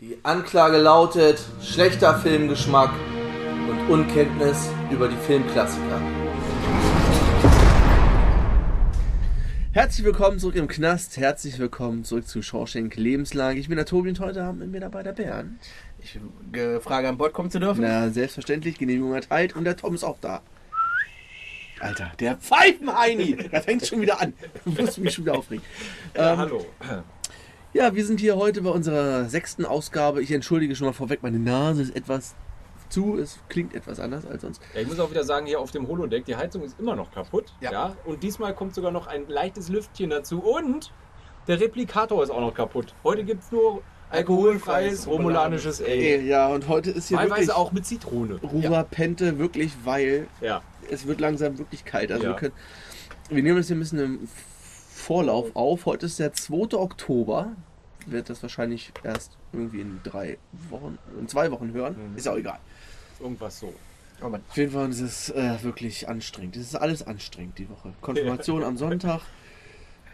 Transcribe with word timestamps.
Die 0.00 0.18
Anklage 0.22 0.78
lautet 0.78 1.38
schlechter 1.62 2.18
Filmgeschmack 2.18 2.90
und 3.68 3.90
Unkenntnis 3.90 4.70
über 4.90 5.08
die 5.08 5.16
Filmklassiker. 5.16 6.00
Herzlich 9.72 10.06
willkommen 10.06 10.38
zurück 10.38 10.56
im 10.56 10.68
Knast, 10.68 11.18
herzlich 11.18 11.58
willkommen 11.58 12.04
zurück 12.04 12.26
zu 12.26 12.40
Shawshank 12.40 12.96
Lebenslage. 12.96 13.60
Ich 13.60 13.68
bin 13.68 13.76
der 13.76 13.84
Tobi 13.84 14.08
und 14.08 14.20
heute 14.20 14.42
haben 14.42 14.72
wir 14.72 14.80
dabei 14.80 15.02
der 15.02 15.12
Bernd. 15.12 15.60
Ich 15.98 16.18
äh, 16.54 16.80
frage 16.80 17.06
an 17.06 17.18
Bord 17.18 17.34
kommen 17.34 17.50
zu 17.50 17.60
dürfen. 17.60 17.82
Na, 17.82 18.08
selbstverständlich, 18.08 18.78
Genehmigung 18.78 19.12
erteilt 19.12 19.54
und 19.54 19.64
der 19.64 19.76
Tom 19.76 19.94
ist 19.94 20.04
auch 20.04 20.18
da. 20.18 20.40
Alter, 21.78 22.10
der 22.18 22.38
Pfeifenheini! 22.38 23.36
Da 23.52 23.60
fängt 23.60 23.86
schon 23.86 24.00
wieder 24.00 24.18
an. 24.18 24.32
Du 24.64 24.70
musst 24.70 24.96
mich 24.96 25.12
schon 25.12 25.26
wieder 25.26 25.36
aufregen. 25.36 25.62
Ja, 26.16 26.32
Ähm, 26.32 26.38
hallo. 26.38 26.66
Ja, 27.72 27.94
wir 27.94 28.04
sind 28.04 28.18
hier 28.20 28.36
heute 28.36 28.62
bei 28.62 28.70
unserer 28.70 29.26
sechsten 29.26 29.64
Ausgabe. 29.64 30.22
Ich 30.22 30.32
entschuldige 30.32 30.74
schon 30.74 30.88
mal 30.88 30.92
vorweg, 30.92 31.22
meine 31.22 31.38
Nase 31.38 31.82
ist 31.82 31.94
etwas 31.94 32.34
zu, 32.88 33.16
es 33.16 33.38
klingt 33.48 33.74
etwas 33.76 34.00
anders 34.00 34.26
als 34.26 34.42
sonst. 34.42 34.60
Ja, 34.74 34.80
ich 34.80 34.88
muss 34.88 34.98
auch 34.98 35.10
wieder 35.10 35.22
sagen, 35.22 35.46
hier 35.46 35.60
auf 35.60 35.70
dem 35.70 35.86
Holodeck, 35.86 36.24
die 36.24 36.34
Heizung 36.34 36.62
ist 36.64 36.80
immer 36.80 36.96
noch 36.96 37.12
kaputt. 37.12 37.52
Ja. 37.60 37.70
Ja. 37.70 37.96
Und 38.04 38.24
diesmal 38.24 38.54
kommt 38.54 38.74
sogar 38.74 38.90
noch 38.90 39.06
ein 39.06 39.28
leichtes 39.28 39.68
Lüftchen 39.68 40.10
dazu. 40.10 40.40
Und 40.40 40.92
der 41.46 41.60
Replikator 41.60 42.22
ist 42.24 42.30
auch 42.30 42.40
noch 42.40 42.54
kaputt. 42.54 42.92
Heute 43.04 43.22
gibt 43.22 43.44
es 43.44 43.52
nur 43.52 43.82
alkoholfreies 44.10 45.06
romulanisches 45.06 45.80
Ale. 45.80 46.22
Ja, 46.22 46.48
und 46.48 46.66
heute 46.66 46.90
ist 46.90 47.06
hier 47.06 47.18
Teilweise 47.18 47.42
wirklich 47.42 47.56
auch 47.56 47.70
mit 47.70 47.86
Zitrone. 47.86 48.40
Ruba 48.42 48.82
Pente, 48.82 49.38
wirklich, 49.38 49.70
weil 49.84 50.26
Ja. 50.40 50.62
es 50.90 51.06
wird 51.06 51.20
langsam 51.20 51.56
wirklich 51.58 51.84
kalt. 51.84 52.10
Also 52.10 52.24
Ja. 52.24 52.30
wir, 52.30 52.36
können, 52.36 52.54
wir 53.28 53.42
nehmen 53.44 53.58
das 53.58 53.68
hier 53.68 53.76
ein 53.76 53.80
bisschen 53.80 53.98
im 54.00 54.28
Vorlauf 55.00 55.56
auf. 55.56 55.86
Heute 55.86 56.06
ist 56.06 56.18
der 56.18 56.34
2. 56.34 56.76
Oktober. 56.76 57.56
Wird 58.06 58.28
das 58.28 58.42
wahrscheinlich 58.42 58.92
erst 59.02 59.38
irgendwie 59.52 59.80
in 59.80 60.00
drei 60.04 60.38
Wochen, 60.68 60.98
in 61.18 61.26
zwei 61.26 61.50
Wochen 61.50 61.72
hören. 61.72 62.12
Mhm. 62.12 62.16
Ist 62.16 62.28
auch 62.28 62.36
egal. 62.36 62.60
Irgendwas 63.18 63.58
so. 63.58 63.72
Oh. 64.22 64.26
Auf 64.26 64.56
jeden 64.56 64.72
Fall 64.72 64.90
ist 64.90 65.00
es 65.00 65.30
äh, 65.30 65.62
wirklich 65.62 66.08
anstrengend. 66.08 66.56
Es 66.56 66.66
ist 66.66 66.74
alles 66.76 67.02
anstrengend 67.02 67.58
die 67.58 67.68
Woche. 67.70 67.94
Konfirmation 68.02 68.62
am 68.62 68.76
Sonntag. 68.76 69.22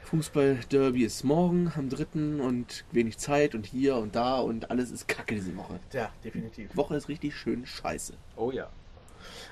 Fußball-Derby 0.05 1.05
ist 1.05 1.25
morgen 1.25 1.73
am 1.77 1.89
3. 1.89 2.41
und 2.41 2.85
wenig 2.93 3.19
Zeit 3.19 3.57
und 3.57 3.67
hier 3.67 3.97
und 3.97 4.15
da 4.15 4.39
und 4.39 4.71
alles 4.71 4.93
ist 4.93 5.09
kacke 5.09 5.35
diese 5.35 5.55
Woche. 5.57 5.81
Ja, 5.93 6.11
definitiv. 6.23 6.71
Die 6.71 6.77
Woche 6.77 6.95
ist 6.95 7.09
richtig 7.09 7.35
schön 7.35 7.67
scheiße. 7.67 8.15
Oh 8.37 8.53
ja. 8.53 8.69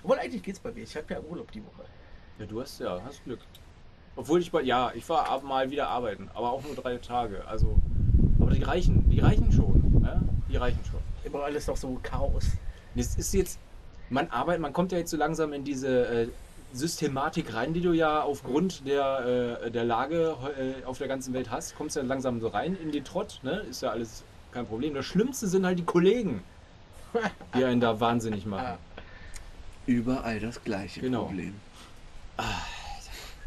Obwohl, 0.04 0.18
eigentlich 0.18 0.44
geht's 0.44 0.60
bei 0.60 0.70
mir. 0.70 0.84
Ich 0.84 0.96
habe 0.96 1.12
ja 1.12 1.20
Urlaub 1.20 1.50
die 1.50 1.62
Woche. 1.64 1.84
Ja, 2.38 2.46
du 2.46 2.60
hast 2.60 2.78
ja, 2.78 3.02
hast 3.04 3.24
Glück. 3.24 3.40
Obwohl 4.16 4.40
ich 4.40 4.50
bei, 4.52 4.62
ja, 4.62 4.92
ich 4.94 5.08
war 5.08 5.28
ab 5.28 5.42
mal 5.42 5.70
wieder 5.70 5.88
arbeiten, 5.88 6.30
aber 6.34 6.52
auch 6.52 6.62
nur 6.62 6.74
drei 6.76 6.96
Tage. 6.98 7.46
Also, 7.48 7.76
aber 8.40 8.52
die 8.52 8.62
reichen, 8.62 9.08
die 9.10 9.20
reichen 9.20 9.50
schon. 9.52 10.02
Ja? 10.04 10.20
Die 10.48 10.56
reichen 10.56 10.80
schon. 10.88 11.00
Immer 11.24 11.44
alles 11.44 11.66
noch 11.66 11.76
so 11.76 11.98
Chaos. 12.02 12.44
Es 12.94 13.16
ist 13.16 13.34
jetzt, 13.34 13.58
man 14.10 14.28
arbeitet, 14.28 14.62
man 14.62 14.72
kommt 14.72 14.92
ja 14.92 14.98
jetzt 14.98 15.10
so 15.10 15.16
langsam 15.16 15.52
in 15.52 15.64
diese 15.64 16.06
äh, 16.06 16.28
Systematik 16.72 17.54
rein, 17.54 17.72
die 17.74 17.80
du 17.80 17.92
ja 17.92 18.22
aufgrund 18.22 18.86
der, 18.86 19.58
äh, 19.64 19.70
der 19.70 19.84
Lage 19.84 20.36
äh, 20.58 20.84
auf 20.84 20.98
der 20.98 21.08
ganzen 21.08 21.34
Welt 21.34 21.50
hast. 21.50 21.74
Kommst 21.76 21.96
ja 21.96 22.02
langsam 22.02 22.40
so 22.40 22.48
rein 22.48 22.76
in 22.80 22.92
den 22.92 23.04
Trott, 23.04 23.40
ne? 23.42 23.64
Ist 23.68 23.82
ja 23.82 23.90
alles 23.90 24.22
kein 24.52 24.66
Problem. 24.66 24.94
Das 24.94 25.06
Schlimmste 25.06 25.48
sind 25.48 25.66
halt 25.66 25.78
die 25.80 25.84
Kollegen, 25.84 26.42
die 27.56 27.64
einen 27.64 27.80
da 27.80 27.98
wahnsinnig 27.98 28.46
machen. 28.46 28.78
Überall 29.86 30.38
das 30.40 30.62
gleiche 30.62 31.00
Genau. 31.00 31.24
Problem. 31.24 31.54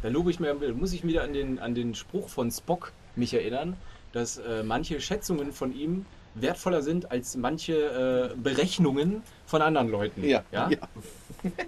Da 0.02 0.08
lobe 0.08 0.30
ich 0.30 0.40
mir, 0.40 0.54
muss 0.54 0.92
ich 0.92 1.04
wieder 1.04 1.22
an 1.24 1.32
den, 1.32 1.58
an 1.58 1.74
den 1.74 1.94
Spruch 1.94 2.28
von 2.28 2.50
Spock 2.50 2.92
mich 3.16 3.34
erinnern, 3.34 3.76
dass 4.12 4.38
äh, 4.38 4.62
manche 4.62 5.00
Schätzungen 5.00 5.52
von 5.52 5.74
ihm 5.74 6.06
wertvoller 6.34 6.82
sind 6.82 7.10
als 7.10 7.36
manche 7.36 8.32
äh, 8.32 8.36
Berechnungen 8.36 9.22
von 9.46 9.60
anderen 9.60 9.88
Leuten. 9.88 10.24
Ja, 10.24 10.44
ja? 10.52 10.70
ja. 10.70 10.78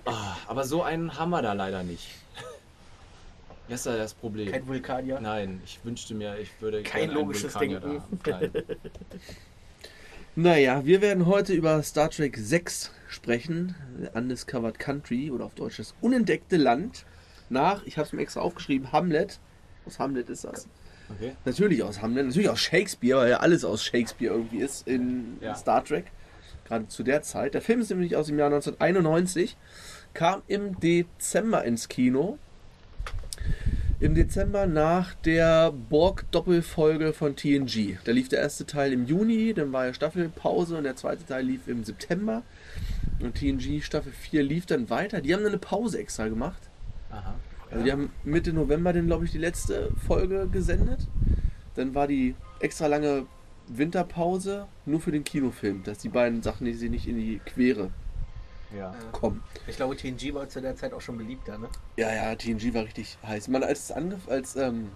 Ah, 0.04 0.36
aber 0.46 0.64
so 0.64 0.82
einen 0.82 1.18
haben 1.18 1.30
wir 1.30 1.42
da 1.42 1.52
leider 1.52 1.82
nicht. 1.82 2.08
Das 3.68 3.80
ist 3.80 3.86
ja 3.86 3.96
das 3.96 4.14
Problem. 4.14 4.50
Kein 4.50 4.66
Vulkanier. 4.66 5.20
Nein, 5.20 5.60
ich 5.64 5.78
wünschte 5.84 6.14
mir, 6.14 6.36
ich 6.38 6.50
würde 6.60 6.82
Kein 6.82 7.10
logisches 7.10 7.54
Vulkanier 7.54 7.80
Denken. 7.80 8.64
Naja, 10.36 10.84
wir 10.84 11.02
werden 11.02 11.26
heute 11.26 11.52
über 11.52 11.82
Star 11.82 12.08
Trek 12.08 12.36
6 12.36 12.92
sprechen. 13.08 13.74
Undiscovered 14.14 14.78
Country 14.78 15.30
oder 15.30 15.44
auf 15.44 15.54
Deutsch 15.54 15.78
das 15.78 15.94
unentdeckte 16.00 16.56
Land. 16.56 17.04
Nach, 17.50 17.82
ich 17.84 17.98
habe 17.98 18.06
es 18.06 18.12
mir 18.12 18.22
extra 18.22 18.40
aufgeschrieben, 18.40 18.92
Hamlet. 18.92 19.38
Aus 19.86 19.98
Hamlet 19.98 20.28
ist 20.30 20.44
das. 20.44 20.68
Okay. 21.10 21.32
Natürlich 21.44 21.82
aus 21.82 22.00
Hamlet, 22.00 22.26
natürlich 22.26 22.48
aus 22.48 22.60
Shakespeare, 22.60 23.18
weil 23.18 23.30
ja 23.30 23.38
alles 23.38 23.64
aus 23.64 23.82
Shakespeare 23.84 24.32
irgendwie 24.32 24.58
ist 24.58 24.86
in 24.86 25.36
Ja. 25.40 25.54
Star 25.56 25.84
Trek. 25.84 26.06
Gerade 26.66 26.86
zu 26.86 27.02
der 27.02 27.22
Zeit. 27.22 27.54
Der 27.54 27.62
Film 27.62 27.80
ist 27.80 27.90
nämlich 27.90 28.14
aus 28.14 28.28
dem 28.28 28.38
Jahr 28.38 28.46
1991, 28.46 29.56
kam 30.14 30.42
im 30.46 30.78
Dezember 30.78 31.64
ins 31.64 31.88
Kino. 31.88 32.38
Im 33.98 34.14
Dezember 34.14 34.66
nach 34.66 35.14
der 35.14 35.72
Borg-Doppelfolge 35.72 37.12
von 37.12 37.36
TNG. 37.36 37.98
Da 38.04 38.12
lief 38.12 38.28
der 38.28 38.38
erste 38.38 38.64
Teil 38.64 38.92
im 38.92 39.04
Juni, 39.06 39.52
dann 39.52 39.72
war 39.72 39.86
ja 39.86 39.92
Staffelpause 39.92 40.78
und 40.78 40.84
der 40.84 40.96
zweite 40.96 41.26
Teil 41.26 41.44
lief 41.44 41.66
im 41.66 41.82
September. 41.84 42.42
Und 43.20 43.34
TNG 43.34 43.82
Staffel 43.82 44.12
4 44.12 44.42
lief 44.42 44.64
dann 44.64 44.88
weiter. 44.88 45.20
Die 45.20 45.34
haben 45.34 45.42
dann 45.42 45.52
eine 45.52 45.58
Pause 45.58 45.98
extra 45.98 46.28
gemacht. 46.28 46.69
Aha. 47.10 47.34
Also 47.70 47.84
die 47.84 47.92
haben 47.92 48.10
Mitte 48.24 48.52
November 48.52 48.92
dann, 48.92 49.06
glaube 49.06 49.24
ich, 49.24 49.30
die 49.30 49.38
letzte 49.38 49.92
Folge 50.06 50.48
gesendet. 50.50 51.06
Dann 51.76 51.94
war 51.94 52.06
die 52.08 52.34
extra 52.58 52.86
lange 52.88 53.26
Winterpause 53.68 54.66
nur 54.86 55.00
für 55.00 55.12
den 55.12 55.22
Kinofilm, 55.22 55.84
dass 55.84 55.98
die 55.98 56.08
beiden 56.08 56.42
Sachen, 56.42 56.64
die 56.64 56.74
sie 56.74 56.88
nicht 56.88 57.06
in 57.06 57.16
die 57.16 57.40
Quere 57.44 57.90
Ja. 58.76 58.92
kommen. 59.12 59.42
Ich 59.68 59.76
glaube, 59.76 59.96
TNG 59.96 60.34
war 60.34 60.48
zu 60.48 60.60
der 60.60 60.74
Zeit 60.76 60.92
auch 60.92 61.00
schon 61.00 61.16
beliebter, 61.16 61.58
ne? 61.58 61.68
Ja, 61.96 62.12
ja, 62.12 62.34
TNG 62.34 62.74
war 62.74 62.84
richtig 62.84 63.16
heiß. 63.24 63.48
Man, 63.48 63.62
als 63.62 63.84
es 63.84 63.92
angef 63.92 64.28
als 64.28 64.56
ähm, 64.56 64.88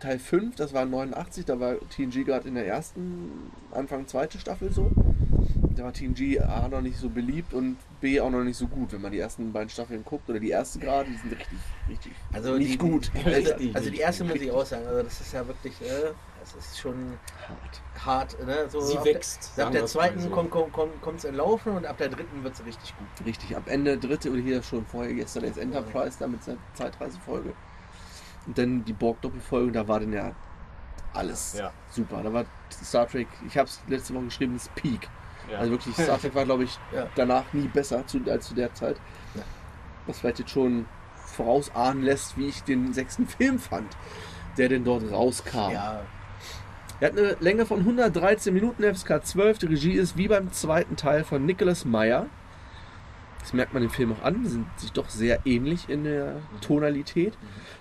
Teil 0.00 0.18
5, 0.18 0.56
das 0.56 0.72
war 0.74 0.84
89, 0.84 1.44
da 1.44 1.60
war 1.60 1.76
TNG 1.90 2.24
gerade 2.24 2.48
in 2.48 2.54
der 2.56 2.66
ersten, 2.66 3.30
Anfang 3.70 4.06
zweite 4.08 4.38
Staffel 4.38 4.72
so. 4.72 4.90
Da 5.76 5.84
war 5.84 5.92
TNG 5.92 6.40
A 6.40 6.68
noch 6.68 6.80
nicht 6.80 6.96
so 6.98 7.08
beliebt 7.10 7.52
und 7.52 7.76
B 8.00 8.18
auch 8.20 8.30
noch 8.30 8.42
nicht 8.42 8.56
so 8.56 8.66
gut, 8.66 8.92
wenn 8.92 9.02
man 9.02 9.12
die 9.12 9.18
ersten 9.18 9.52
beiden 9.52 9.68
Staffeln 9.68 10.02
guckt. 10.04 10.28
Oder 10.30 10.40
die 10.40 10.50
erste 10.50 10.78
gerade, 10.78 11.08
die 11.10 11.16
sind 11.16 11.32
richtig, 11.32 11.58
richtig 11.88 12.12
Also 12.32 12.54
nicht 12.56 12.72
die, 12.72 12.78
gut. 12.78 13.10
Also, 13.24 13.52
also, 13.74 13.90
die 13.90 13.98
erste 13.98 14.24
muss 14.24 14.36
ich 14.36 14.50
auch 14.50 14.64
sagen. 14.64 14.86
Also 14.86 15.02
das 15.02 15.20
ist 15.20 15.32
ja 15.32 15.46
wirklich, 15.46 15.74
äh, 15.82 16.12
das 16.40 16.54
ist 16.54 16.78
schon 16.78 17.18
hart. 17.46 18.34
hart. 18.34 18.46
Ne? 18.46 18.68
So 18.70 18.80
Sie 18.80 18.96
ab 18.96 19.04
wächst, 19.04 19.52
Der, 19.56 19.66
ab 19.66 19.72
der 19.72 19.86
zweiten 19.86 20.20
so. 20.20 20.30
kommt 20.30 20.54
es 20.54 20.72
kommt, 20.72 21.00
kommt's 21.02 21.24
in 21.24 21.34
Laufen 21.34 21.72
und 21.76 21.84
ab 21.86 21.98
der 21.98 22.08
dritten 22.08 22.42
wird 22.42 22.54
es 22.54 22.64
richtig 22.64 22.94
gut. 22.96 23.26
Richtig, 23.26 23.54
ab 23.56 23.64
Ende 23.66 23.98
dritte 23.98 24.30
oder 24.30 24.40
hier 24.40 24.62
schon 24.62 24.86
vorher 24.86 25.12
gestern 25.12 25.44
jetzt 25.44 25.58
Enterprise 25.58 26.16
da 26.18 26.26
mit 26.26 26.42
seiner 26.42 26.58
Zeitreisefolge. 26.74 27.52
Und 28.46 28.56
dann 28.56 28.84
die 28.84 28.92
Borg-Doppelfolge, 28.94 29.72
da 29.72 29.86
war 29.88 30.00
dann 30.00 30.12
ja 30.12 30.32
alles 31.12 31.56
Ja. 31.58 31.72
super. 31.90 32.22
Da 32.22 32.32
war 32.32 32.44
Star 32.70 33.06
Trek, 33.08 33.28
ich 33.46 33.56
habe 33.58 33.68
es 33.68 33.80
letzte 33.88 34.14
Woche 34.14 34.24
geschrieben, 34.24 34.54
das 34.54 34.68
Peak. 34.70 35.08
Ja. 35.50 35.58
Also 35.58 35.72
wirklich, 35.72 35.94
Star 35.94 36.20
Trek 36.20 36.34
war, 36.34 36.44
glaube 36.44 36.64
ich, 36.64 36.78
Ja. 36.94 37.06
danach 37.14 37.44
nie 37.52 37.68
besser 37.68 38.06
zu, 38.06 38.20
als 38.28 38.48
zu 38.48 38.54
der 38.54 38.74
Zeit. 38.74 38.96
Ja. 39.34 39.42
Was 40.06 40.18
vielleicht 40.20 40.38
jetzt 40.40 40.50
schon 40.50 40.86
vorausahnen 41.14 42.02
lässt, 42.02 42.36
wie 42.38 42.46
ich 42.48 42.62
den 42.62 42.92
sechsten 42.92 43.26
Film 43.28 43.58
fand, 43.58 43.96
der 44.58 44.68
denn 44.68 44.84
dort 44.84 45.10
rauskam. 45.10 45.70
Ja, 45.72 46.00
Er 47.00 47.08
hat 47.10 47.18
eine 47.18 47.36
Länge 47.40 47.66
von 47.66 47.80
113 47.80 48.54
Minuten, 48.54 48.82
FSK 48.82 49.24
12. 49.24 49.58
Die 49.58 49.66
Regie 49.66 49.92
ist 49.92 50.16
wie 50.16 50.28
beim 50.28 50.50
zweiten 50.52 50.96
Teil 50.96 51.24
von 51.24 51.44
Nicholas 51.44 51.84
Meyer. 51.84 52.26
Das 53.40 53.52
merkt 53.52 53.74
man 53.74 53.82
dem 53.82 53.90
Film 53.90 54.12
auch 54.12 54.24
an. 54.24 54.44
Sind 54.46 54.66
sich 54.78 54.92
doch 54.92 55.08
sehr 55.10 55.40
ähnlich 55.44 55.88
in 55.88 56.04
der 56.04 56.36
Tonalität. 56.62 57.34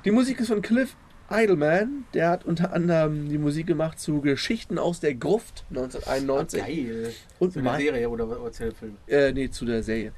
Die 0.03 0.11
Musik 0.11 0.39
ist 0.39 0.49
von 0.49 0.61
Cliff 0.61 0.95
Idleman. 1.29 2.05
Der 2.13 2.29
hat 2.29 2.45
unter 2.45 2.73
anderem 2.73 3.29
die 3.29 3.37
Musik 3.37 3.67
gemacht 3.67 3.99
zu 3.99 4.21
Geschichten 4.21 4.77
aus 4.77 4.99
der 4.99 5.15
Gruft 5.15 5.63
1991. 5.69 6.59
geil. 6.61 7.13
Und 7.39 7.53
Zu 7.53 7.61
der 7.61 7.71
My, 7.73 7.81
Serie 7.81 8.09
oder, 8.09 8.27
oder 8.41 8.51
zu 8.51 8.63
dem 8.65 8.75
Film. 8.75 8.97
äh, 9.07 9.31
nee, 9.31 9.49
zu 9.49 9.65
der 9.65 9.83
Serie. 9.83 10.11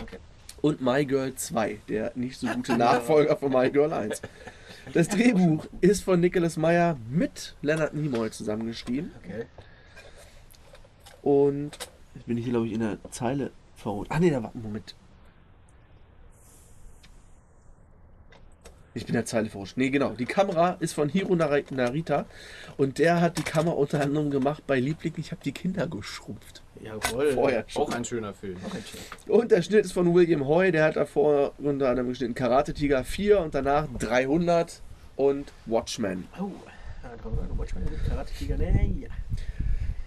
Okay. 0.00 0.18
Und 0.60 0.80
My 0.80 1.04
Girl 1.04 1.34
2, 1.34 1.78
der 1.88 2.12
nicht 2.14 2.38
so 2.38 2.46
gute 2.46 2.72
Nachfolger 2.78 3.36
von 3.36 3.52
My 3.52 3.70
Girl 3.70 3.92
1. 3.92 4.22
Das 4.92 5.08
Drehbuch 5.10 5.66
ist 5.80 6.04
von 6.04 6.20
Nicholas 6.20 6.56
Meyer 6.56 6.96
mit 7.10 7.54
Leonard 7.62 7.94
Nimoy 7.94 8.30
zusammengeschrieben. 8.30 9.10
Okay. 9.22 9.44
Und 11.22 11.70
jetzt 12.14 12.26
bin 12.26 12.36
ich 12.38 12.44
hier, 12.44 12.52
glaube 12.52 12.66
ich, 12.66 12.72
in 12.72 12.80
der 12.80 12.98
Zeile 13.10 13.50
verruht. 13.76 14.06
Ah, 14.10 14.18
nee, 14.18 14.30
da 14.30 14.42
war. 14.42 14.50
Moment. 14.54 14.94
Ich 18.96 19.04
bin 19.06 19.14
in 19.14 19.18
der 19.18 19.24
Zeile 19.24 19.48
verrutscht. 19.50 19.76
Nee, 19.76 19.90
genau. 19.90 20.10
Die 20.10 20.24
Kamera 20.24 20.76
ist 20.78 20.92
von 20.92 21.08
Hiro 21.08 21.34
Nari- 21.34 21.64
Narita. 21.74 22.26
Und 22.76 22.98
der 22.98 23.20
hat 23.20 23.38
die 23.38 23.42
Kamera 23.42 23.74
unter 23.74 24.00
anderem 24.00 24.30
gemacht 24.30 24.62
bei 24.66 24.78
Liebling. 24.78 25.14
Ich 25.16 25.32
habe 25.32 25.40
die 25.44 25.50
Kinder 25.52 25.86
geschrumpft. 25.88 26.62
Jawohl. 26.80 27.32
Vorher 27.32 27.64
schon. 27.66 27.82
Auch 27.82 27.92
ein 27.92 28.04
schöner 28.04 28.32
Film. 28.34 28.56
Auch 28.68 28.74
ein 28.74 28.82
Schirm. 28.84 29.36
Und 29.36 29.50
der 29.50 29.62
Schnitt 29.62 29.84
ist 29.84 29.92
von 29.92 30.14
William 30.14 30.46
Hoy. 30.46 30.70
Der 30.70 30.84
hat 30.84 30.96
davor 30.96 31.52
unter 31.58 31.88
anderem 31.90 32.08
geschnitten 32.10 32.34
Karate 32.34 32.72
Tiger 32.72 33.02
4 33.04 33.40
und 33.40 33.54
danach 33.54 33.88
300 33.98 34.80
und 35.16 35.52
Watchmen. 35.66 36.28
Oh, 36.38 36.50
da 37.02 37.08
kommt 37.22 37.58
Watchmen 37.58 37.84
mit 37.84 38.04
Karate 38.06 38.32
Tiger. 38.38 38.56
Nee, 38.58 38.94
ja. 39.02 39.08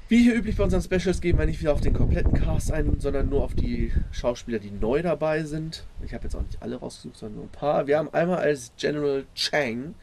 Wie 0.09 0.23
hier 0.23 0.35
üblich 0.35 0.55
bei 0.55 0.63
unseren 0.63 0.81
Specials 0.81 1.19
gehen 1.19 1.37
wir 1.37 1.45
nicht 1.45 1.59
wieder 1.59 1.73
auf 1.73 1.81
den 1.81 1.93
kompletten 1.93 2.31
Cast 2.31 2.71
ein, 2.71 2.97
sondern 2.99 3.27
nur 3.27 3.43
auf 3.43 3.55
die 3.55 3.91
Schauspieler, 4.13 4.57
die 4.57 4.71
neu 4.71 5.01
dabei 5.01 5.43
sind. 5.43 5.83
Ich 6.05 6.13
habe 6.13 6.23
jetzt 6.23 6.35
auch 6.35 6.43
nicht 6.43 6.61
alle 6.61 6.77
rausgesucht, 6.77 7.17
sondern 7.17 7.35
nur 7.35 7.45
ein 7.45 7.51
paar. 7.51 7.87
Wir 7.87 7.97
haben 7.97 8.13
einmal 8.13 8.37
als 8.37 8.71
General 8.77 9.25
Chang, 9.35 9.95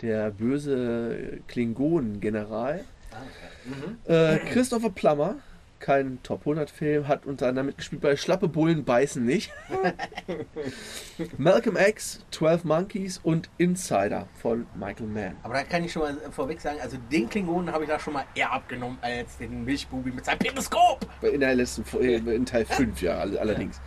der 0.00 0.30
böse 0.30 1.40
Klingonen-General. 1.48 2.84
Ah, 3.10 3.16
okay. 3.16 3.74
Mhm. 3.74 4.12
Äh, 4.12 4.38
Christopher 4.52 4.90
Plummer, 4.90 5.34
kein 5.80 6.18
Top 6.22 6.40
100 6.40 6.70
Film, 6.70 7.08
hat 7.08 7.26
unter 7.26 7.46
anderem 7.48 7.66
mitgespielt 7.66 8.02
bei 8.02 8.16
Schlappe 8.16 8.48
Bullen 8.48 8.84
beißen 8.84 9.24
nicht. 9.24 9.50
Malcolm 11.38 11.76
X, 11.76 12.24
12 12.30 12.64
Monkeys 12.64 13.18
und 13.22 13.48
Insider 13.58 14.26
von 14.40 14.66
Michael 14.74 15.06
Mann. 15.06 15.36
Aber 15.42 15.54
da 15.54 15.62
kann 15.64 15.84
ich 15.84 15.92
schon 15.92 16.02
mal 16.02 16.16
vorweg 16.30 16.60
sagen, 16.60 16.78
also 16.80 16.96
den 17.10 17.28
Klingonen 17.28 17.72
habe 17.72 17.84
ich 17.84 17.90
da 17.90 17.98
schon 17.98 18.12
mal 18.14 18.24
eher 18.34 18.52
abgenommen 18.52 18.98
als 19.02 19.36
den 19.38 19.64
Milchbubi 19.64 20.10
mit 20.10 20.24
seinem 20.24 20.38
Periskop. 20.38 21.06
In 21.22 21.40
der 21.40 21.54
letzten 21.54 21.84
äh, 22.00 22.16
in 22.16 22.46
Teil 22.46 22.64
5, 22.66 23.00
ja, 23.02 23.18
all- 23.18 23.38
allerdings. 23.38 23.80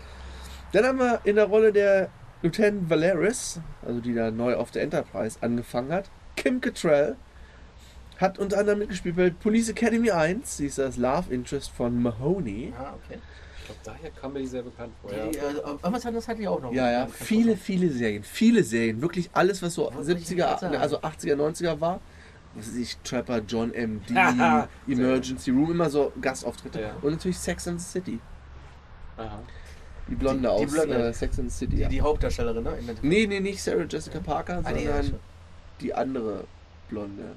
Dann 0.73 0.85
haben 0.85 0.99
wir 0.99 1.19
in 1.25 1.35
der 1.35 1.45
Rolle 1.45 1.73
der 1.73 2.09
Lieutenant 2.41 2.89
Valeris, 2.89 3.59
also 3.85 3.99
die 3.99 4.13
da 4.13 4.31
neu 4.31 4.55
auf 4.55 4.71
der 4.71 4.83
Enterprise 4.83 5.37
angefangen 5.41 5.91
hat, 5.91 6.09
Kim 6.35 6.61
Cattrall. 6.61 7.17
Hat 8.21 8.37
unter 8.39 8.59
anderem 8.59 8.79
mitgespielt 8.79 9.15
bei 9.15 9.31
Police 9.31 9.69
Academy 9.69 10.11
1. 10.11 10.57
Sie 10.57 10.67
ist 10.67 10.77
das 10.77 10.95
Love 10.97 11.33
Interest 11.33 11.71
von 11.71 12.01
Mahoney. 12.01 12.71
Ah, 12.77 12.93
okay. 13.03 13.19
Ich 13.59 13.65
glaube, 13.65 13.79
daher 13.83 14.09
kam 14.11 14.33
mir 14.33 14.39
die 14.39 14.47
sehr 14.47 14.61
bekannt 14.63 14.93
vor. 15.01 15.11
Ja. 15.11 15.25
Die, 15.27 15.37
äh, 15.37 15.41
irgendwas 15.65 16.05
anderes 16.05 16.27
hatte 16.27 16.41
ich 16.41 16.47
auch 16.47 16.61
noch. 16.61 16.71
Ja, 16.71 16.91
ja, 16.91 17.07
viele, 17.07 17.57
viele 17.57 17.89
Serien. 17.89 18.23
Viele 18.23 18.63
Serien. 18.63 19.01
Wirklich 19.01 19.29
alles, 19.33 19.61
was 19.63 19.73
so 19.73 19.91
ich 19.91 19.97
70er, 20.07 20.35
gerade 20.35 20.59
sagen. 20.61 20.75
also 20.77 20.99
80er, 20.99 21.35
90er 21.35 21.79
war. 21.81 21.99
Was 22.53 22.67
weiß 22.67 22.75
ich, 22.75 22.97
Trapper, 22.97 23.39
John 23.47 23.73
M.D.. 23.73 24.13
Emergency 24.91 25.51
Room, 25.51 25.71
immer 25.71 25.89
so 25.89 26.11
Gastauftritte. 26.21 26.81
Ja. 26.81 26.95
Und 27.01 27.11
natürlich 27.11 27.39
Sex 27.39 27.67
and 27.67 27.81
the 27.81 27.87
City. 27.87 28.19
Aha. 29.17 29.39
Die 30.09 30.15
Blonde 30.15 30.49
Die- 30.49 30.55
die 30.57 30.65
aus 30.65 30.71
Blonde. 30.73 30.95
äh, 31.09 31.13
Sex 31.13 31.39
and 31.39 31.49
the 31.51 31.57
City. 31.57 31.75
Die, 31.77 31.81
ja. 31.83 31.87
die 31.87 32.01
Hauptdarstellerin, 32.01 32.63
ne? 32.63 32.73
Nee, 33.01 33.25
nee, 33.25 33.39
nicht 33.39 33.63
Sarah 33.63 33.85
Jessica 33.89 34.19
Parker, 34.19 34.61
Ah, 34.65 34.73
die, 34.73 34.85
sondern 34.85 35.13
die 35.79 35.93
andere 35.93 36.43
Blonde. 36.89 37.35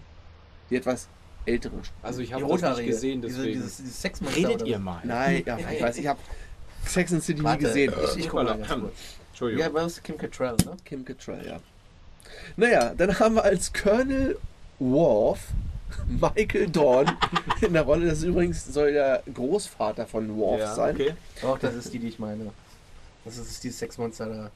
Die 0.70 0.76
etwas 0.76 1.08
ältere. 1.46 1.75
Also 2.02 2.20
ich 2.20 2.28
die 2.28 2.34
habe 2.34 2.58
das 2.58 2.78
nicht 2.78 2.87
gesehen, 2.87 3.22
Diese, 3.22 3.37
deswegen. 3.38 3.61
dieses, 3.61 3.76
dieses 3.78 4.00
Sexmonster. 4.00 4.49
Redet 4.49 4.66
ihr 4.66 4.78
mal. 4.78 5.00
Nein, 5.05 5.43
ja, 5.46 5.58
ich 5.58 5.82
weiß, 5.82 5.99
ich 5.99 6.06
habe 6.06 6.19
Sex 6.87 7.12
and 7.12 7.22
the 7.22 7.26
City 7.26 7.40
nie 7.40 7.44
Warte, 7.44 7.62
gesehen. 7.64 7.93
Ich, 8.05 8.16
ich 8.16 8.28
guck 8.28 8.44
mal 8.44 8.56
ganz 8.56 8.69
kurz. 8.69 8.93
Entschuldigung. 9.31 9.64
Ja, 9.64 9.75
was 9.75 10.02
Kim 10.02 10.16
Cattrall, 10.16 10.56
ne? 10.64 10.76
Kim 10.84 11.05
Cattrall, 11.05 11.46
ja. 11.46 11.61
Naja, 12.56 12.94
dann 12.96 13.19
haben 13.19 13.34
wir 13.34 13.44
als 13.44 13.72
Colonel 13.72 14.38
Worf 14.78 15.40
Michael 16.06 16.69
Dorn 16.69 17.16
in 17.61 17.72
der 17.72 17.82
Rolle. 17.82 18.06
Das 18.06 18.19
ist 18.19 18.25
übrigens 18.25 18.64
soll 18.64 18.93
der 18.93 19.22
Großvater 19.32 20.06
von 20.06 20.37
Worf 20.37 20.61
ja, 20.61 20.75
sein. 20.75 20.94
okay. 20.94 21.14
Doch, 21.43 21.58
das 21.58 21.75
ist 21.75 21.93
die, 21.93 21.99
die 21.99 22.08
ich 22.08 22.19
meine. 22.19 22.50
Das 23.25 23.38
ist 23.38 23.62
dieses 23.62 23.78
Sexmonster 23.78 24.26
da. 24.26 24.50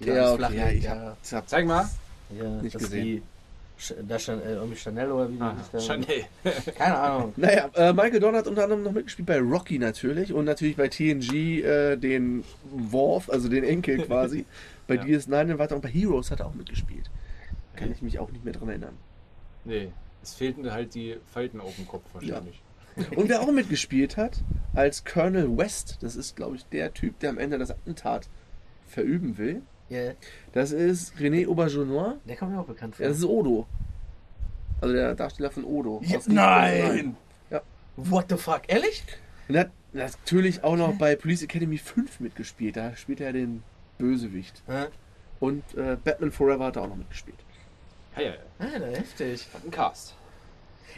Die 0.00 0.06
Ja, 0.06 0.32
okay, 0.32 0.78
ja, 0.78 0.92
ja. 0.94 1.16
hab, 1.32 1.48
Zeig 1.48 1.66
mal. 1.66 1.88
Ja, 2.30 2.48
Nicht 2.62 2.74
das 2.74 2.82
gesehen. 2.82 3.22
Da 4.08 4.18
Chanel, 4.18 4.54
irgendwie 4.56 4.76
Chanel 4.76 5.10
oder 5.12 5.30
wie 5.30 5.40
Ah, 5.40 5.56
da? 5.72 5.80
Chanel. 5.80 6.24
Keine 6.76 6.98
Ahnung. 6.98 7.32
Naja, 7.36 7.70
äh, 7.74 7.92
Michael 7.92 8.20
Dorn 8.20 8.34
hat 8.34 8.46
unter 8.46 8.64
anderem 8.64 8.82
noch 8.82 8.92
mitgespielt 8.92 9.26
bei 9.26 9.38
Rocky 9.40 9.78
natürlich 9.78 10.32
und 10.32 10.44
natürlich 10.44 10.76
bei 10.76 10.88
TNG 10.88 11.62
äh, 11.62 11.96
den 11.96 12.44
Worf, 12.64 13.30
also 13.30 13.48
den 13.48 13.64
Enkel 13.64 13.98
quasi. 14.06 14.44
bei 14.86 14.96
Ja. 14.96 15.02
DS9 15.02 15.52
und 15.52 15.58
weiter 15.58 15.74
und 15.76 15.82
bei 15.82 15.88
Heroes 15.88 16.30
hat 16.30 16.40
er 16.40 16.46
auch 16.46 16.54
mitgespielt. 16.54 17.10
Kann 17.76 17.90
ich 17.92 18.02
mich 18.02 18.18
auch 18.18 18.30
nicht 18.30 18.44
mehr 18.44 18.52
dran 18.52 18.68
erinnern. 18.68 18.96
Nee, 19.64 19.88
es 20.22 20.34
fehlten 20.34 20.70
halt 20.72 20.94
die 20.94 21.16
Falten 21.32 21.60
auf 21.60 21.74
dem 21.76 21.86
Kopf 21.88 22.04
wahrscheinlich. 22.12 22.60
Und 23.16 23.28
wer 23.28 23.40
auch 23.40 23.52
mitgespielt 23.52 24.16
hat, 24.16 24.38
als 24.74 25.04
Colonel 25.04 25.56
West, 25.56 25.98
das 26.00 26.16
ist 26.16 26.34
glaube 26.36 26.56
ich 26.56 26.64
der 26.66 26.92
Typ, 26.92 27.18
der 27.20 27.30
am 27.30 27.38
Ende 27.38 27.56
das 27.56 27.70
Attentat 27.70 28.28
verüben 28.88 29.38
will, 29.38 29.62
Ja, 29.90 30.12
das 30.52 30.70
ist 30.72 31.14
René 31.16 31.46
Aubergenois. 31.48 32.14
der 32.24 32.36
kommt 32.36 32.52
mir 32.52 32.60
auch 32.60 32.66
bekannt 32.66 32.96
vor. 32.96 33.02
Ja, 33.02 33.08
das 33.10 33.18
ist 33.18 33.24
Odo. 33.24 33.66
Also 34.80 34.94
der 34.94 35.14
Darsteller 35.14 35.50
von 35.50 35.64
Odo. 35.64 36.00
Ja, 36.04 36.18
nein! 36.26 37.16
Ja. 37.50 37.60
What 37.96 38.26
the 38.30 38.36
fuck? 38.36 38.62
Ehrlich? 38.68 39.04
Und 39.48 39.56
er 39.56 39.64
hat 39.64 39.70
natürlich 39.92 40.62
auch 40.62 40.76
noch 40.76 40.94
bei 40.94 41.16
Police 41.16 41.42
Academy 41.42 41.76
5 41.76 42.20
mitgespielt. 42.20 42.76
Da 42.76 42.94
spielt 42.96 43.20
er 43.20 43.32
den 43.32 43.62
Bösewicht. 43.98 44.62
Hä? 44.66 44.86
Und 45.40 45.62
äh, 45.74 45.96
Batman 46.02 46.30
Forever 46.30 46.66
hat 46.66 46.76
er 46.76 46.82
auch 46.82 46.88
noch 46.88 46.96
mitgespielt. 46.96 47.38
Ja, 48.16 48.22
ja, 48.22 48.30
ja. 48.30 48.36
Alter, 48.72 48.86
heftig. 48.86 49.48
Hat 49.52 49.62
einen 49.62 49.70
Cast. 49.70 50.14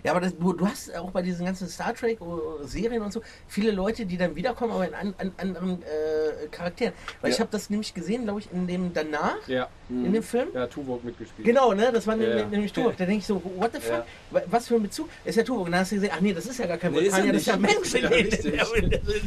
Ja, 0.05 0.13
aber 0.13 0.21
das, 0.21 0.37
du, 0.37 0.53
du 0.53 0.67
hast 0.67 0.95
auch 0.97 1.11
bei 1.11 1.23
diesen 1.23 1.45
ganzen 1.47 1.69
Star 1.69 1.95
Trek-Serien 1.95 3.03
und 3.03 3.13
so 3.13 3.23
viele 3.49 3.71
Leute, 3.71 4.07
die 4.07 4.17
dann 4.17 4.35
wiederkommen, 4.37 4.73
aber 4.73 4.87
in 4.89 4.95
an, 4.95 5.15
an, 5.19 5.33
anderen 5.37 5.83
äh, 5.83 6.47
Charakteren. 6.51 6.93
Weil 7.21 7.31
Ja. 7.31 7.35
ich 7.35 7.41
habe 7.41 7.51
das 7.53 7.71
nämlich 7.71 7.95
gesehen, 7.95 8.25
glaube 8.25 8.41
ich, 8.41 8.53
in 8.53 8.67
dem 8.67 8.93
danach, 8.93 9.37
Ja, 9.49 9.69
in 9.89 10.13
dem 10.13 10.23
Film. 10.23 10.49
ja, 10.55 10.67
Tuvok 10.67 11.05
mitgespielt. 11.05 11.47
Genau, 11.47 11.73
ne? 11.75 11.91
Das 11.93 12.07
war 12.07 12.17
Ja, 12.17 12.45
nämlich- 12.47 12.73
Tuvok. 12.73 12.97
Da 12.97 13.05
denke 13.05 13.21
ich 13.21 13.27
so, 13.27 13.43
what 13.57 13.71
the 13.75 13.81
fuck? 13.81 14.05
Wa- 14.31 14.43
Was 14.47 14.69
für 14.69 14.77
ein 14.77 14.83
Bezug? 14.83 15.09
Ist 15.25 15.37
ja 15.37 15.43
Tuvok. 15.43 15.67
Und 15.67 15.73
dann 15.73 15.81
hast 15.81 15.93
du 15.93 15.97
gesehen, 15.97 16.11
ach 16.15 16.21
nee, 16.21 16.33
das 16.33 16.47
ist 16.47 16.59
ja 16.59 16.67
gar 16.67 16.79
kein 16.79 16.93
Nee, 16.93 17.01
ist 17.01 17.13
Vulkanier, 17.13 17.27
er 17.29 17.33
das 17.33 17.43
ist 17.43 17.47
ja 17.49 17.55
ein 17.55 17.61
Mensch. 17.61 17.95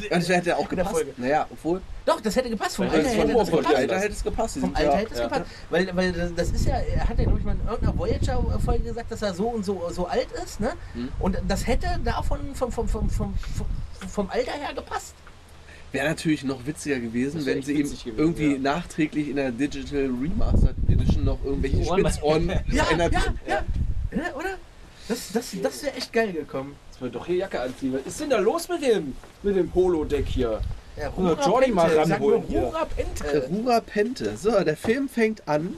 Ja, 0.10 0.18
das 0.18 0.30
hätte 0.30 0.58
auch 0.58 0.68
gepasst. 0.70 0.92
Folge. 0.92 1.14
Naja, 1.18 1.48
obwohl. 1.52 1.82
Doch, 2.06 2.22
das 2.22 2.36
hätte 2.36 2.50
gepasst. 2.50 2.76
Vom 2.76 2.88
Alter 2.88 3.10
hätte 3.10 3.34
gepasst. 3.34 3.54
Alter 3.54 4.10
es 4.10 4.24
gepasst. 4.24 4.58
Vom 4.60 4.76
Alter 4.76 4.98
hätte 4.98 5.14
es 5.14 5.22
gepasst. 5.22 5.46
Weil, 5.70 5.96
weil 5.96 6.12
das, 6.12 6.52
ist 6.52 6.66
ja, 6.66 6.76
er 6.76 7.10
hat 7.10 7.18
ja, 7.18 7.24
glaube 7.24 7.40
ich, 7.40 7.46
mal 7.46 7.54
in 7.54 7.68
irgendeiner 7.68 7.98
Voyager-Folge 7.98 8.84
gesagt, 8.84 9.12
dass 9.12 9.22
er 9.24 9.34
so 9.34 9.48
und 9.48 9.66
so, 9.66 9.90
so 9.92 10.06
alt 10.06 10.28
ist, 10.44 10.60
ne? 10.60 10.74
Hm. 10.94 11.10
Und 11.20 11.38
das 11.48 11.66
hätte 11.66 11.88
davon 12.04 12.40
vom, 12.54 12.72
vom, 12.72 12.88
vom, 12.88 13.10
vom, 13.10 13.34
vom, 13.36 13.66
vom 14.08 14.30
Alter 14.30 14.52
her 14.52 14.74
gepasst. 14.76 15.16
Wäre 15.92 16.10
natürlich 16.10 16.44
noch 16.44 16.66
witziger 16.66 17.00
gewesen, 17.00 17.46
wenn 17.46 17.64
sie 17.64 17.74
ihm 17.74 17.84
gewesen, 17.84 18.14
irgendwie 18.18 18.54
ja. 18.54 18.60
nachträglich 18.60 19.30
in 19.30 19.38
der 19.38 19.52
Digital 19.52 20.10
Remastered 20.22 20.76
Edition 20.90 21.24
noch 21.24 21.44
irgendwelche 21.44 21.78
mal- 21.78 22.00
Spitzohren 22.00 22.50
Ja, 22.68 22.84
verändert 22.84 23.14
ja, 23.14 23.22
ja. 23.48 23.64
ja 24.12 24.36
oder? 24.36 24.58
Das, 25.08 25.32
das, 25.32 25.56
das 25.62 25.84
wäre 25.84 25.96
echt 25.96 26.12
geil 26.12 26.34
gekommen. 26.34 26.76
Jetzt 26.92 27.00
mal 27.00 27.10
doch 27.10 27.26
hier 27.26 27.38
Jacke 27.38 27.62
anziehen. 27.62 27.94
Was 27.94 28.06
ist 28.06 28.20
denn 28.20 28.30
da 28.30 28.40
los 28.40 28.68
mit 28.68 28.82
dem, 28.82 29.16
mit 29.44 29.56
dem 29.56 29.74
Holodeck 29.74 30.26
hier? 30.26 30.62
Ja, 30.98 31.12
Oder 31.16 31.38
Jordi 31.46 31.72
mal 31.72 31.90
ranholen. 31.98 32.44
Rura 32.44 32.86
Pente. 32.86 33.48
Rura 33.50 33.80
Pente. 33.82 34.38
So, 34.38 34.64
der 34.64 34.78
Film 34.78 35.10
fängt 35.10 35.48
an 35.48 35.76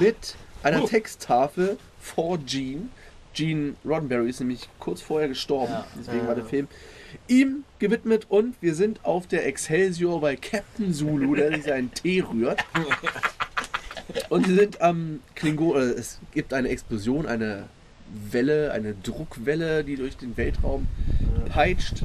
mit 0.00 0.34
einer 0.62 0.82
Oh. 0.82 0.86
Texttafel 0.86 1.78
vor 2.00 2.38
Gene. 2.38 2.88
Gene 3.34 3.74
Roddenberry 3.84 4.30
ist 4.30 4.40
nämlich 4.40 4.68
kurz 4.78 5.00
vorher 5.00 5.28
gestorben, 5.28 5.72
Ja. 5.72 5.86
deswegen 5.98 6.18
Ja. 6.22 6.28
war 6.28 6.34
der 6.34 6.44
Film 6.44 6.68
ihm 7.28 7.64
gewidmet 7.78 8.26
und 8.28 8.56
wir 8.60 8.74
sind 8.74 9.04
auf 9.04 9.26
der 9.28 9.46
Excelsior 9.46 10.20
bei 10.20 10.34
Captain 10.36 10.92
Zulu, 10.92 11.34
der 11.36 11.52
sich 11.54 11.64
seinen 11.64 11.92
Tee 11.94 12.20
rührt. 12.20 12.64
Und 14.28 14.46
sie 14.46 14.54
sind 14.54 14.80
am 14.82 15.20
Klingon, 15.34 15.76
äh, 15.76 15.84
es 15.92 16.18
gibt 16.32 16.52
eine 16.52 16.68
Explosion, 16.68 17.24
eine 17.26 17.64
Welle, 18.30 18.70
eine 18.72 18.94
Druckwelle, 18.94 19.82
die 19.82 19.96
durch 19.96 20.16
den 20.16 20.36
Weltraum 20.36 20.86
peitscht. 21.48 22.04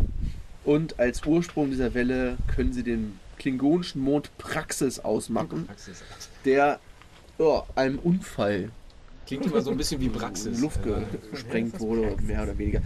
Und 0.69 0.99
als 0.99 1.25
Ursprung 1.25 1.71
dieser 1.71 1.95
Welle 1.95 2.37
können 2.55 2.73
sie 2.73 2.83
den 2.83 3.19
klingonischen 3.39 4.01
Mond 4.03 4.29
Praxis 4.37 4.99
ausmachen, 4.99 5.65
Praxis. 5.65 6.03
der 6.45 6.79
ja, 7.39 7.63
einem 7.75 7.97
Unfall 7.97 8.69
Klingt 9.25 9.47
immer 9.47 9.61
so 9.61 9.71
ein 9.71 9.77
bisschen 9.77 9.99
wie 9.99 10.05
in 10.05 10.13
die 10.13 10.19
Praxis. 10.19 10.59
Luft 10.59 10.79
gesprengt 11.31 11.79
wurde, 11.79 12.15
mehr 12.21 12.43
oder 12.43 12.55
weniger. 12.59 12.81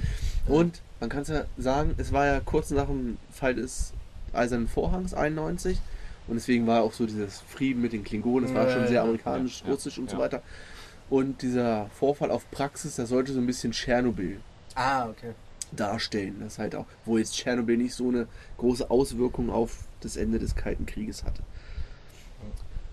Und 0.48 0.82
man 1.02 1.10
kann 1.10 1.24
es 1.24 1.28
ja 1.28 1.44
sagen, 1.58 1.94
es 1.98 2.14
war 2.14 2.26
ja 2.26 2.40
kurz 2.40 2.70
nach 2.72 2.86
dem 2.88 3.18
Fall 3.32 3.56
des 3.56 3.92
Eisernen 4.32 4.70
Vorhangs 4.70 5.14
91 5.14 5.78
und 6.28 6.36
deswegen 6.36 6.66
war 6.68 6.84
auch 6.84 6.94
so 6.94 7.06
dieses 7.06 7.42
Frieden 7.42 7.82
mit 7.82 7.92
den 7.92 8.06
Klingonen, 8.06 8.46
das 8.46 8.56
war 8.56 8.66
Ja, 8.68 8.72
schon 8.72 8.82
ja, 8.84 8.88
sehr 8.88 8.96
ja. 8.96 9.04
amerikanisch, 9.04 9.60
Ja, 9.62 9.68
ja, 9.68 9.74
russisch 9.74 9.98
und 9.98 10.10
so 10.10 10.16
ja. 10.16 10.22
weiter. 10.24 10.42
Und 11.10 11.42
dieser 11.42 11.88
Vorfall 12.00 12.32
auf 12.32 12.50
Praxis, 12.50 12.96
das 12.96 13.10
sollte 13.10 13.34
so 13.34 13.40
ein 13.40 13.46
bisschen 13.46 13.74
Tschernobyl 13.74 14.40
Ah, 14.76 15.08
okay. 15.10 15.34
Darstellen. 15.76 16.38
Das 16.42 16.60
halt 16.60 16.76
auch, 16.76 16.86
wo 17.06 17.18
jetzt 17.18 17.36
Tschernobyl 17.36 17.78
nicht 17.78 17.94
so 17.94 18.10
eine 18.10 18.28
große 18.58 18.90
Auswirkung 18.90 19.50
auf 19.50 19.86
das 20.02 20.18
Ende 20.18 20.40
des 20.40 20.56
Kalten 20.56 20.86
Krieges 20.86 21.24
hatte. 21.24 21.42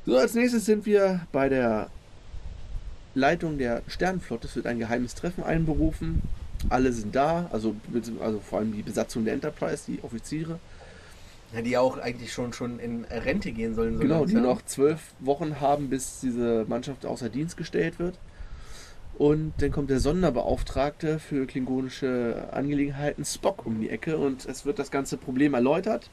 So, 0.06 0.16
als 0.16 0.34
nächstes 0.34 0.64
sind 0.64 0.86
wir 0.86 1.26
bei 1.32 1.48
der 1.48 1.88
Leitung 3.14 3.58
der 3.58 3.82
Sternenflotte. 3.86 4.46
Es 4.46 4.56
wird 4.56 4.66
ein 4.66 4.78
geheimes 4.78 5.14
Treffen 5.14 5.44
einberufen. 5.44 6.22
Alle 6.68 6.92
sind 6.92 7.14
da, 7.14 7.48
also, 7.52 7.74
also 8.20 8.40
vor 8.40 8.58
allem 8.58 8.72
die 8.72 8.82
Besatzung 8.82 9.24
der 9.24 9.34
Enterprise, 9.34 9.84
die 9.86 10.02
Offiziere. 10.02 10.58
Ja, 11.54 11.62
die 11.62 11.76
auch 11.76 11.98
eigentlich 11.98 12.32
schon, 12.32 12.52
schon 12.52 12.78
in 12.78 13.04
Rente 13.04 13.50
gehen 13.52 13.74
sollen. 13.74 13.94
So 13.94 14.00
Genau, 14.00 14.24
die 14.24 14.34
langsam. 14.34 14.52
noch 14.52 14.64
zwölf 14.64 15.12
Wochen 15.18 15.60
haben, 15.60 15.90
bis 15.90 16.20
diese 16.20 16.64
Mannschaft 16.68 17.04
außer 17.04 17.28
Dienst 17.28 17.56
gestellt 17.56 17.98
wird. 17.98 18.18
Und 19.20 19.52
dann 19.58 19.70
kommt 19.70 19.90
der 19.90 20.00
Sonderbeauftragte 20.00 21.18
für 21.18 21.44
klingonische 21.46 22.48
Angelegenheiten, 22.52 23.22
Spock, 23.26 23.66
um 23.66 23.78
die 23.78 23.90
Ecke 23.90 24.16
und 24.16 24.46
es 24.46 24.64
wird 24.64 24.78
das 24.78 24.90
ganze 24.90 25.18
Problem 25.18 25.52
erläutert. 25.52 26.08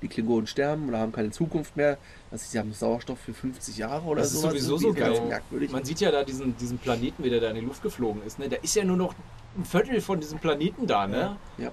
Die 0.00 0.06
Klingonen 0.06 0.46
sterben 0.46 0.88
oder 0.88 0.98
haben 1.00 1.10
keine 1.10 1.32
Zukunft 1.32 1.76
mehr. 1.76 1.98
Ist, 2.30 2.52
sie 2.52 2.58
haben 2.60 2.72
Sauerstoff 2.72 3.18
für 3.18 3.34
50 3.34 3.78
Jahre 3.78 4.06
oder 4.06 4.20
Das 4.20 4.32
ist 4.32 4.42
sowas. 4.42 4.52
sowieso 4.52 4.76
so 4.78 4.92
ganz 4.92 5.18
geil. 5.18 5.26
merkwürdig. 5.26 5.72
Man 5.72 5.84
sieht 5.84 5.98
ja 5.98 6.12
da 6.12 6.22
diesen, 6.22 6.56
diesen 6.56 6.78
Planeten, 6.78 7.24
wie 7.24 7.30
der 7.30 7.40
da 7.40 7.48
in 7.48 7.56
die 7.56 7.62
Luft 7.62 7.82
geflogen 7.82 8.22
ist. 8.24 8.38
Ne? 8.38 8.48
Der 8.48 8.62
ist 8.62 8.76
ja 8.76 8.84
nur 8.84 8.96
noch 8.96 9.12
ein 9.58 9.64
Viertel 9.64 10.00
von 10.00 10.20
diesem 10.20 10.38
Planeten 10.38 10.86
da, 10.86 11.08
ne? 11.08 11.36
Ja. 11.58 11.72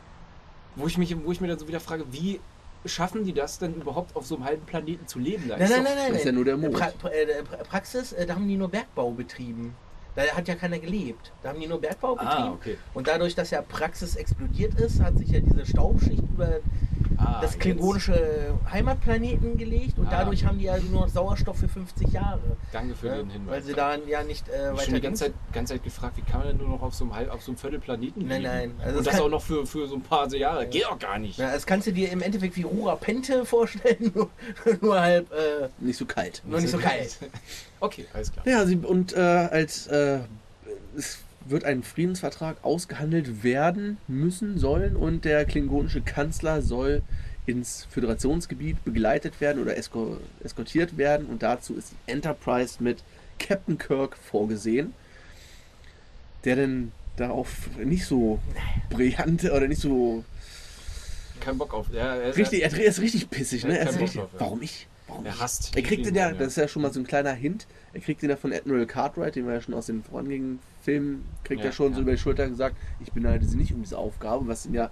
Wo 0.76 0.88
ich 0.88 0.98
mich, 0.98 1.16
wo 1.24 1.32
ich 1.32 1.40
mir 1.40 1.50
dann 1.50 1.60
so 1.60 1.68
wieder 1.68 1.80
frage, 1.80 2.06
wie 2.12 2.40
schaffen 2.88 3.26
die 3.26 3.34
das 3.34 3.60
denn 3.60 3.76
überhaupt 3.76 4.16
auf 4.16 4.26
so 4.26 4.38
einem 4.38 4.46
halben 4.46 4.66
Planeten 4.66 5.06
zu 5.06 5.20
leben? 5.20 5.50
Da 5.50 5.58
Nein, 5.58 5.70
nein, 5.70 5.84
nein, 5.84 5.94
nein. 5.98 6.08
das 6.14 6.18
ist 6.22 6.26
ja 6.26 6.32
nur 6.32 6.46
der 6.46 6.58
Mond. 6.58 6.74
Pra 6.74 6.88
pra 7.00 7.10
äh, 7.12 7.44
pra 7.44 7.58
Praxis, 7.58 8.12
äh, 8.14 8.26
da 8.26 8.34
haben 8.34 8.48
die 8.48 8.58
nur 8.58 8.70
Bergbau 8.70 9.12
betrieben. 9.12 9.76
Da 10.16 10.24
hat 10.24 10.48
ja 10.48 10.56
keiner 10.56 10.80
gelebt. 10.80 11.32
Da 11.42 11.50
haben 11.50 11.60
die 11.60 11.68
nur 11.68 11.80
Bergbau 11.80 12.16
betrieben. 12.16 12.32
Ah, 12.32 12.52
okay. 12.52 12.78
Und 12.94 13.08
dadurch, 13.08 13.34
dass 13.34 13.52
ja 13.52 13.62
Praxis 13.62 14.16
explodiert 14.16 14.74
ist, 14.80 15.02
hat 15.02 15.18
sich 15.18 15.30
ja 15.30 15.40
diese 15.40 15.66
Staubschicht 15.66 16.24
über 16.34 16.60
Ah, 17.18 17.40
das 17.42 17.52
jetzt. 17.54 17.62
klingonische 17.62 18.54
Heimatplaneten 18.72 19.58
gelegt 19.58 19.98
und 20.00 20.08
Ah, 20.08 20.12
dadurch 20.12 20.40
okay. 20.42 20.48
haben 20.48 20.58
die 20.60 20.66
ja 20.66 20.78
nur 20.80 21.02
noch 21.02 21.10
Sauerstoff 21.10 21.58
für 21.58 21.68
50 21.68 22.08
Jahre. 22.10 22.40
Danke 22.72 22.96
für 22.96 23.08
Ne? 23.10 23.18
den 23.18 23.30
Hinweis. 23.30 23.52
Weil 23.56 23.64
sie 23.64 23.74
da 23.74 23.96
ja 23.96 24.24
nicht 24.24 24.48
äh, 24.48 24.52
Ich 24.52 24.58
habe 24.60 24.74
weiter 24.74 24.84
schon 24.86 24.94
die 24.96 25.02
ganze 25.02 25.24
Zeit, 25.26 25.34
ganze 25.54 25.74
Zeit 25.74 25.84
gefragt, 25.84 26.18
wie 26.18 26.22
kann 26.22 26.40
man 26.40 26.48
denn 26.50 26.58
nur 26.58 26.70
noch 26.70 26.82
auf 26.82 26.94
so 26.96 27.04
einem, 27.06 27.16
halb, 27.16 27.32
auf 27.34 27.42
so 27.42 27.52
einem 27.52 27.58
Viertel 27.58 27.80
Planeten 27.80 28.26
Nein, 28.28 28.42
nein. 28.44 28.72
Also 28.80 28.90
Und 28.90 28.98
das 28.98 29.06
das 29.06 29.14
kann- 29.16 29.24
auch 29.24 29.30
noch 29.30 29.42
für, 29.42 29.66
für 29.66 29.88
so 29.88 29.96
ein 29.96 30.02
paar 30.02 30.28
Jahre. 30.34 30.66
Geht 30.68 30.84
doch 30.86 30.98
gar 31.00 31.18
nicht. 31.20 31.38
Ja, 31.38 31.52
das 31.52 31.66
kannst 31.66 31.88
du 31.88 31.94
dir 31.94 32.12
im 32.12 32.22
Endeffekt 32.22 32.56
wie 32.56 32.64
Rura 32.64 32.96
Pente 32.96 33.46
vorstellen, 33.52 34.12
nur, 34.14 34.30
nur 34.82 35.00
halb, 35.00 35.32
äh, 35.32 35.70
Nicht 35.80 35.98
so 35.98 36.06
kalt. 36.06 36.42
nur 36.46 36.60
nicht 36.60 36.72
so 36.72 36.78
kalt. 36.80 37.18
Okay, 37.80 38.06
alles 38.14 38.32
klar. 38.32 38.48
Ja, 38.48 38.66
sie, 38.66 38.78
und 38.78 39.14
äh, 39.14 39.20
als 39.20 39.88
äh, 39.88 40.20
es 40.96 41.20
wird 41.46 41.64
ein 41.64 41.84
Friedensvertrag 41.84 42.58
ausgehandelt 42.64 43.44
werden 43.44 43.98
müssen 44.08 44.58
sollen 44.58 44.96
und 44.96 45.26
der 45.26 45.46
klingonische 45.46 46.02
Kanzler 46.02 46.62
soll 46.62 47.02
ins 47.46 47.88
Föderationsgebiet 47.90 48.84
begleitet 48.84 49.42
werden 49.42 49.62
oder 49.62 49.76
esko 49.76 50.18
eskortiert 50.44 50.98
werden 50.98 51.26
und 51.28 51.42
dazu 51.44 51.76
ist 51.76 51.92
die 51.92 52.12
Enterprise 52.12 52.82
mit 52.82 53.04
Captain 53.40 53.78
Kirk 53.78 54.16
vorgesehen, 54.18 54.94
der 56.46 56.56
denn 56.56 56.92
darauf 57.16 57.70
nicht 57.84 58.06
so 58.06 58.40
brillant 58.90 59.44
oder 59.46 59.68
nicht 59.68 59.82
so 59.82 60.24
Kein 61.40 61.58
Bock 61.58 61.74
auf. 61.74 61.88
Ja, 61.92 62.16
er 62.16 62.30
ist 62.30 62.38
richtig, 62.38 62.62
er 62.64 62.72
ist 62.86 63.02
richtig 63.02 63.30
pissig, 63.30 63.64
ne? 63.66 63.78
Er 63.78 63.86
Er 63.86 63.90
ist 63.90 64.00
richtig, 64.00 64.22
drauf, 64.22 64.30
ja. 64.34 64.40
warum 64.40 64.62
ich? 64.62 64.88
Warum 65.08 65.26
Er 65.26 65.34
ich? 65.34 65.40
hasst 65.42 65.76
Er 65.76 65.82
die 65.82 65.88
kriegt 65.88 66.06
den 66.06 66.14
ja, 66.16 66.32
das 66.32 66.50
ist 66.50 66.58
ja 66.58 66.68
schon 66.68 66.84
mal 66.84 66.94
so 66.94 67.00
ein 67.00 67.08
kleiner 67.08 67.34
Hint, 67.34 67.66
er 67.94 68.02
kriegt 68.02 68.22
den 68.22 68.30
ja 68.30 68.36
von 68.38 68.54
Admiral 68.54 68.86
Cartwright, 68.86 69.36
den 69.36 69.48
wir 69.48 69.56
ja 69.56 69.62
schon 69.62 69.74
aus 69.74 69.88
den 69.88 70.04
vorangehenden 70.04 70.60
Filmen, 70.82 71.26
kriegt 71.44 71.62
Ja, 71.62 71.68
er 71.68 71.72
schon 71.72 71.94
so 71.94 72.00
ja. 72.00 72.04
über 72.04 72.12
die 72.12 72.18
Schulter 72.18 72.48
gesagt, 72.48 72.76
ich 73.00 73.12
beneide 73.12 73.46
sie 73.46 73.58
nicht 73.58 73.74
um 73.74 73.82
diese 73.84 73.98
Aufgabe, 73.98 74.48
was 74.48 74.66
ihm 74.66 74.74
ja 74.74 74.90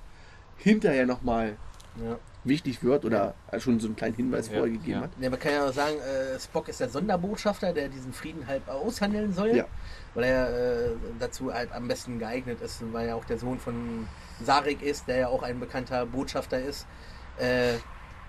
hinterher 0.57 1.05
nochmal 1.05 1.57
Ja. 2.03 2.17
wichtig 2.43 2.83
wird 2.83 3.03
oder 3.05 3.33
schon 3.57 3.79
so 3.79 3.87
einen 3.87 3.95
kleinen 3.95 4.15
Hinweis 4.15 4.47
Ja, 4.47 4.53
vorher 4.53 4.71
gegeben 4.71 4.91
ja. 4.91 5.01
hat. 5.01 5.09
Ja, 5.19 5.29
man 5.29 5.39
kann 5.39 5.51
ja 5.53 5.67
auch 5.67 5.73
sagen, 5.73 5.95
äh, 5.99 6.39
Spock 6.39 6.67
ist 6.69 6.79
der 6.79 6.89
Sonderbotschafter, 6.89 7.73
der 7.73 7.89
diesen 7.89 8.13
Frieden 8.13 8.45
halt 8.47 8.67
aushandeln 8.69 9.33
soll. 9.33 9.55
Ja. 9.55 9.65
Weil 10.13 10.23
er 10.25 10.49
äh, 10.49 10.89
dazu 11.19 11.53
halt 11.53 11.71
am 11.71 11.87
besten 11.87 12.19
geeignet 12.19 12.61
ist, 12.61 12.81
weil 12.93 13.09
er 13.09 13.15
auch 13.15 13.25
der 13.25 13.37
Sohn 13.37 13.59
von 13.59 14.07
Sarek 14.43 14.81
ist, 14.81 15.07
der 15.07 15.17
ja 15.17 15.27
auch 15.27 15.43
ein 15.43 15.59
bekannter 15.59 16.05
Botschafter 16.05 16.59
ist. 16.61 16.85
Äh, 17.37 17.73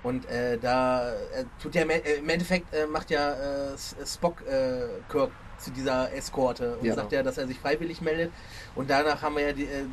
und 0.02 0.28
äh, 0.28 0.56
da 0.58 1.12
äh, 1.12 1.44
tut 1.62 1.74
ja 1.74 1.82
im 1.82 1.90
E- 1.90 2.02
im 2.18 2.28
Endeffekt 2.28 2.72
äh, 2.74 2.86
macht 2.86 3.10
ja 3.10 3.32
äh, 3.70 3.74
S- 3.74 3.94
Spock 4.06 4.42
äh, 4.46 4.86
Kirk 5.10 5.30
zu 5.58 5.70
dieser 5.70 6.12
Eskorte 6.14 6.76
und 6.76 6.86
Ja. 6.86 6.94
sagt 6.94 7.12
ja, 7.12 7.22
dass 7.22 7.36
er 7.38 7.46
sich 7.46 7.58
freiwillig 7.58 8.00
meldet. 8.00 8.32
Und 8.74 8.88
danach 8.88 9.20
haben 9.22 9.36
wir 9.36 9.42
ja 9.48 9.52
die, 9.52 9.64
äh, 9.64 9.84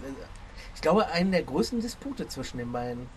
ich 0.75 0.81
glaube, 0.81 1.07
einen 1.07 1.31
der 1.31 1.43
größten 1.43 1.81
Dispute 1.81 2.27
zwischen 2.29 2.57
den 2.57 2.71
beiden. 2.71 3.07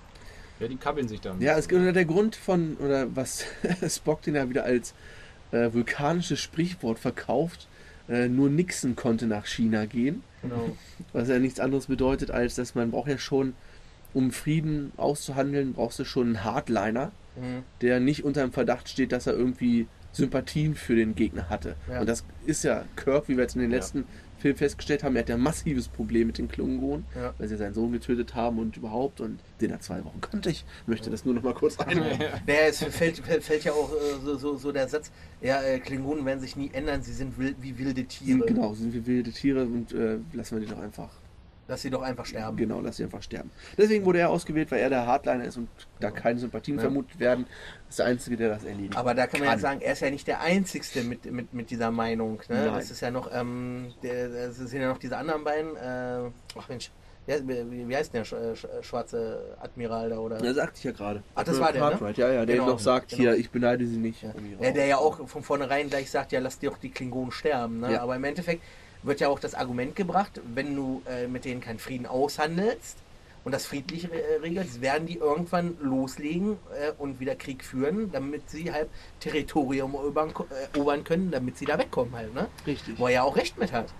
Ja, 0.58 0.66
die 0.68 0.76
kabbeln 0.76 1.06
sich 1.08 1.20
dann. 1.20 1.40
Ja, 1.40 1.56
es 1.56 1.68
gibt 1.68 1.94
der 1.94 2.04
Grund 2.04 2.34
von, 2.36 2.76
oder 2.78 3.14
was 3.14 3.44
Spock 3.88 4.22
den 4.22 4.34
ja 4.34 4.48
wieder 4.48 4.64
als 4.64 4.94
äh, 5.52 5.72
vulkanisches 5.72 6.40
Sprichwort 6.40 6.98
verkauft, 6.98 7.68
äh, 8.08 8.28
nur 8.28 8.50
Nixon 8.50 8.96
konnte 8.96 9.26
nach 9.26 9.46
China 9.46 9.86
gehen. 9.86 10.22
Genau. 10.42 10.76
Was 11.12 11.28
ja 11.28 11.38
nichts 11.38 11.60
anderes 11.60 11.86
bedeutet, 11.86 12.30
als 12.30 12.56
dass 12.56 12.74
man 12.74 12.90
braucht 12.90 13.08
ja 13.08 13.18
schon, 13.18 13.54
um 14.14 14.30
Frieden 14.30 14.92
auszuhandeln, 14.96 15.72
brauchst 15.74 15.98
du 15.98 16.04
schon 16.04 16.28
einen 16.28 16.44
Hardliner, 16.44 17.12
Mhm. 17.36 17.62
der 17.80 18.00
nicht 18.00 18.24
unter 18.24 18.42
dem 18.42 18.52
Verdacht 18.52 18.88
steht, 18.88 19.12
dass 19.12 19.26
er 19.28 19.34
irgendwie 19.34 19.86
Sympathien 20.12 20.74
für 20.74 20.96
den 20.96 21.14
Gegner 21.14 21.48
hatte. 21.48 21.76
Ja. 21.88 22.00
Und 22.00 22.08
das 22.08 22.24
ist 22.44 22.64
ja 22.64 22.84
Kirk, 22.96 23.28
wie 23.28 23.36
wir 23.36 23.42
jetzt 23.44 23.54
in 23.54 23.62
den 23.62 23.70
Ja. 23.70 23.76
letzten 23.76 24.04
Film 24.40 24.56
festgestellt 24.56 25.04
haben, 25.04 25.14
er 25.14 25.20
hat 25.22 25.28
ja 25.28 25.34
ein 25.36 25.40
massives 25.40 25.86
Problem 25.86 26.26
mit 26.26 26.38
den 26.38 26.48
Klingonen, 26.48 27.04
Ja. 27.14 27.32
weil 27.38 27.46
sie 27.46 27.56
seinen 27.56 27.74
Sohn 27.74 27.92
getötet 27.92 28.34
haben 28.34 28.58
und 28.58 28.76
überhaupt 28.76 29.20
und 29.20 29.38
den 29.60 29.70
er 29.70 29.80
zwei 29.80 30.02
Wochen 30.04 30.20
kannte 30.20 30.50
ich. 30.50 30.64
Möchte 30.86 31.08
das 31.10 31.24
nur 31.24 31.34
noch 31.34 31.42
mal 31.42 31.54
kurz 31.54 31.78
einwerfen. 31.78 32.24
Naja, 32.46 32.60
es 32.68 32.82
fällt, 32.82 33.18
fällt, 33.18 33.64
ja 33.64 33.72
auch 33.72 33.92
äh, 33.92 34.24
so, 34.24 34.36
so, 34.36 34.56
so 34.56 34.72
der 34.72 34.88
Satz, 34.88 35.12
ja, 35.40 35.62
äh, 35.62 35.78
Klingonen 35.78 36.24
werden 36.24 36.40
sich 36.40 36.56
nie 36.56 36.70
ändern, 36.72 37.02
sie 37.02 37.12
sind 37.12 37.38
wild, 37.38 37.56
wie 37.60 37.78
wilde 37.78 38.04
Tiere. 38.04 38.46
Genau, 38.46 38.74
sind 38.74 38.92
wir 38.92 39.06
wilde 39.06 39.30
Tiere 39.30 39.64
und 39.64 39.92
äh, 39.92 40.18
lassen 40.32 40.58
wir 40.58 40.66
die 40.66 40.72
doch 40.74 40.80
einfach, 40.82 41.10
Dass 41.70 41.82
sie 41.82 41.88
doch 41.90 42.02
einfach 42.02 42.26
sterben. 42.26 42.56
genau, 42.56 42.80
lass 42.80 42.96
sie 42.96 43.04
einfach 43.04 43.22
sterben. 43.22 43.50
Deswegen 43.78 44.04
wurde 44.04 44.18
er 44.18 44.28
ausgewählt, 44.30 44.70
weil 44.72 44.80
er 44.80 44.90
der 44.90 45.06
Hardliner 45.06 45.44
ist 45.44 45.56
und 45.56 45.68
da 46.00 46.10
keine 46.10 46.38
Sympathien 46.40 46.76
Ja. 46.76 46.82
vermutet 46.82 47.18
werden. 47.20 47.46
Das 47.86 47.90
ist 47.90 47.98
der 48.00 48.06
Einzige, 48.06 48.36
der 48.36 48.48
das 48.50 48.64
erledigt. 48.64 48.96
Aber 48.96 49.14
da 49.14 49.26
kann 49.28 49.38
man 49.40 49.46
ja 49.46 49.52
Kann. 49.52 49.60
sagen, 49.60 49.80
er 49.80 49.92
ist 49.92 50.00
ja 50.00 50.10
nicht 50.10 50.26
der 50.26 50.40
Einzige 50.40 51.02
mit, 51.04 51.30
mit, 51.30 51.54
mit 51.54 51.70
dieser 51.70 51.90
Meinung. 51.92 52.38
Ne? 52.48 52.64
Nein. 52.66 52.74
Das 52.74 52.90
ist 52.90 53.00
ja 53.00 53.10
noch, 53.10 53.30
ähm, 53.32 53.92
der, 54.02 54.28
das 54.48 54.56
sind 54.56 54.80
ja 54.82 54.88
noch 54.88 54.98
diese 54.98 55.16
anderen 55.16 55.44
beiden, 55.44 55.76
äh, 55.76 56.30
ach 56.58 56.68
Mensch, 56.68 56.90
wie, 57.26 57.94
heißt- 57.94 58.10
der 58.12 58.24
sch, 58.24 58.34
sch, 58.54 58.66
schwarze 58.80 59.56
Admiral 59.60 60.10
da 60.10 60.18
oder? 60.18 60.38
Das 60.38 60.56
sagte 60.56 60.78
ich 60.78 60.84
ja 60.84 60.90
gerade. 60.90 61.22
Ach, 61.36 61.44
das 61.44 61.60
war 61.60 61.72
der, 61.72 61.82
ne? 61.84 61.90
Cartwright, 61.90 62.16
Ja, 62.18 62.32
ja, 62.32 62.44
der 62.46 62.56
Genau, 62.56 62.70
noch 62.70 62.80
sagt 62.80 63.10
genau. 63.10 63.22
hier, 63.22 63.34
ich 63.36 63.50
beneide 63.50 63.86
sie 63.86 63.98
nicht. 63.98 64.22
Ja. 64.22 64.32
Ja, 64.60 64.72
der 64.72 64.86
ja 64.86 64.96
auch 64.96 65.28
von 65.28 65.42
vornherein 65.44 65.88
gleich 65.88 66.10
sagt, 66.10 66.32
ja, 66.32 66.40
lass 66.40 66.58
dir 66.58 66.70
doch 66.70 66.78
die 66.78 66.90
Klingonen 66.90 67.30
sterben. 67.30 67.80
Ne? 67.80 67.92
Ja. 67.92 68.00
Aber 68.02 68.16
im 68.16 68.24
Endeffekt 68.24 68.62
wird 69.02 69.20
ja 69.20 69.28
auch 69.28 69.38
das 69.40 69.54
Argument 69.54 69.96
gebracht, 69.96 70.40
wenn 70.54 70.74
du 70.76 71.02
äh, 71.08 71.26
mit 71.26 71.44
denen 71.44 71.60
keinen 71.60 71.78
Frieden 71.78 72.06
aushandelst 72.06 72.98
und 73.44 73.52
das 73.52 73.64
friedlich 73.66 74.04
äh, 74.12 74.36
regelst, 74.42 74.82
werden 74.82 75.06
die 75.06 75.16
irgendwann 75.16 75.76
loslegen 75.80 76.58
äh, 76.78 76.92
und 76.98 77.20
wieder 77.20 77.34
Krieg 77.34 77.64
führen, 77.64 78.12
damit 78.12 78.50
sie 78.50 78.70
halt 78.72 78.88
Territorium 79.20 79.94
erobern, 79.94 80.30
äh, 80.50 80.76
erobern 80.76 81.04
können, 81.04 81.30
damit 81.30 81.56
sie 81.56 81.64
da 81.64 81.78
wegkommen 81.78 82.14
halt. 82.14 82.34
Ne? 82.34 82.48
Richtig. 82.66 82.98
Wo 82.98 83.06
er 83.06 83.12
ja 83.12 83.22
auch 83.22 83.36
recht 83.36 83.58
mit 83.58 83.72
hat. 83.72 83.92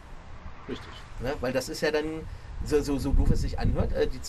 Richtig. 0.68 0.92
Ne? 1.20 1.32
Weil 1.40 1.52
das 1.52 1.68
ist 1.70 1.80
ja 1.80 1.90
dann, 1.90 2.04
so, 2.62 2.82
so, 2.82 2.98
so 2.98 3.12
doof 3.12 3.30
es 3.30 3.40
sich 3.40 3.58
anhört, 3.58 3.92
äh, 3.94 4.06
die 4.06 4.20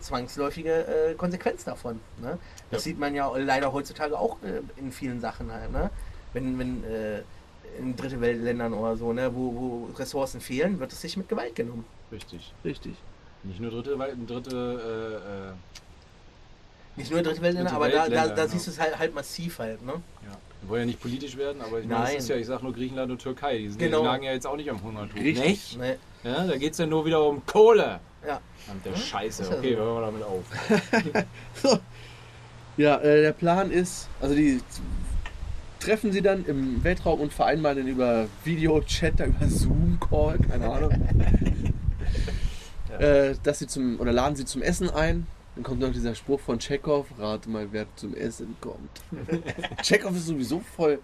zwangsläufige 0.00 1.14
Konsequenz 1.16 1.62
davon. 1.62 2.00
Ne? 2.20 2.38
Das 2.70 2.82
Ja. 2.84 2.90
sieht 2.90 2.98
man 2.98 3.14
ja 3.14 3.30
leider 3.36 3.72
heutzutage 3.72 4.18
auch 4.18 4.38
in 4.76 4.90
vielen 4.90 5.20
Sachen 5.20 5.52
halt. 5.52 5.70
Ne? 5.70 5.90
Wenn, 6.32 6.58
wenn 6.58 6.82
äh, 6.84 7.22
in 7.78 7.96
dritte 7.96 8.20
Weltländern 8.20 8.72
oder 8.74 8.96
so, 8.96 9.12
ne, 9.12 9.34
wo, 9.34 9.54
wo 9.54 9.88
Ressourcen 9.98 10.40
fehlen, 10.40 10.78
wird 10.80 10.92
es 10.92 11.00
sich 11.00 11.16
mit 11.16 11.28
Gewalt 11.28 11.54
genommen. 11.54 11.84
Richtig. 12.12 12.52
Richtig. 12.64 12.94
Nicht 13.42 13.60
nur 13.60 13.70
dritte, 13.70 13.98
Welt- 13.98 14.16
dritte 14.26 14.50
äh, 14.56 15.48
äh, 15.50 15.52
Nicht 16.96 17.10
nur 17.10 17.22
dritte 17.22 17.40
Weltländer, 17.42 17.70
Dritte 17.70 17.76
aber 17.76 17.88
da, 17.88 17.96
da, 17.96 18.02
Weltländer, 18.04 18.28
da 18.28 18.34
genau. 18.42 18.52
siehst 18.52 18.66
du 18.66 18.70
es 18.72 18.80
halt, 18.80 18.98
halt 18.98 19.14
massiv 19.14 19.58
halt. 19.58 19.84
Ne? 19.84 19.92
ja. 19.92 20.36
Wir 20.62 20.70
wollen 20.70 20.80
ja 20.80 20.86
nicht 20.86 21.00
politisch 21.00 21.36
werden, 21.36 21.60
aber 21.60 21.80
ich 21.80 21.86
meine, 21.86 22.16
ist 22.16 22.28
ja, 22.28 22.36
ich 22.36 22.46
sag 22.46 22.62
nur 22.62 22.72
Griechenland 22.72 23.12
und 23.12 23.18
Türkei. 23.20 23.58
Die, 23.58 23.68
sind, 23.68 23.78
Genau. 23.78 24.00
die 24.00 24.06
lagen 24.06 24.22
ja 24.24 24.32
jetzt 24.32 24.46
auch 24.46 24.56
nicht 24.56 24.70
am 24.70 24.82
Hungertuch. 24.82 25.14
Richtig. 25.16 25.46
Nicht? 25.46 25.78
Ne? 25.78 25.98
Ja, 26.24 26.44
da 26.46 26.56
geht 26.56 26.72
es 26.72 26.78
ja 26.78 26.86
nur 26.86 27.04
wieder 27.04 27.22
um 27.24 27.44
Kohle. 27.44 28.00
Ja. 28.26 28.40
Verdammte 28.64 28.88
Ja, 28.88 28.96
Scheiße. 28.96 29.42
ist 29.42 29.50
ja 29.52 29.58
Okay, 29.58 29.74
so. 29.76 29.82
hören 29.82 29.94
wir 29.94 30.06
damit 30.06 30.22
auf. 30.22 31.80
Ja, 32.78 32.96
äh, 32.98 33.22
der 33.22 33.32
Plan 33.32 33.70
ist, 33.70 34.08
also 34.20 34.34
die 34.34 34.60
treffen 35.86 36.10
sie 36.10 36.20
dann 36.20 36.44
im 36.46 36.82
Weltraum 36.82 37.20
und 37.20 37.32
vereinbaren 37.32 37.78
dann 37.78 37.86
über 37.86 38.26
Video-Chat, 38.44 39.20
über 39.20 39.46
Zoom-Call, 39.48 40.38
keine 40.38 40.68
Ahnung, 40.68 40.90
äh, 42.98 43.34
dass 43.44 43.60
sie 43.60 43.68
zum, 43.68 44.00
oder 44.00 44.12
laden 44.12 44.34
sie 44.34 44.44
zum 44.44 44.62
Essen 44.62 44.90
ein. 44.90 45.28
Dann 45.54 45.62
kommt 45.62 45.80
noch 45.80 45.92
dieser 45.92 46.16
Spruch 46.16 46.40
von 46.40 46.58
Chekhov, 46.58 47.06
rate 47.18 47.48
mal, 47.48 47.68
wer 47.70 47.86
zum 47.94 48.14
Essen 48.14 48.56
kommt. 48.60 49.00
Chekhov 49.82 50.16
ist 50.16 50.26
sowieso 50.26 50.60
voll, 50.76 50.98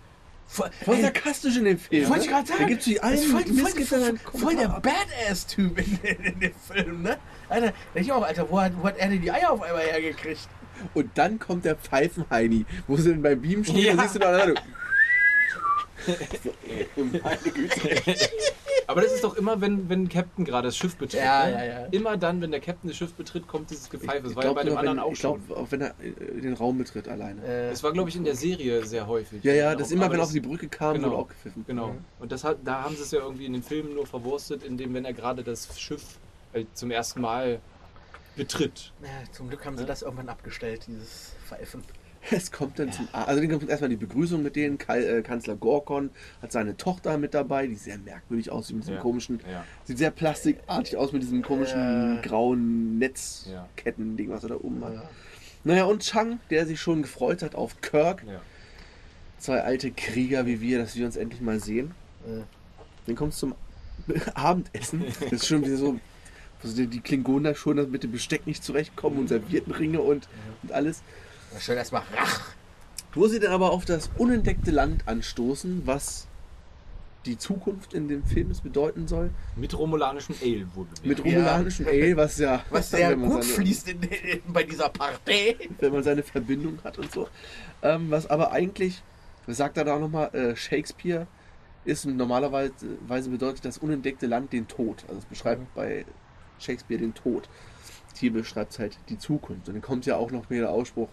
Voll, 0.49 0.71
voll 0.85 0.97
ey, 0.97 1.03
sarkastisch 1.03 1.57
in 1.57 1.65
dem 1.65 1.79
Film. 1.79 2.11
wollte 2.11 2.25
ich 2.25 2.27
ne? 2.27 2.33
gerade 2.33 2.49
sagen. 2.49 2.61
Da 2.63 2.69
gibt 2.69 2.81
es 2.81 2.85
die 2.85 2.95
ist 2.95 3.25
voll, 3.27 3.45
voll, 3.45 3.85
voll, 3.87 4.41
voll 4.41 4.57
der. 4.57 4.69
Badass-Typ 4.69 5.79
in, 5.79 5.99
in, 6.03 6.25
in 6.25 6.41
dem 6.41 6.55
Film, 6.55 7.03
ne? 7.03 7.17
Alter, 7.49 7.69
da 7.69 7.73
denk 7.95 8.07
ich 8.07 8.13
auch, 8.13 8.23
Alter, 8.23 8.51
wo 8.51 8.61
hat, 8.61 8.73
wo 8.79 8.85
hat 8.85 8.99
er 8.99 9.09
denn 9.09 9.23
die 9.23 9.31
Eier 9.31 9.53
auf 9.53 9.63
einmal 9.63 9.85
hergekriegt? 9.85 10.49
Und 10.95 11.11
dann 11.17 11.39
kommt 11.39 11.65
der 11.65 11.77
Pfeifenheini, 11.77 12.65
wo 12.87 12.97
sie 12.97 13.11
dann 13.11 13.23
beim 13.23 13.41
Beam 13.41 13.65
stehen 13.65 13.79
Ja. 13.79 13.93
und 13.93 14.01
siehst 14.01 14.15
du 14.17 14.19
da 14.21 14.47
so, 14.47 14.55
meine 16.97 17.39
Güte. 17.55 18.15
Aber 18.89 19.01
das 19.03 19.13
ist 19.13 19.23
doch 19.25 19.37
immer, 19.37 19.61
wenn, 19.61 19.89
wenn 19.89 20.03
ein 20.05 20.09
Captain 20.09 20.45
gerade 20.45 20.69
das 20.69 20.77
Schiff 20.77 20.97
betritt. 20.97 21.21
Ja, 21.21 21.47
ne? 21.47 21.53
ja, 21.53 21.65
ja. 21.65 21.87
Immer 21.93 22.17
dann, 22.17 22.41
wenn 22.41 22.51
der 22.51 22.61
Captain 22.61 22.89
das 22.89 22.97
Schiff 22.97 23.13
betritt, 23.15 23.47
kommt 23.47 23.71
dieses 23.71 23.89
Gepfeife. 23.89 24.23
Das 24.23 24.31
Ich 24.33 24.37
war 24.37 24.45
ja 24.45 24.53
glaube, 24.53 24.61
bei 24.65 24.71
dem 24.71 24.77
anderen 24.77 24.97
wenn, 24.99 25.05
auch 25.05 25.13
ich 25.13 25.19
schon. 25.21 25.41
glaub, 25.47 25.59
auch 25.59 25.67
wenn 25.71 25.81
er 25.83 25.91
äh, 26.03 26.41
den 26.41 26.55
Raum 26.55 26.79
betritt 26.79 27.09
alleine. 27.09 27.41
Äh, 27.45 27.71
Das 27.71 27.83
war, 27.83 27.93
glaube 27.93 28.09
ich, 28.11 28.17
in 28.17 28.25
der 28.25 28.35
Serie 28.35 28.85
sehr 28.85 29.07
häufig. 29.07 29.43
Ja, 29.45 29.53
ja, 29.53 29.75
das 29.77 29.93
immer, 29.93 30.07
Aber 30.07 30.15
wenn 30.15 30.21
er 30.21 30.25
auf 30.25 30.33
die 30.33 30.41
Brücke 30.41 30.69
kam, 30.69 30.95
genau. 30.95 31.09
wurde 31.11 31.17
auch 31.19 31.29
gepfiffen. 31.29 31.65
Genau. 31.67 31.89
Mhm. 31.89 31.99
Und 32.19 32.33
das 32.33 32.43
hat, 32.45 32.59
da 32.65 32.83
haben 32.83 32.97
sie 32.97 33.03
es 33.03 33.11
ja 33.13 33.21
irgendwie 33.21 33.47
in 33.47 33.53
den 33.53 33.63
Filmen 33.63 33.95
nur 33.95 34.07
verwurstet, 34.07 34.65
indem, 34.65 34.93
wenn 34.95 35.05
er 35.05 35.13
gerade 35.13 35.45
das 35.45 35.79
Schiff 35.81 36.03
äh, 36.53 36.65
zum 36.75 36.91
ersten 36.91 37.21
Mal 37.21 37.61
betritt. 38.37 38.93
ja, 39.03 39.09
zum 39.33 39.49
Glück 39.49 39.65
haben 39.65 39.77
sie 39.77 39.83
Ja. 39.83 39.87
das 39.89 40.03
irgendwann 40.03 40.29
abgestellt, 40.29 40.87
dieses 40.89 41.35
Pfeifen. 41.47 41.83
Es 42.31 42.53
kommt 42.53 42.79
dann 42.79 42.93
zum. 42.93 43.09
Also 43.13 43.41
dann 43.41 43.51
kommt 43.51 43.69
erstmal 43.69 43.91
die 43.91 43.97
Begrüßung 43.97 44.45
mit 44.45 44.55
denen. 44.55 44.79
Äh, 44.87 45.23
Kanzler 45.23 45.57
Gorkon 45.57 46.11
hat 46.41 46.53
seine 46.53 46.77
Tochter 46.77 47.19
mit 47.19 47.35
dabei, 47.35 47.67
die 47.67 47.75
sehr 47.75 47.99
merkwürdig 47.99 48.49
aussieht 48.49 48.77
mit 48.77 48.85
diesem 48.85 48.95
Ja. 48.95 49.01
komischen. 49.01 49.41
Ja. 49.51 49.65
Sieht 49.83 49.99
sehr 49.99 50.13
plastikartig 50.13 50.97
aus 50.97 51.11
mit 51.13 51.23
diesem 51.25 51.43
komischen 51.43 51.81
Ja. 51.81 52.21
grauen 52.21 52.97
Netzketten-Ding, 52.99 54.31
was 54.31 54.45
er 54.45 54.51
da 54.51 54.55
oben 54.55 54.85
hat. 54.85 54.95
Ja. 54.95 55.11
Naja, 55.65 55.85
und 55.87 56.03
Chang, 56.03 56.39
der 56.51 56.65
sich 56.65 56.81
schon 56.81 57.03
gefreut 57.03 57.43
hat 57.43 57.57
auf 57.57 57.81
Kirk. 57.81 58.23
Ja. 58.25 58.41
Zwei 59.39 59.63
alte 59.63 59.91
Krieger 59.91 60.47
wie 60.47 60.61
wir, 60.61 60.79
dass 60.79 60.95
wir 60.95 61.05
uns 61.07 61.17
endlich 61.17 61.41
mal 61.41 61.59
sehen. 61.59 61.91
Ja. 62.25 62.45
Dann 63.07 63.17
kommt 63.17 63.33
es 63.33 63.41
zum 63.41 63.57
Abendessen. 64.35 65.05
Das 65.23 65.33
ist 65.33 65.47
schon 65.49 65.65
wieder 65.67 65.77
so. 65.77 65.99
Also 66.63 66.77
die, 66.77 66.87
die 66.87 67.01
Klingonen 67.01 67.45
da 67.45 67.55
schon 67.55 67.91
mit 67.91 68.03
dem 68.03 68.13
Besteck 68.13 68.47
nicht 68.47 68.63
zurechtkommen 68.65 69.19
und 69.19 69.29
servierten 69.29 69.73
Ringe 69.73 70.01
und, 70.01 70.29
und 70.63 70.73
alles. 70.73 71.03
Schön 71.59 71.77
erstmal 71.77 72.03
Rach. 72.17 72.41
Wo 73.15 73.27
sie 73.29 73.41
dann 73.41 73.53
aber 73.53 73.73
auf 73.73 73.85
das 73.85 74.11
unentdeckte 74.17 74.71
Land 74.71 75.07
anstoßen, 75.07 75.83
was 75.87 76.27
die 77.27 77.39
Zukunft 77.39 77.95
in 77.95 78.09
dem 78.09 78.25
Film 78.25 78.51
es 78.51 78.61
bedeuten 78.61 79.07
soll. 79.07 79.31
Mit 79.55 79.77
romulanischem 79.79 80.35
Ale 80.43 80.67
wohl 80.75 80.87
Mit 81.05 81.19
Ja. 81.19 81.25
romulanischem 81.25 81.87
Ale, 81.87 82.17
was 82.17 82.39
ja. 82.39 82.65
Was 82.71 82.91
sehr 82.91 83.15
gut 83.15 83.31
seine, 83.45 83.45
fließt 83.45 83.89
in, 83.91 84.03
in, 84.03 84.41
bei 84.53 84.63
dieser 84.65 84.89
Partei. 84.89 85.57
Wenn 85.79 85.93
man 85.93 86.03
seine 86.03 86.23
Verbindung 86.23 86.79
hat 86.83 86.99
und 86.99 87.13
so. 87.13 87.29
Ähm, 87.83 88.11
was 88.11 88.27
aber 88.29 88.51
eigentlich, 88.53 89.03
sagt 89.47 89.77
er 89.77 89.85
da 89.85 89.97
auch 89.97 90.01
nochmal, 90.01 90.35
äh, 90.35 90.57
Shakespeare 90.57 91.27
ist 91.85 92.07
normalerweise 92.07 92.73
Weise 93.07 93.29
bedeutet 93.31 93.65
das 93.65 93.79
unentdeckte 93.79 94.27
Land 94.27 94.53
den 94.53 94.67
Tod. 94.69 95.05
Also 95.09 95.19
es 95.21 95.25
beschreibt 95.27 95.61
Mhm. 95.63 95.67
bei 95.75 96.05
Shakespeare 96.63 97.01
den 97.01 97.15
Tod. 97.15 97.49
Hier 98.19 98.33
beschreibt 98.33 98.73
es 98.73 98.79
halt 98.79 98.99
die 99.09 99.19
Zukunft. 99.19 99.69
Und 99.69 99.75
dann 99.75 99.83
kommt 99.83 100.07
ja 100.07 100.17
auch 100.17 100.31
noch 100.31 100.49
mehr 100.49 100.61
der 100.61 100.71
Ausspruch, 100.71 101.09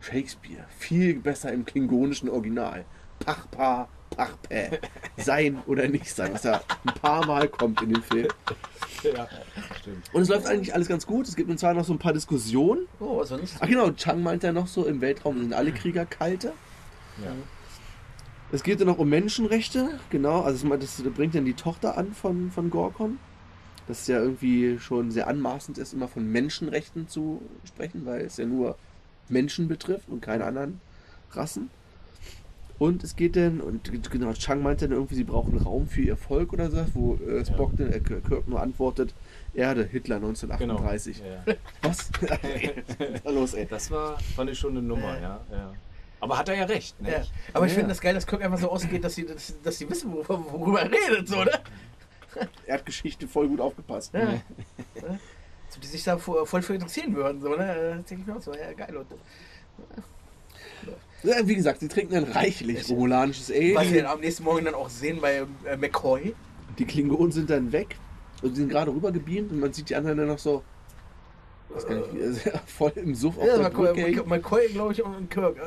Shakespeare, 0.00 0.64
viel 0.78 1.14
besser 1.14 1.52
im 1.52 1.64
klingonischen 1.64 2.28
Original. 2.28 2.84
Pachpa, 3.18 3.88
Pachpä, 4.10 4.78
sein 5.16 5.60
oder 5.66 5.88
nicht 5.88 6.08
sein, 6.14 6.32
was 6.32 6.44
ja 6.44 6.60
ein 6.84 6.94
paar 6.94 7.26
Mal 7.26 7.48
kommt 7.48 7.82
in 7.82 7.92
dem 7.92 8.02
Film. 8.02 8.28
Ja, 9.02 9.28
stimmt. 9.80 10.12
Und 10.12 10.22
es 10.22 10.28
läuft 10.28 10.46
eigentlich 10.46 10.74
alles 10.74 10.88
ganz 10.88 11.06
gut. 11.06 11.28
Es 11.28 11.36
gibt 11.36 11.56
zwar 11.58 11.74
noch 11.74 11.84
so 11.84 11.92
ein 11.92 11.98
paar 11.98 12.12
Diskussionen. 12.12 12.86
Oh, 13.00 13.18
was 13.18 13.28
sonst? 13.28 13.56
Ach 13.60 13.68
genau, 13.68 13.90
Chang 13.90 14.22
meint 14.22 14.42
ja 14.42 14.52
noch 14.52 14.66
so, 14.66 14.86
im 14.86 15.00
Weltraum 15.00 15.38
sind 15.40 15.52
alle 15.52 15.72
Krieger 15.72 16.06
kalte. 16.06 16.52
Ja. 17.22 17.32
Es 18.50 18.62
geht 18.62 18.80
dann 18.80 18.86
noch 18.86 18.98
um 18.98 19.08
Menschenrechte, 19.08 20.00
genau. 20.10 20.40
Also 20.40 20.68
das 20.76 21.02
bringt 21.14 21.34
dann 21.34 21.44
die 21.44 21.54
Tochter 21.54 21.98
an 21.98 22.12
von, 22.12 22.50
von 22.50 22.70
Gorkon. 23.88 23.94
Das 23.96 24.06
ja 24.06 24.18
irgendwie 24.20 24.78
schon 24.78 25.10
sehr 25.10 25.26
anmaßend 25.26 25.78
ist, 25.78 25.92
immer 25.94 26.08
von 26.08 26.30
Menschenrechten 26.30 27.08
zu 27.08 27.42
sprechen, 27.64 28.04
weil 28.06 28.20
es 28.22 28.36
ja 28.36 28.46
nur 28.46 28.76
Menschen 29.28 29.68
betrifft 29.68 30.08
und 30.08 30.20
keine 30.22 30.44
anderen 30.44 30.80
Rassen. 31.32 31.70
Und 32.78 33.02
es 33.02 33.16
geht 33.16 33.34
dann, 33.34 33.60
und 33.60 33.90
genau, 34.08 34.32
Chang 34.34 34.62
meint 34.62 34.82
dann 34.82 34.92
irgendwie, 34.92 35.16
sie 35.16 35.24
brauchen 35.24 35.58
Raum 35.58 35.88
für 35.88 36.00
ihr 36.02 36.16
Volk 36.16 36.52
oder 36.52 36.70
so, 36.70 36.84
wo 36.94 37.14
äh, 37.16 37.44
Spock 37.44 37.72
dann, 37.76 37.90
äh, 37.92 37.98
Kirk 37.98 38.46
nur 38.46 38.62
antwortet, 38.62 39.14
Erde, 39.52 39.82
Hitler 39.84 40.20
Genau. 40.20 40.28
1938. 40.28 41.18
Ja. 41.46 41.54
Was? 41.82 42.08
Da 43.24 43.30
los, 43.30 43.54
ey? 43.54 43.66
Das 43.68 43.90
war, 43.90 44.16
fand 44.36 44.50
ich 44.50 44.58
schon 44.58 44.72
eine 44.76 44.82
Nummer, 44.82 45.18
ja. 45.20 45.40
ja. 45.50 45.72
Aber 46.20 46.38
hat 46.38 46.48
er 46.48 46.54
ja 46.56 46.64
recht, 46.66 47.00
ne? 47.02 47.10
Ja. 47.10 47.22
Aber 47.52 47.66
ich 47.66 47.72
Ja. 47.72 47.78
finde 47.78 47.88
das 47.90 48.00
geil, 48.00 48.14
dass 48.14 48.26
Kirk 48.28 48.42
einfach 48.44 48.58
so 48.58 48.70
ausgeht, 48.70 49.02
dass 49.02 49.16
sie, 49.16 49.26
dass, 49.26 49.54
dass 49.60 49.76
sie 49.78 49.90
wissen, 49.90 50.12
wor- 50.12 50.28
worüber 50.28 50.82
er 50.82 50.90
redet, 50.92 51.28
so, 51.28 51.42
ne? 51.42 51.50
Erdgeschichte 52.66 53.26
voll 53.28 53.48
gut 53.48 53.60
aufgepasst. 53.60 54.12
Ja. 54.14 54.20
Ja. 54.32 54.40
So, 55.70 55.78
die 55.82 55.86
sich 55.86 56.02
da 56.02 56.16
vo- 56.16 56.46
voll 56.46 56.62
für 56.62 56.72
interessieren 56.72 57.14
würden, 57.14 57.42
so, 57.42 57.50
ne? 57.50 57.96
Das 57.98 58.06
denke 58.06 58.22
ich 58.22 58.26
mir 58.26 58.36
auch 58.38 58.40
so, 58.40 58.54
ja, 58.54 58.72
geil. 58.72 58.96
Und, 58.96 59.06
Ja, 61.24 61.46
wie 61.46 61.54
gesagt, 61.56 61.80
sie 61.80 61.88
trinken 61.88 62.14
dann 62.14 62.24
reichlich 62.24 62.88
romulanisches 62.88 63.50
Ale. 63.50 63.74
was 63.74 63.84
wir 63.84 63.90
Die, 63.92 63.96
dann 63.98 64.06
am 64.06 64.20
nächsten 64.20 64.44
Morgen 64.44 64.64
dann 64.64 64.74
auch 64.74 64.88
sehen 64.88 65.20
bei 65.20 65.44
äh, 65.66 65.76
McCoy. 65.76 66.34
die 66.78 66.86
Klingonen 66.86 67.32
sind 67.32 67.50
dann 67.50 67.70
weg 67.72 67.96
und 68.40 68.54
sind 68.54 68.70
gerade 68.70 68.90
rüber 68.92 69.12
gebeamt 69.12 69.50
und 69.52 69.60
man 69.60 69.72
sieht 69.74 69.90
die 69.90 69.96
anderen 69.96 70.16
dann 70.16 70.28
noch 70.28 70.38
so 70.38 70.62
gar 71.86 71.96
nicht, 71.96 72.14
wie, 72.14 72.22
also, 72.22 72.50
voll 72.66 72.92
im 72.96 73.14
Suff 73.14 73.36
auf 73.36 73.44
Ja, 73.44 73.58
der 73.58 73.68
McCoy. 73.70 74.22
McCoy 74.24 74.68
glaube 74.68 74.92
ich, 74.94 75.04
und 75.04 75.28
Kirk. 75.30 75.56
Äh, 75.58 75.60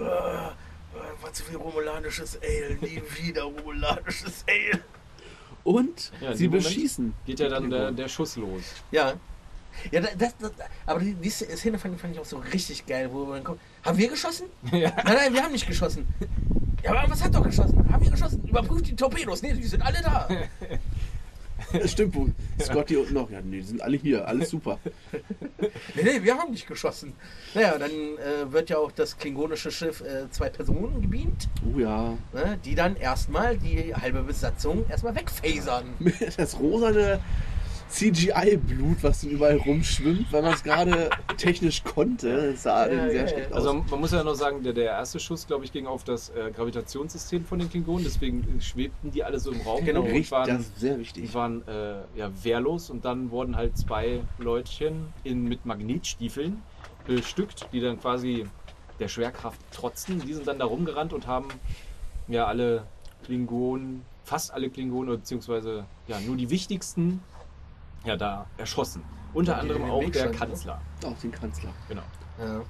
äh, 0.00 0.04
äh, 0.04 1.22
war 1.22 1.32
zu 1.32 1.42
viel 1.42 1.56
romulanisches 1.56 2.38
Ale, 2.40 2.76
nie 2.80 3.02
wieder 3.20 3.42
romulanisches 3.44 4.44
Ale. 4.48 4.80
Und 5.64 6.12
Ja, 6.20 6.34
sie 6.34 6.48
beschießen. 6.48 7.12
Geht 7.26 7.40
ja 7.40 7.48
dann 7.48 7.70
der, 7.70 7.92
der 7.92 8.08
Schuss 8.08 8.36
los. 8.36 8.62
Ja. 8.90 9.14
Ja, 9.92 10.00
das, 10.00 10.16
das, 10.18 10.34
das, 10.38 10.52
aber 10.84 11.00
die, 11.00 11.14
die 11.14 11.30
Szene 11.30 11.78
fand, 11.78 12.00
fand 12.00 12.14
ich 12.14 12.20
auch 12.20 12.24
so 12.24 12.38
richtig 12.52 12.86
geil, 12.86 13.08
wo 13.12 13.24
man 13.24 13.44
kommt. 13.44 13.60
Haben 13.84 13.98
wir 13.98 14.08
geschossen? 14.08 14.46
Ja. 14.72 14.92
Nein, 15.04 15.16
nein, 15.16 15.34
wir 15.34 15.42
haben 15.42 15.52
nicht 15.52 15.66
geschossen. 15.66 16.06
Ja, 16.82 16.92
aber 16.94 17.10
was 17.10 17.22
hat 17.22 17.34
doch 17.34 17.44
geschossen? 17.44 17.86
Haben 17.90 18.02
wir 18.02 18.10
geschossen? 18.10 18.42
Überprüft 18.46 18.86
die 18.88 18.96
Torpedos. 18.96 19.42
Nee, 19.42 19.52
die 19.52 19.62
sind 19.64 19.82
alle 19.82 20.00
da. 20.02 20.28
Das 21.72 21.90
stimmt 21.92 22.14
wohl. 22.14 22.32
Scotty 22.60 22.96
und 22.96 23.12
noch. 23.12 23.30
Ja, 23.30 23.40
nee, 23.42 23.58
die 23.58 23.62
sind 23.62 23.82
alle 23.82 23.96
hier. 23.96 24.26
Alles 24.26 24.50
super. 24.50 24.78
Nee, 25.94 26.02
nee, 26.02 26.22
wir 26.22 26.36
haben 26.36 26.50
nicht 26.52 26.66
geschossen. 26.66 27.14
Naja, 27.54 27.76
dann 27.78 27.90
äh, 27.90 28.52
wird 28.52 28.70
ja 28.70 28.78
auch 28.78 28.92
das 28.92 29.16
klingonische 29.18 29.70
Schiff 29.70 30.00
äh, 30.00 30.30
zwei 30.30 30.48
Personen 30.48 31.00
gebeamt, 31.02 31.48
Oh 31.74 31.78
ja. 31.78 32.16
ne, 32.32 32.58
die 32.64 32.74
dann 32.74 32.96
erstmal 32.96 33.56
die 33.56 33.94
halbe 33.94 34.22
Besatzung 34.22 34.88
erstmal 34.88 35.14
wegphasern. 35.14 35.84
Das 36.36 36.58
rosane 36.58 37.20
CGI-Blut, 37.90 39.02
was 39.02 39.22
dann 39.22 39.30
überall 39.30 39.56
rumschwimmt, 39.56 40.32
weil 40.32 40.42
man 40.42 40.54
es 40.54 40.62
gerade 40.62 41.10
technisch 41.36 41.82
konnte. 41.82 42.52
Das 42.52 42.62
sah 42.62 42.86
Ja, 42.86 43.08
sehr 43.10 43.14
ja, 43.22 43.28
schlecht 43.28 43.50
ja. 43.50 43.56
aus. 43.56 43.66
Also 43.66 43.84
man 43.90 44.00
muss 44.00 44.12
ja 44.12 44.22
noch 44.22 44.34
sagen, 44.34 44.62
der, 44.62 44.72
der 44.72 44.84
erste 44.92 45.18
Schuss, 45.18 45.46
glaube 45.46 45.64
ich, 45.64 45.72
ging 45.72 45.86
auf 45.86 46.04
das 46.04 46.30
äh, 46.30 46.50
Gravitationssystem 46.54 47.44
von 47.44 47.58
den 47.58 47.68
Klingonen, 47.68 48.04
deswegen 48.04 48.58
äh, 48.58 48.60
schwebten 48.60 49.10
die 49.10 49.24
alle 49.24 49.40
so 49.40 49.50
im 49.50 49.60
Raum 49.62 49.84
Genau, 49.84 50.02
Richtig, 50.02 50.26
und 50.26 50.30
waren, 50.30 50.48
das 50.48 50.60
ist 50.60 50.80
sehr 50.80 50.98
wichtig. 50.98 51.26
die 51.28 51.34
waren 51.34 51.66
äh, 51.66 51.94
ja, 52.16 52.30
wehrlos 52.42 52.90
und 52.90 53.04
dann 53.04 53.30
wurden 53.30 53.56
halt 53.56 53.76
zwei 53.76 54.20
Leutchen 54.38 55.08
in, 55.24 55.44
mit 55.44 55.66
Magnetstiefeln 55.66 56.62
bestückt, 57.06 57.66
die 57.72 57.80
dann 57.80 58.00
quasi 58.00 58.46
der 59.00 59.08
Schwerkraft 59.08 59.60
trotzten. 59.72 60.20
Die 60.20 60.32
sind 60.34 60.46
dann 60.46 60.58
da 60.58 60.66
rumgerannt 60.66 61.12
und 61.12 61.26
haben 61.26 61.48
ja 62.28 62.46
alle 62.46 62.84
Klingonen, 63.24 64.02
fast 64.24 64.52
alle 64.52 64.70
Klingonen, 64.70 65.16
beziehungsweise 65.16 65.84
ja 66.06 66.20
nur 66.20 66.36
die 66.36 66.50
wichtigsten, 66.50 67.22
ja 68.04 68.16
da 68.16 68.46
erschossen. 68.56 69.02
Unter 69.32 69.54
Die 69.54 69.60
anderem 69.60 69.90
auch 69.90 70.10
der 70.10 70.26
ne? 70.26 70.32
Kanzler. 70.32 70.80
Auch 71.04 71.18
den 71.18 71.30
Kanzler. 71.32 71.70
Genau. 71.88 72.02
Ja. 72.38 72.62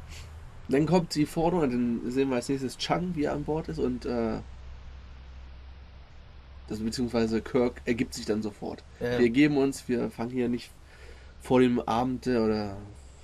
Dann 0.69 0.87
kommt 0.87 1.15
die 1.15 1.27
Forderung, 1.27 1.65
und 1.65 1.73
dann 1.73 2.11
sehen 2.11 2.29
wir 2.29 2.37
als 2.37 2.49
nächstes 2.49 2.77
Chang, 2.79 3.15
wie 3.15 3.25
er 3.25 3.33
an 3.33 3.45
Bord 3.45 3.69
ist 3.69 3.79
und 3.79 4.05
äh, 4.07 4.39
das 6.69 6.79
beziehungsweise 6.79 7.41
Kirk 7.43 7.83
ergibt 7.85 8.15
sich 8.15 8.27
dann 8.27 8.43
sofort. 8.43 8.85
Ja. 9.01 9.19
Wir 9.19 9.21
ergeben 9.27 9.57
uns, 9.57 9.89
wir 9.89 10.11
fangen 10.11 10.31
hier 10.31 10.49
nicht 10.49 10.71
vor 11.41 11.61
dem 11.61 11.81
Abend 11.81 12.27
der- 12.27 12.43
oder 12.45 12.77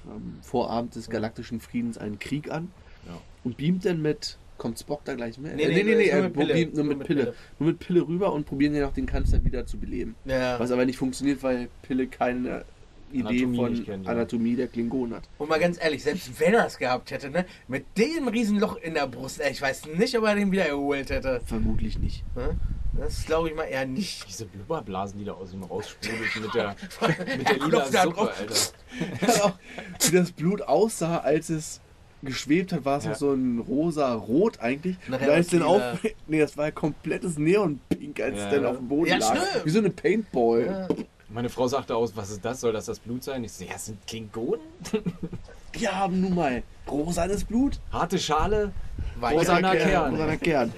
am 0.06 0.38
Vorabend 0.42 0.94
des 0.96 1.08
galaktischen 1.10 1.60
Friedens 1.60 1.98
einen 1.98 2.18
Krieg 2.18 2.50
an 2.50 2.72
Ja. 3.06 3.12
und 3.44 3.56
beamt 3.56 3.84
dann 3.84 4.02
mit, 4.02 4.38
kommt 4.58 4.78
Spock 4.78 5.04
da 5.04 5.14
gleich 5.14 5.38
mit? 5.38 5.56
Nee, 5.56 5.64
Äh, 5.64 5.84
nee, 5.84 5.94
nur 5.94 6.02
er 6.02 6.22
mit 6.22 6.34
Pille. 6.34 6.54
beamt 6.54 6.74
nur, 6.74 6.84
mit, 6.84 7.04
Pille. 7.04 7.34
Nur 7.58 7.68
mit 7.70 7.78
Pille 7.78 8.06
rüber 8.06 8.32
und 8.32 8.46
probieren 8.46 8.74
ja 8.74 8.82
noch 8.82 8.92
den 8.92 9.06
Kanzler 9.06 9.44
wieder 9.44 9.66
zu 9.66 9.78
beleben. 9.78 10.14
Ja. 10.24 10.58
Was 10.58 10.70
aber 10.70 10.84
nicht 10.84 10.98
funktioniert, 10.98 11.42
weil 11.42 11.68
Pille 11.82 12.06
keine 12.06 12.64
Idee 13.12 13.44
Anatomie 13.44 13.56
von 13.56 13.84
kennt, 13.84 14.04
ja. 14.06 14.12
Anatomie 14.12 14.56
der 14.56 14.68
Klingonen 14.68 15.16
hat. 15.16 15.28
Und 15.38 15.48
mal 15.48 15.60
ganz 15.60 15.82
ehrlich, 15.82 16.02
selbst 16.02 16.40
wenn 16.40 16.54
er 16.54 16.66
es 16.66 16.76
gehabt 16.78 17.10
hätte, 17.10 17.30
ne, 17.30 17.46
mit 17.68 17.84
dem 17.96 18.28
Riesenloch 18.28 18.76
in 18.78 18.94
der 18.94 19.06
Brust, 19.06 19.40
ey, 19.40 19.52
ich 19.52 19.62
weiß 19.62 19.86
nicht, 19.96 20.18
ob 20.18 20.24
er 20.24 20.34
den 20.34 20.50
wieder 20.50 20.66
erholt 20.66 21.10
hätte. 21.10 21.40
Vermutlich 21.46 21.98
nicht. 21.98 22.24
Ne? 22.34 22.56
Das 22.98 23.24
glaube 23.26 23.48
ich 23.48 23.54
mal 23.54 23.64
eher 23.64 23.86
nicht. 23.86 24.26
Diese 24.26 24.46
Blubberblasen, 24.46 25.18
die 25.18 25.24
da 25.26 25.32
aus 25.32 25.52
ihm 25.52 25.62
raussprudelten 25.62 26.42
mit 26.42 26.54
der, 26.54 26.74
mit 27.36 27.48
der 27.48 27.58
lila 27.58 27.84
Suppe. 27.84 28.32
Alter. 28.32 29.54
wie 30.00 30.16
das 30.16 30.32
Blut 30.32 30.62
aussah, 30.62 31.18
als 31.18 31.50
es 31.50 31.80
geschwebt 32.26 32.72
hat, 32.72 32.84
war 32.84 32.98
es 32.98 33.04
Ja. 33.04 33.10
noch 33.10 33.16
so 33.16 33.32
ein 33.32 33.58
rosa-rot 33.60 34.60
eigentlich. 34.60 34.96
Nachher 35.08 35.36
es 35.38 35.48
dann 35.48 35.62
auf. 35.62 35.82
Nee, 36.26 36.40
das 36.40 36.56
war 36.56 36.66
ja 36.66 36.70
komplettes 36.72 37.38
Neonpink, 37.38 38.20
als 38.20 38.36
Ja. 38.36 38.44
es 38.48 38.54
dann 38.54 38.66
auf 38.66 38.76
dem 38.76 38.88
Boden 38.88 39.08
Ja, 39.10 39.16
lag. 39.18 39.28
stimmt. 39.36 39.64
Wie 39.66 39.70
so 39.70 39.78
eine 39.78 39.90
Paintball. 39.90 40.66
Ja. 40.66 40.88
Meine 41.28 41.48
Frau 41.48 41.66
sagte 41.68 41.96
aus, 41.96 42.14
was 42.16 42.30
ist 42.30 42.44
das? 42.44 42.60
Soll 42.60 42.72
das 42.72 42.86
das 42.86 42.98
Blut 43.00 43.24
sein? 43.24 43.42
Ich 43.44 43.52
so, 43.52 43.64
ja, 43.64 43.72
das 43.72 43.86
sind 43.86 44.06
Klingonen? 44.06 44.60
Wir 45.72 45.94
haben 45.94 46.20
nun 46.20 46.34
mal 46.34 46.62
rosanes 46.88 47.44
Blut. 47.44 47.80
Harte 47.92 48.18
Schale? 48.18 48.72
Rosaner 49.20 49.76
Kern. 49.76 50.12
Rosaner 50.12 50.36
Kern. 50.36 50.72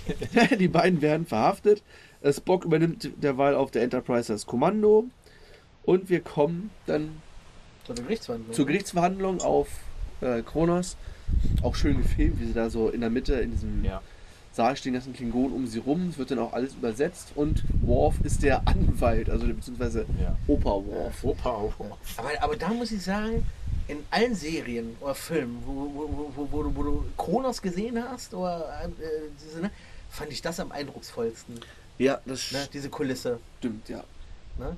Die 0.58 0.68
beiden 0.68 1.00
werden 1.02 1.26
verhaftet. 1.26 1.82
Äh, 2.20 2.32
Spock 2.32 2.64
übernimmt 2.64 3.10
derweil 3.22 3.54
auf 3.54 3.70
der 3.70 3.82
Enterprise 3.82 4.32
das 4.32 4.46
Kommando. 4.46 5.06
Und 5.84 6.08
wir 6.10 6.20
kommen 6.20 6.70
dann 6.86 7.20
zur 7.84 8.66
Gerichtsverhandlung 8.66 9.40
auf 9.40 9.68
äh, 10.20 10.42
Kronos. 10.42 10.96
Auch 11.62 11.74
schön 11.74 12.02
gefilmt, 12.02 12.40
wie 12.40 12.46
sie 12.46 12.52
da 12.52 12.70
so 12.70 12.88
in 12.88 13.00
der 13.00 13.10
Mitte 13.10 13.34
in 13.34 13.50
diesem 13.50 13.84
Ja. 13.84 14.00
Saal 14.52 14.74
stehen 14.76 14.94
ganzen 14.94 15.12
Klingonen 15.12 15.52
um 15.54 15.66
sie 15.66 15.78
rum. 15.80 16.08
Es 16.08 16.18
wird 16.18 16.30
dann 16.30 16.38
auch 16.38 16.52
alles 16.54 16.74
übersetzt. 16.74 17.32
Und 17.34 17.62
Worf 17.82 18.14
ist 18.24 18.42
der 18.42 18.66
Anwalt, 18.66 19.28
also 19.28 19.46
beziehungsweise 19.46 20.06
Ja. 20.22 20.36
Opa 20.46 20.70
Worf. 20.70 21.24
Opa, 21.24 21.50
Opa. 21.62 21.98
Aber, 22.16 22.30
aber 22.40 22.56
da 22.56 22.68
muss 22.70 22.90
ich 22.90 23.02
sagen, 23.02 23.44
in 23.88 23.98
allen 24.10 24.34
Serien 24.34 24.96
oder 25.00 25.14
Filmen, 25.14 25.62
wo, 25.66 25.72
wo, 25.72 26.32
wo, 26.34 26.48
wo, 26.50 26.74
wo 26.74 26.82
du 26.82 27.04
Kronos 27.16 27.60
gesehen 27.60 28.02
hast, 28.02 28.34
oder 28.34 28.82
äh, 28.84 28.88
diese, 29.44 29.60
ne, 29.60 29.70
fand 30.10 30.32
ich 30.32 30.42
das 30.42 30.58
am 30.58 30.72
eindrucksvollsten. 30.72 31.60
Ja, 31.98 32.20
das 32.26 32.52
Ne? 32.52 32.66
Diese 32.72 32.88
Kulisse. 32.88 33.38
stimmt, 33.58 33.88
ja. 33.88 34.04
Ne? 34.58 34.76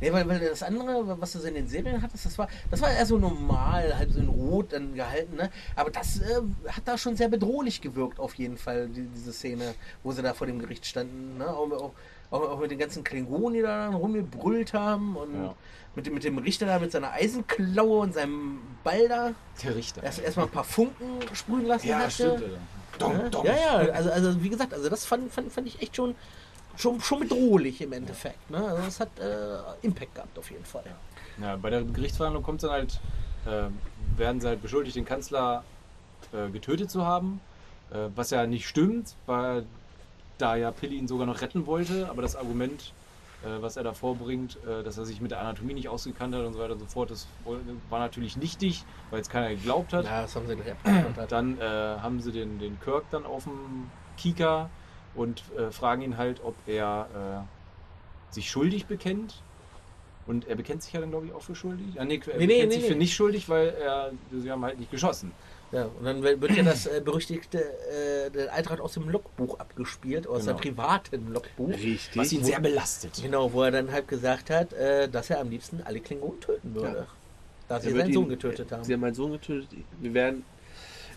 Nee, 0.00 0.12
weil, 0.12 0.28
weil 0.28 0.38
das 0.38 0.62
andere, 0.62 1.20
was 1.20 1.32
du 1.32 1.40
so 1.40 1.48
in 1.48 1.54
den 1.54 1.66
Serien 1.68 2.00
hattest, 2.02 2.24
das 2.26 2.38
war, 2.38 2.48
das 2.70 2.80
war 2.80 2.90
eher 2.90 3.04
so 3.04 3.18
normal, 3.18 3.96
halt 3.98 4.12
so 4.12 4.20
in 4.20 4.28
Rot 4.28 4.72
dann 4.72 4.94
gehalten, 4.94 5.36
ne? 5.36 5.50
Aber 5.74 5.90
das 5.90 6.20
äh, 6.20 6.40
hat 6.68 6.82
da 6.86 6.96
schon 6.96 7.16
sehr 7.16 7.28
bedrohlich 7.28 7.80
gewirkt, 7.80 8.20
auf 8.20 8.34
jeden 8.34 8.56
Fall, 8.56 8.88
die, 8.88 9.06
diese 9.14 9.32
Szene, 9.32 9.74
wo 10.04 10.12
sie 10.12 10.22
da 10.22 10.34
vor 10.34 10.46
dem 10.46 10.60
Gericht 10.60 10.86
standen, 10.86 11.38
ne? 11.38 11.48
Auch, 11.48 11.70
auch, 11.72 11.92
auch, 12.30 12.50
auch 12.50 12.58
mit 12.60 12.70
den 12.70 12.78
ganzen 12.78 13.02
Klingonen, 13.02 13.54
die 13.54 13.62
da 13.62 13.86
dann 13.86 13.94
rumgebrüllt 13.94 14.72
haben 14.72 15.16
und 15.16 15.34
Ja. 15.34 15.54
mit, 15.96 16.06
dem- 16.06 16.14
mit 16.14 16.22
dem 16.24 16.38
Richter 16.38 16.66
da 16.66 16.78
mit 16.78 16.92
seiner 16.92 17.10
Eisenklaue 17.12 17.98
und 18.00 18.14
seinem 18.14 18.60
Ball 18.84 19.08
da 19.08 19.32
Der 19.64 19.74
Richter. 19.74 20.02
erst 20.04 20.20
erstmal 20.20 20.46
ein 20.46 20.52
paar 20.52 20.62
Funken 20.64 21.22
sprühen 21.34 21.66
lassen 21.66 21.88
ja, 21.88 21.98
hatte. 21.98 22.10
stimmt. 22.12 22.40
Ja, 22.42 22.48
Dong, 22.98 23.30
dong. 23.30 23.44
ja, 23.46 23.54
ja, 23.56 23.92
also, 23.92 24.10
also 24.10 24.42
wie 24.42 24.48
gesagt, 24.48 24.72
also 24.74 24.88
das 24.88 25.04
fand, 25.04 25.32
fand, 25.32 25.52
fand 25.52 25.66
ich 25.68 25.80
echt 25.82 25.94
schon, 25.94 26.14
schon, 26.78 27.00
schon 27.00 27.20
bedrohlich 27.20 27.80
im 27.80 27.92
Endeffekt. 27.92 28.50
Ne? 28.50 28.58
Also 28.58 28.82
das 28.82 29.00
hat 29.00 29.18
äh, 29.18 29.58
Impact 29.82 30.14
gehabt 30.14 30.38
auf 30.38 30.50
jeden 30.50 30.64
Fall. 30.64 30.84
Ja, 31.40 31.56
bei 31.56 31.70
der 31.70 31.82
Gerichtsverhandlung 31.82 32.42
kommt 32.42 32.62
dann 32.62 32.70
halt, 32.70 33.00
äh, 33.46 33.68
werden 34.16 34.40
sie 34.40 34.48
halt 34.48 34.62
beschuldigt, 34.62 34.96
den 34.96 35.04
Kanzler 35.04 35.64
äh, 36.32 36.50
getötet 36.50 36.90
zu 36.90 37.04
haben, 37.04 37.40
äh, 37.90 38.08
was 38.14 38.30
ja 38.30 38.46
nicht 38.46 38.66
stimmt, 38.66 39.14
weil 39.26 39.66
da 40.38 40.56
ja 40.56 40.70
Pilli 40.70 40.96
ihn 40.96 41.08
sogar 41.08 41.26
noch 41.26 41.40
retten 41.40 41.66
wollte, 41.66 42.08
aber 42.08 42.22
das 42.22 42.36
Argument, 42.36 42.92
äh, 43.42 43.60
was 43.60 43.76
er 43.76 43.82
da 43.82 43.92
vorbringt, 43.92 44.58
äh, 44.64 44.84
dass 44.84 44.98
er 44.98 45.04
sich 45.04 45.20
mit 45.20 45.32
der 45.32 45.40
Anatomie 45.40 45.74
nicht 45.74 45.88
ausgekannt 45.88 46.34
hat 46.34 46.44
und 46.44 46.52
so 46.52 46.60
weiter 46.60 46.74
und 46.74 46.80
so 46.80 46.86
fort, 46.86 47.10
das 47.10 47.26
war 47.90 47.98
natürlich 47.98 48.36
nichtig, 48.36 48.84
weil 49.10 49.20
es 49.20 49.28
keiner 49.28 49.48
geglaubt 49.50 49.92
hat. 49.92 50.04
Ja, 50.04 50.22
das 50.22 50.36
haben 50.36 50.46
sie 50.46 50.52
abgekontert. 50.52 51.32
Dann 51.32 51.60
haben 51.60 52.20
sie 52.20 52.30
den, 52.30 52.58
den 52.58 52.78
Kirk 52.80 53.04
dann 53.10 53.24
auf 53.26 53.44
dem 53.44 53.90
Kika 54.16 54.70
und 55.18 55.42
äh, 55.58 55.70
fragen 55.70 56.02
ihn 56.02 56.16
halt, 56.16 56.40
ob 56.42 56.54
er 56.66 57.44
äh, 58.30 58.34
sich 58.34 58.50
schuldig 58.50 58.86
bekennt. 58.86 59.42
Und 60.26 60.46
er 60.46 60.56
bekennt 60.56 60.82
sich 60.82 60.92
ja 60.92 61.00
dann, 61.00 61.10
glaube 61.10 61.26
ich, 61.26 61.32
auch 61.32 61.40
für 61.40 61.54
schuldig. 61.54 61.98
Ah, 61.98 62.04
nee, 62.04 62.20
er 62.26 62.36
Nee, 62.38 62.46
bekennt 62.46 62.68
nee, 62.68 62.74
sich 62.74 62.84
für 62.84 62.92
nee. 62.92 62.98
nicht 62.98 63.14
schuldig, 63.14 63.48
weil 63.48 63.68
er, 63.80 64.10
sie 64.30 64.50
haben 64.50 64.62
halt 64.62 64.78
nicht 64.78 64.90
geschossen. 64.90 65.32
Ja, 65.72 65.84
und 65.98 66.04
dann 66.04 66.22
wird 66.22 66.50
ja 66.54 66.62
das 66.62 66.86
äh, 66.86 67.00
berüchtigte 67.04 67.58
äh, 67.62 68.30
der 68.30 68.52
Eintrag 68.54 68.80
aus 68.80 68.92
dem 68.94 69.08
Logbuch 69.08 69.58
abgespielt, 69.58 70.26
aus 70.26 70.40
Genau. 70.40 70.44
seinem 70.52 70.56
privaten 70.58 71.32
Logbuch. 71.32 71.70
Richtig. 71.70 72.10
Was 72.16 72.32
ihn 72.32 72.44
sehr 72.44 72.60
belastet. 72.60 73.20
Genau, 73.22 73.52
wo 73.52 73.62
er 73.62 73.70
dann 73.70 73.90
halt 73.90 74.06
gesagt 74.08 74.50
hat, 74.50 74.72
äh, 74.74 75.08
dass 75.08 75.30
er 75.30 75.40
am 75.40 75.48
liebsten 75.50 75.82
alle 75.82 76.00
Klingonen 76.00 76.40
töten 76.40 76.74
würde. 76.74 76.98
Ja. 77.00 77.06
Da 77.68 77.80
sie 77.80 77.88
Er 77.90 77.96
seinen 77.96 78.08
ihn- 78.08 78.14
Sohn 78.14 78.28
getötet 78.28 78.70
haben. 78.72 78.84
Sie 78.84 78.92
haben 78.94 79.00
meinen 79.00 79.14
Sohn 79.14 79.32
getötet. 79.32 79.68
Wir 80.00 80.14
werden. 80.14 80.44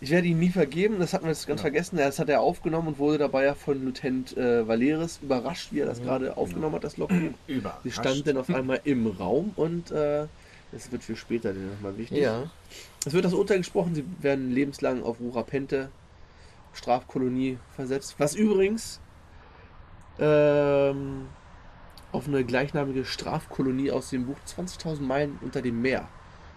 Ich 0.03 0.09
werde 0.09 0.27
ihn 0.27 0.39
nie 0.39 0.49
vergeben, 0.49 0.97
das 0.99 1.13
hatten 1.13 1.25
wir 1.25 1.29
jetzt 1.31 1.45
ganz 1.47 1.61
Genau. 1.61 1.71
vergessen. 1.71 1.97
Das 1.97 2.17
hat 2.17 2.27
er 2.27 2.41
aufgenommen 2.41 2.87
und 2.89 2.97
wurde 2.99 3.19
dabei 3.19 3.43
ja 3.45 3.53
von 3.53 3.85
Lieutenant 3.85 4.35
äh, 4.35 4.67
Valeris 4.67 5.19
überrascht, 5.21 5.71
wie 5.71 5.79
er 5.79 5.85
das 5.85 5.99
Mhm. 5.99 6.03
gerade 6.05 6.37
aufgenommen 6.37 6.75
hat, 6.75 6.83
das 6.83 6.97
Logbuch. 6.97 7.17
Über. 7.47 7.77
Sie 7.83 7.91
stand 7.91 8.25
dann 8.27 8.37
auf 8.37 8.49
einmal 8.53 8.81
im 8.83 9.05
Raum 9.07 9.51
und 9.55 9.91
äh, 9.91 10.25
das 10.71 10.91
wird 10.91 11.03
für 11.03 11.15
später 11.15 11.53
nochmal 11.53 11.97
wichtig. 11.97 12.17
Ja. 12.17 12.49
Es 13.05 13.13
wird 13.13 13.25
das 13.25 13.33
Urteil 13.33 13.57
gesprochen, 13.59 13.93
sie 13.93 14.03
werden 14.21 14.51
lebenslang 14.51 15.03
auf 15.03 15.19
Rurapente, 15.19 15.89
Strafkolonie 16.73 17.57
versetzt. 17.75 18.15
Was 18.17 18.33
übrigens 18.35 18.99
ähm, 20.19 21.27
auf 22.11 22.27
eine 22.27 22.43
gleichnamige 22.43 23.05
Strafkolonie 23.05 23.91
aus 23.91 24.09
dem 24.09 24.25
Buch 24.25 24.37
20.000 24.47 25.01
Meilen 25.01 25.37
unter 25.41 25.61
dem 25.61 25.81
Meer 25.81 26.07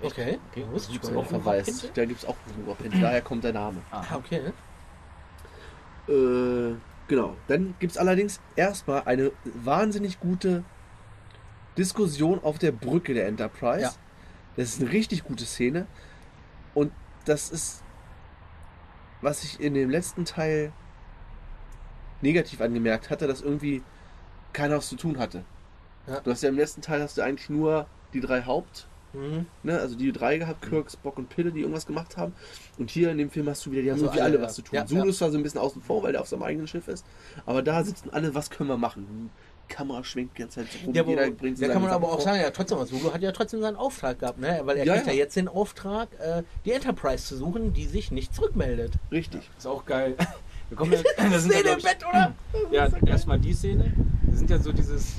Okay. 0.03 0.39
Okay. 0.51 0.65
Wusste 0.71 0.89
ich 0.89 0.95
Gibt's 0.95 1.09
gar 1.09 1.19
auch 1.19 1.23
nicht. 1.23 1.31
verweist. 1.31 1.91
Da 1.95 2.05
gibt 2.05 2.23
es 2.23 2.29
auch 2.29 2.37
Rurapente, 2.67 2.99
daher 3.01 3.23
kommt 3.23 3.45
der 3.45 3.53
Name. 3.53 3.81
Ah, 3.91 4.05
okay. 4.17 4.53
Äh, 6.09 6.75
genau. 7.09 7.37
Dann 7.49 7.75
gibt 7.79 7.93
es 7.93 7.99
allerdings 7.99 8.41
erstmal 8.57 9.03
eine 9.05 9.33
wahnsinnig 9.45 10.21
gute 10.21 10.65
Diskussion 11.79 12.43
auf 12.43 12.59
der 12.59 12.73
Brücke 12.73 13.15
der 13.15 13.27
Enterprise. 13.27 13.83
Ja. 13.83 13.93
Das 14.57 14.69
ist 14.69 14.81
eine 14.81 14.93
richtig 14.93 15.25
gute 15.25 15.45
Szene. 15.45 15.87
Und 16.75 16.93
das 17.25 17.51
ist, 17.51 17.83
was 19.23 19.43
ich 19.45 19.61
in 19.61 19.75
dem 19.75 19.91
letzten 19.91 20.25
Teil 20.25 20.73
negativ 22.21 22.61
angemerkt 22.61 23.11
hatte, 23.11 23.27
dass 23.27 23.41
irgendwie 23.41 23.83
keiner 24.53 24.77
was 24.77 24.89
zu 24.89 24.97
tun 24.97 25.19
hatte. 25.19 25.45
Ja. 26.07 26.21
Du 26.21 26.31
hast 26.31 26.43
ja 26.43 26.49
im 26.49 26.57
letzten 26.57 26.83
Teil 26.83 27.03
hast 27.03 27.17
du 27.17 27.23
eigentlich 27.23 27.49
nur 27.51 27.87
die 28.13 28.21
drei 28.21 28.43
Haupt, 28.45 28.89
Mhm. 29.15 29.47
ne, 29.63 29.79
also 29.79 29.97
die 29.97 30.13
drei 30.13 30.39
gehabt, 30.39 30.63
Kirk, 30.69 30.91
Spock 30.91 31.17
und 31.19 31.29
Pille, 31.29 31.53
die 31.53 31.61
irgendwas 31.61 31.87
gemacht 31.87 32.17
haben. 32.17 32.33
Und 32.79 32.91
hier 32.91 33.11
in 33.11 33.19
dem 33.19 33.31
Film 33.31 33.49
hast 33.49 33.65
du 33.67 33.71
wieder, 33.71 33.83
die 33.83 33.91
haben 33.91 33.95
Also 33.95 34.07
irgendwie 34.07 34.21
alle, 34.21 34.31
alle, 34.33 34.39
ja. 34.41 34.47
was 34.47 34.55
zu 34.57 34.63
tun. 34.63 34.75
Ja, 34.77 34.87
Zulu 34.87 35.05
ja. 35.05 35.11
ist 35.11 35.19
zwar 35.19 35.31
so 35.31 35.39
ein 35.39 35.43
bisschen 35.43 35.61
außen 35.61 35.81
vor, 35.83 36.03
weil 36.03 36.13
der 36.13 36.21
auf 36.21 36.29
seinem 36.29 36.43
eigenen 36.43 36.67
Schiff 36.67 36.89
ist, 36.89 37.05
aber 37.47 37.63
da 37.63 37.83
sitzen 37.85 38.11
alle, 38.11 38.35
was 38.35 38.51
können 38.51 38.69
wir 38.69 38.77
machen? 38.77 39.31
Die 39.71 39.75
Kamera 39.75 40.05
schwenkt 40.05 40.37
die 40.37 40.43
ganze 40.43 40.61
Zeit 40.61 40.69
rum, 40.85 40.93
Ja, 40.95 41.07
wo, 41.07 41.11
jeder 41.11 41.31
bringt 41.31 41.61
da 41.63 41.69
kann 41.69 41.81
man 41.81 41.91
aber 41.91 42.09
auch 42.09 42.15
vor. 42.17 42.21
sagen, 42.21 42.41
ja, 42.41 42.51
trotzdem, 42.51 42.85
Zulu 42.87 43.13
hat 43.15 43.23
ja 43.23 43.33
trotzdem 43.33 43.63
seinen 43.63 43.77
Auftrag 43.77 44.19
gehabt, 44.19 44.39
ne? 44.39 44.61
weil 44.65 44.77
er 44.77 44.85
Ja, 44.85 44.93
kriegt 44.95 45.07
ja. 45.07 45.13
ja. 45.15 45.19
jetzt 45.21 45.37
den 45.37 45.49
Auftrag, 45.49 46.09
äh, 46.21 46.43
die 46.67 46.73
Enterprise 46.73 47.25
zu 47.25 47.37
suchen, 47.37 47.73
die 47.73 47.87
sich 47.87 48.11
nicht 48.11 48.35
zurückmeldet. 48.35 48.93
Richtig. 49.11 49.49
Ist 49.57 49.67
auch 49.67 49.87
geil. 49.87 50.17
Wir 50.69 50.77
kommen 50.77 50.93
ja, 50.93 50.99
das 51.31 51.43
sind 51.45 51.53
ja, 51.55 51.61
Szene 51.61 51.77
im 51.77 51.83
Bett, 51.83 51.99
oder? 52.07 52.35
Ja, 52.73 52.89
erstmal 53.07 53.39
die 53.39 53.55
Szene. 53.55 53.95
Das 54.27 54.39
sind 54.39 54.51
ja 54.51 54.59
so 54.59 54.71
dieses, 54.73 55.15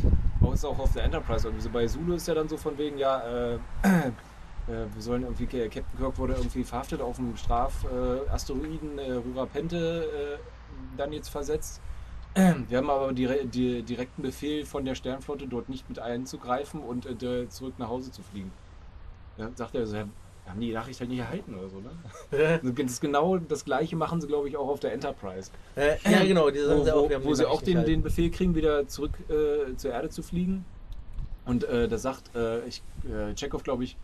auch 0.46 0.54
ist 0.54 0.66
auch 0.66 0.80
auf 0.80 0.94
der 0.94 1.04
Enterprise, 1.04 1.48
irgendwie 1.48 1.64
so 1.64 1.70
bei 1.70 1.86
Zulu 1.88 2.14
ist 2.16 2.28
ja 2.28 2.34
dann 2.34 2.48
so 2.48 2.58
von 2.58 2.78
wegen, 2.78 2.98
ja, 2.98 3.20
äh, 3.22 3.56
äh, 3.56 3.60
wir 4.68 5.02
sollen 5.02 5.24
irgendwie, 5.24 5.46
Captain 5.46 5.98
Kirk 5.98 6.18
wurde 6.18 6.34
irgendwie 6.34 6.64
verhaftet 6.64 7.02
auf 7.02 7.18
dem 7.18 7.36
Strafasteroiden 7.36 8.98
äh, 8.98 9.08
äh, 9.08 9.14
Rurapente 9.14 10.38
äh, 10.38 10.98
dann 10.98 11.14
jetzt 11.14 11.30
versetzt. 11.30 11.82
Wir 12.68 12.80
haben 12.80 12.90
aber 12.90 13.14
dire 13.14 13.46
die, 13.46 13.82
direkten 13.82 14.22
Befehl 14.22 14.66
von 14.66 14.84
der 14.84 14.96
Sternflotte, 14.96 15.48
dort 15.48 15.70
nicht 15.70 15.88
mit 15.88 16.00
einzugreifen 16.00 16.82
und 16.82 17.06
äh, 17.06 17.48
zurück 17.48 17.76
nach 17.78 17.88
Hause 17.88 18.12
zu 18.12 18.22
fliegen. 18.24 18.52
Ja, 19.38 19.50
sagt 19.56 19.76
er 19.76 19.88
so, 19.88 19.94
wir 19.94 20.10
haben 20.48 20.60
die 20.60 20.72
Nachricht 20.72 21.00
halt 21.00 21.10
nicht 21.10 21.20
erhalten 21.20 21.56
oder 21.56 21.70
so, 21.70 21.80
ne? 21.80 22.60
Das 22.76 22.92
ist 22.92 23.02
genau 23.02 23.38
das 23.38 23.66
gleiche 23.66 23.96
machen 23.96 24.22
sie, 24.22 24.28
glaube 24.28 24.48
ich, 24.48 24.58
auch 24.58 24.68
auf 24.68 24.80
der 24.80 24.94
Enterprise. 24.94 25.50
Äh, 25.76 25.96
ja, 26.10 26.24
genau, 26.24 26.50
die 26.50 26.60
sagen 26.60 26.80
Wo, 26.80 26.84
sie 26.84 26.94
auch, 26.94 27.10
wo 27.24 27.34
sie 27.34 27.46
auch 27.46 27.62
den, 27.62 27.84
den 27.86 28.04
Befehl 28.04 28.30
kriegen, 28.30 28.56
wieder 28.56 28.88
zurück 28.88 29.12
äh, 29.30 29.76
zur 29.76 29.92
Erde 29.92 30.10
zu 30.10 30.22
fliegen. 30.24 30.66
Und 31.46 31.64
äh, 31.64 31.88
da 31.88 31.98
sagt 31.98 32.36
äh, 32.36 32.66
ich, 32.68 32.82
äh, 33.06 33.34
Chekhov, 33.36 33.64
glaube 33.64 33.84
ich, 33.84 33.98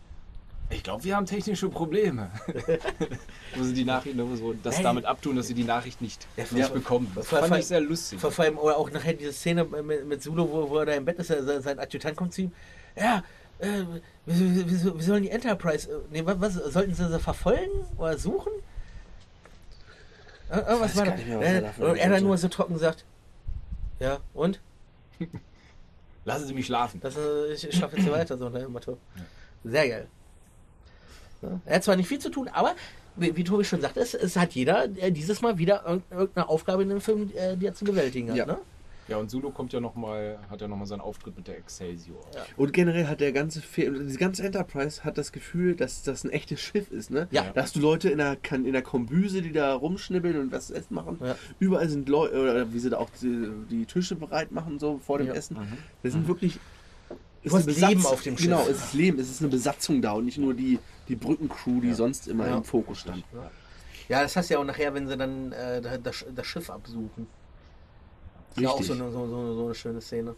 ich 0.70 0.84
glaube, 0.84 1.04
wir 1.04 1.16
haben 1.16 1.26
technische 1.26 1.70
Probleme. 1.70 2.32
wo 3.56 3.64
sie 3.64 3.74
die 3.74 3.84
Nachricht, 3.84 4.18
wo 4.18 4.36
sie 4.36 4.60
das 4.64 4.78
Hey. 4.78 4.84
damit 4.84 5.06
abtun, 5.06 5.36
dass 5.36 5.48
sie 5.48 5.54
die 5.54 5.64
Nachricht 5.64 6.02
nicht, 6.02 6.28
Ja, 6.38 6.46
nicht 6.52 6.68
vor- 6.68 6.76
bekommen. 6.76 7.12
Das 7.14 7.28
fand 7.28 7.56
ich 7.58 7.66
sehr 7.66 7.82
lustig. 7.82 8.20
Vor, 8.20 8.32
allem 8.40 8.58
auch 8.58 8.90
nachher 8.92 9.14
diese 9.14 9.34
Szene 9.34 9.66
mit, 9.66 10.06
mit 10.08 10.24
Zulu, 10.24 10.48
wo, 10.50 10.70
wo 10.70 10.78
er 10.78 10.86
da 10.86 10.94
im 10.94 11.06
Bett 11.06 11.20
ist, 11.20 11.28
sein, 11.28 11.62
sein 11.62 11.80
Adjutant 11.80 12.16
kommt 12.16 12.34
zu 12.34 12.44
ihm. 12.44 12.52
Ja, 12.96 13.24
äh, 13.62 13.86
wir, 14.26 14.70
wir, 14.70 14.96
wir 14.96 15.04
sollen 15.04 15.24
die 15.24 15.30
Enterprise. 15.30 15.90
Äh, 15.90 15.96
nee, 16.12 16.26
was, 16.26 16.40
was 16.40 16.54
sollten 16.74 16.94
sie 16.94 17.08
sie 17.08 17.20
verfolgen 17.20 17.86
oder 17.98 18.18
suchen? 18.18 18.52
Äh, 20.50 20.60
äh, 20.60 20.80
was 20.80 20.96
war 20.96 21.06
das? 21.06 21.16
mehr, 21.26 21.42
er 21.42 21.62
Äh, 21.80 21.84
und 21.92 21.98
er 21.98 22.10
dann 22.10 22.24
nur 22.24 22.38
so 22.38 22.48
trocken 22.48 22.78
sagt: 22.78 23.06
Ja, 24.00 24.20
und? 24.34 24.60
Lassen 26.26 26.46
Sie 26.48 26.54
mich 26.54 26.68
schlafen. 26.68 27.00
Das, 27.02 27.16
ich 27.52 27.76
schlafe 27.76 27.96
jetzt 27.96 28.04
hier 28.06 28.14
weiter, 28.14 28.38
so 28.38 28.50
dem 28.50 28.72
Motto. 28.72 28.98
Sehr 29.64 29.88
geil. 29.90 30.08
Er 31.66 31.76
hat 31.78 31.84
zwar 31.84 31.96
nicht 31.96 32.08
viel 32.08 32.20
zu 32.20 32.30
tun, 32.30 32.48
aber 32.54 32.76
wie, 33.16 33.36
wie 33.36 33.44
Tobi 33.44 33.64
schon 33.64 33.82
sagte, 33.82 34.00
es, 34.02 34.14
es 34.14 34.36
hat 34.36 34.52
jeder 34.52 34.88
dieses 34.88 35.42
Mal 35.42 35.58
wieder 35.58 35.88
irg- 35.88 36.04
irgendeine 36.12 36.48
Aufgabe 36.48 36.84
in 36.84 36.90
dem 36.90 37.02
Film, 37.02 37.32
die 37.56 37.66
er 37.66 37.74
zu 37.74 37.84
bewältigen 37.86 38.30
hat. 38.30 38.38
Ja. 38.38 38.46
Ne? 38.46 38.60
Ja, 39.12 39.18
und 39.18 39.30
Zulu 39.30 39.52
kommt 39.52 39.74
ja 39.74 39.80
noch 39.80 39.96
mal, 39.96 40.40
hat 40.50 40.62
ja 40.62 40.68
nochmal 40.68 40.88
seinen 40.88 41.02
Auftritt 41.02 41.36
mit 41.38 41.48
der 41.48 41.58
Excelsior. 41.58 42.20
Ja. 42.34 42.42
Und 42.58 42.74
generell 42.74 43.08
hat 43.08 43.20
der 43.20 43.32
ganze 43.32 43.62
Film, 43.62 44.08
die 44.08 44.16
ganze 44.18 44.44
Enterprise 44.44 45.04
hat 45.04 45.18
das 45.18 45.32
Gefühl, 45.32 45.76
dass 45.76 46.02
das 46.04 46.24
ein 46.24 46.30
echtes 46.32 46.60
Schiff 46.62 46.90
ist, 46.92 47.12
ne? 47.12 47.28
Ja. 47.32 47.52
Da 47.54 47.62
hast 47.64 47.76
du 47.76 47.80
Leute 47.82 48.10
in 48.10 48.18
der, 48.20 48.38
in 48.52 48.72
der 48.74 48.82
Kombüse, 48.82 49.42
die 49.42 49.52
da 49.52 49.74
rumschnibbeln 49.74 50.40
und 50.40 50.52
was 50.52 50.72
essen 50.72 50.96
machen. 50.96 51.18
Ja. 51.22 51.36
Überall 51.60 51.90
sind 51.90 52.08
Leute, 52.10 52.42
oder 52.42 52.74
wie 52.74 52.80
sie 52.80 52.90
da 52.90 52.98
auch 52.98 53.10
die, 53.22 53.50
die 53.70 53.86
Tische 53.86 54.16
bereit 54.16 54.52
machen, 54.52 54.80
so 54.80 54.98
vor 55.00 55.18
dem 55.18 55.28
Ja. 55.28 55.34
Essen. 55.34 55.58
Mhm. 55.58 55.78
Das 56.04 56.14
sind 56.14 56.28
wirklich. 56.28 56.58
Du 57.44 57.52
hast 57.56 57.66
Leben 57.66 58.06
auf 58.06 58.22
dem 58.22 58.38
Schiff. 58.38 58.46
Genau, 58.46 58.62
es 58.70 58.78
ist 58.78 58.94
Leben, 58.94 59.20
es 59.20 59.30
ist 59.30 59.42
eine 59.42 59.50
Besatzung 59.50 60.02
da 60.02 60.12
und 60.14 60.26
nicht 60.26 60.38
nur 60.38 60.54
die, 60.54 60.78
die 61.08 61.16
Brückencrew, 61.16 61.82
die 61.82 61.88
Ja. 61.90 61.96
sonst 61.96 62.28
immer 62.28 62.48
Ja. 62.48 62.58
im 62.58 62.64
Fokus 62.64 63.00
stand. 63.00 63.24
Ja, 64.08 64.22
das 64.22 64.36
hast 64.36 64.50
du 64.50 64.54
ja 64.54 64.60
auch 64.60 64.66
nachher, 64.66 64.94
wenn 64.94 65.08
sie 65.08 65.18
dann 65.18 65.52
äh, 65.52 65.82
das- 66.02 66.26
das 66.36 66.46
Schiff 66.48 66.70
absuchen. 66.70 67.28
Ja, 68.58 68.70
auch 68.70 68.74
so 68.82 68.94
Richtig. 68.94 69.02
eine, 69.02 69.12
so, 69.12 69.28
so, 69.28 69.56
so 69.56 69.66
eine 69.66 69.76
schöne 69.76 70.02
Szene. 70.02 70.32
Und 70.32 70.38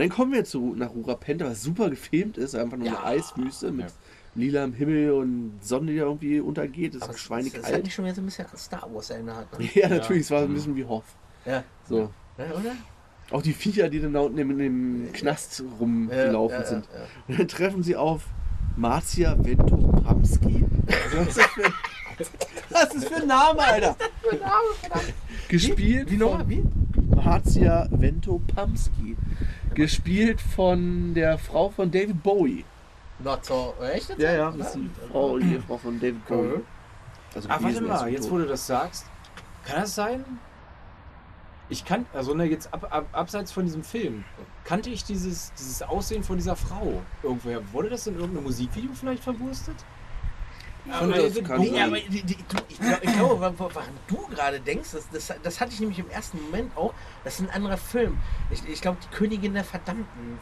dann 0.00 0.08
kommen 0.08 0.32
wir 0.32 0.44
zu 0.44 0.74
nach 0.76 0.90
Rurapente, 0.90 1.44
was 1.44 1.62
super 1.62 1.90
gefilmt 1.90 2.38
ist, 2.38 2.54
einfach 2.54 2.76
nur 2.78 2.86
Ja. 2.86 2.98
eine 2.98 3.04
Eiswüste 3.20 3.70
mit 3.70 3.86
Ja. 3.86 3.92
lilem 4.34 4.72
Himmel 4.72 5.12
und 5.12 5.58
Sonne, 5.60 5.92
die 5.92 5.98
da 5.98 6.04
irgendwie 6.04 6.40
untergeht. 6.40 6.94
Das 6.94 7.02
Aber 7.02 7.12
ist 7.12 7.18
es- 7.18 7.20
es 7.20 7.26
ist 7.26 7.30
halt 7.30 7.44
schweinekalt. 7.52 7.84
nicht 7.84 7.94
schon 7.94 8.04
wieder 8.06 8.14
so 8.14 8.22
ein 8.22 8.24
bisschen 8.24 8.46
an 8.46 8.56
Star 8.56 8.88
Wars 8.94 9.10
erinnert. 9.10 9.58
Ne? 9.58 9.68
Ja, 9.74 9.88
natürlich, 9.88 10.22
es 10.22 10.30
war 10.30 10.42
ein 10.42 10.52
bisschen 10.54 10.74
wie 10.76 10.84
Hoff. 10.84 11.04
Ja. 11.44 11.62
So. 11.88 12.10
ja, 12.38 12.44
oder? 12.46 12.72
Auch 13.30 13.42
die 13.42 13.52
Viecher, 13.52 13.88
die 13.88 14.00
dann 14.00 14.12
da 14.12 14.20
unten 14.20 14.38
in 14.38 14.58
dem 14.58 15.12
Knast 15.12 15.62
rumgelaufen 15.80 16.54
ja, 16.56 16.62
ja, 16.62 16.66
sind. 16.68 16.84
ja. 16.92 17.00
Und 17.28 17.38
dann 17.38 17.48
treffen 17.48 17.82
sie 17.82 17.96
auf 17.96 18.22
Marcia 18.76 19.36
Ventopamski. 19.42 20.64
Was 21.14 21.28
ist 21.28 21.38
das 21.38 21.46
für, 21.46 21.62
was 22.70 22.94
ist 22.94 22.94
das 22.96 23.04
für 23.06 23.22
ein 23.22 23.26
Name, 23.28 23.58
Alter? 23.60 23.96
Gespielt 25.48 26.10
Wie 26.10 26.16
nochmal? 26.16 26.40
von 26.40 26.48
Wie? 26.50 26.62
Marcia 27.24 27.86
Ventopamski. 27.90 29.16
Gespielt 29.74 30.40
von 30.40 31.14
der 31.14 31.38
Frau 31.38 31.70
von 31.70 31.90
David 31.90 32.22
Bowie. 32.22 32.64
Not 33.20 33.44
so. 33.44 33.74
Echt? 33.80 34.08
jetzt? 34.10 34.20
Ja, 34.20 34.32
ja, 34.32 34.50
das 34.50 34.68
ist 34.68 34.76
die 34.76 34.90
Frau, 35.10 35.38
die 35.38 35.58
Frau 35.66 35.78
von 35.78 36.00
David 36.00 36.26
Bowie. 36.26 36.60
Also 37.34 37.48
Ah, 37.48 37.58
warte 37.60 37.80
mal, 37.80 38.10
jetzt 38.10 38.30
wo 38.30 38.38
du 38.38 38.46
das 38.46 38.66
sagst, 38.66 39.06
kann 39.64 39.80
das 39.80 39.94
sein? 39.94 40.24
Ich 41.68 41.84
kann, 41.84 42.04
also 42.12 42.34
ne, 42.34 42.44
jetzt 42.44 42.72
ab, 42.74 42.86
ab, 42.90 43.06
abseits 43.12 43.50
von 43.52 43.64
diesem 43.64 43.82
Film, 43.82 44.24
kannte 44.64 44.90
ich 44.90 45.04
dieses, 45.04 45.52
dieses 45.54 45.80
Aussehen 45.82 46.22
von 46.22 46.36
dieser 46.36 46.56
Frau 46.56 47.00
irgendwoher? 47.22 47.60
Wurde 47.72 47.88
das 47.88 48.06
in 48.06 48.16
irgendeinem 48.16 48.44
Musikvideo 48.44 48.90
vielleicht 48.92 49.22
verwurstet? 49.22 49.76
Von 50.90 51.10
das 51.10 51.18
David 51.18 51.44
kann 51.46 51.56
Bowie? 51.58 51.70
Nee, 51.70 51.76
sein. 51.78 51.86
aber 51.88 52.00
die, 52.00 52.22
die, 52.22 52.34
du, 52.36 52.56
ich, 52.68 52.78
glaub, 52.80 53.04
ich 53.04 53.12
glaube, 53.12 53.54
woran 53.58 53.84
du 54.08 54.26
gerade 54.28 54.60
denkst, 54.60 54.90
das, 54.92 55.08
das, 55.10 55.32
das 55.42 55.60
hatte 55.60 55.72
ich 55.72 55.80
nämlich 55.80 55.98
im 56.00 56.10
ersten 56.10 56.42
Moment 56.42 56.76
auch. 56.76 56.92
Das 57.22 57.34
ist 57.34 57.40
ein 57.40 57.50
anderer 57.50 57.76
Film. 57.76 58.18
Ich, 58.50 58.66
ich 58.68 58.80
glaube, 58.80 58.98
die 59.02 59.14
Königin 59.14 59.54
der 59.54 59.64
Verdammten. 59.64 60.38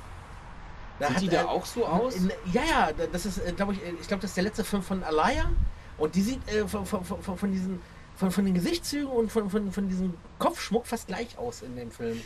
Da 0.99 1.09
Sieht 1.09 1.17
hat 1.17 1.23
die 1.23 1.29
da 1.29 1.45
auch 1.47 1.67
so 1.67 1.87
aus? 1.87 2.15
In, 2.15 2.31
ja, 2.53 2.63
ja, 2.65 2.91
das 3.13 3.27
ist, 3.27 3.41
glaube 3.57 3.75
ich, 3.75 3.83
äh, 3.83 3.93
ich 4.01 4.09
glaube, 4.09 4.23
das 4.23 4.31
ist 4.31 4.37
der 4.37 4.45
letzte 4.45 4.65
Film 4.65 4.83
von 4.83 5.03
Alaya. 5.03 5.51
Und 5.99 6.15
die 6.15 6.23
sieht 6.23 6.41
äh, 6.49 6.67
von, 6.67 6.87
von, 6.87 7.05
von, 7.05 7.37
von 7.37 7.53
diesen, 7.53 7.81
von, 8.17 8.31
von 8.31 8.45
den 8.45 8.55
Gesichtszügen 8.55 9.09
und 9.09 9.31
von, 9.31 9.51
von, 9.51 9.71
von 9.71 9.89
diesem 9.89 10.15
Kopfschmuck 10.39 10.87
fast 10.87 11.07
gleich 11.07 11.37
aus 11.37 11.61
in 11.63 11.77
dem 11.77 11.91
Film. 11.91 12.21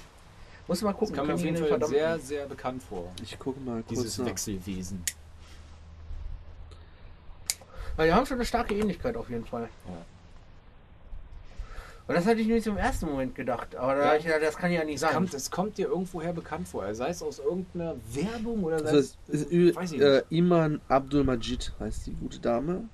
Muss 0.67 0.83
mal 0.83 0.91
Das 0.93 0.99
gucken. 1.01 1.17
kam 1.17 1.27
mir 1.27 1.35
auf 1.35 1.41
jeden 1.41 1.57
Fall 1.57 1.85
sehr, 1.87 2.19
sehr 2.21 2.47
bekannt 2.47 2.83
vor. 2.83 3.13
Ich 3.23 3.39
gucke 3.39 3.61
mal 3.61 3.83
kurz 3.83 3.89
Dieses 3.89 4.19
nach. 4.19 4.27
Wechselwesen. 4.27 5.03
Weil 7.97 8.09
die 8.09 8.13
haben 8.15 8.27
schon 8.27 8.37
eine 8.39 8.45
starke 8.47 8.75
Ähnlichkeit 8.75 9.17
auf 9.17 9.31
jeden 9.31 9.45
Fall. 9.47 9.69
Ja. 9.87 9.95
Und 12.07 12.15
das 12.17 12.27
hatte 12.27 12.41
ich 12.41 12.47
nicht 12.49 12.67
im 12.67 12.77
ersten 12.77 13.07
Moment 13.07 13.35
gedacht. 13.35 13.75
Aber 13.77 13.95
da 13.95 14.13
Ja. 14.13 14.17
ich 14.17 14.25
gedacht, 14.25 14.43
das 14.43 14.57
kann 14.57 14.71
ja 14.71 14.85
nicht 14.85 14.97
Es 14.97 15.01
sein. 15.01 15.13
kommt, 15.15 15.33
es 15.33 15.51
kommt 15.51 15.79
dir 15.79 15.89
irgendwoher 15.89 16.33
bekannt 16.35 16.69
vor. 16.69 16.93
Sei 16.95 17.09
es 17.09 17.23
aus 17.23 17.39
irgendeiner 17.39 17.95
Werbung 18.13 18.63
oder 18.65 18.79
sei 18.81 18.87
Also 18.87 18.99
es. 18.99 19.17
es 19.29 19.41
ist 19.43 19.51
Ü- 19.53 19.75
weiß 19.75 19.93
ich 19.93 20.01
äh, 20.03 20.17
nicht. 20.17 20.25
Iman 20.31 20.81
Abdul 20.89 21.25
Majid 21.25 21.73
heißt 21.81 22.07
die 22.07 22.13
gute 22.15 22.41
Dame. 22.41 22.85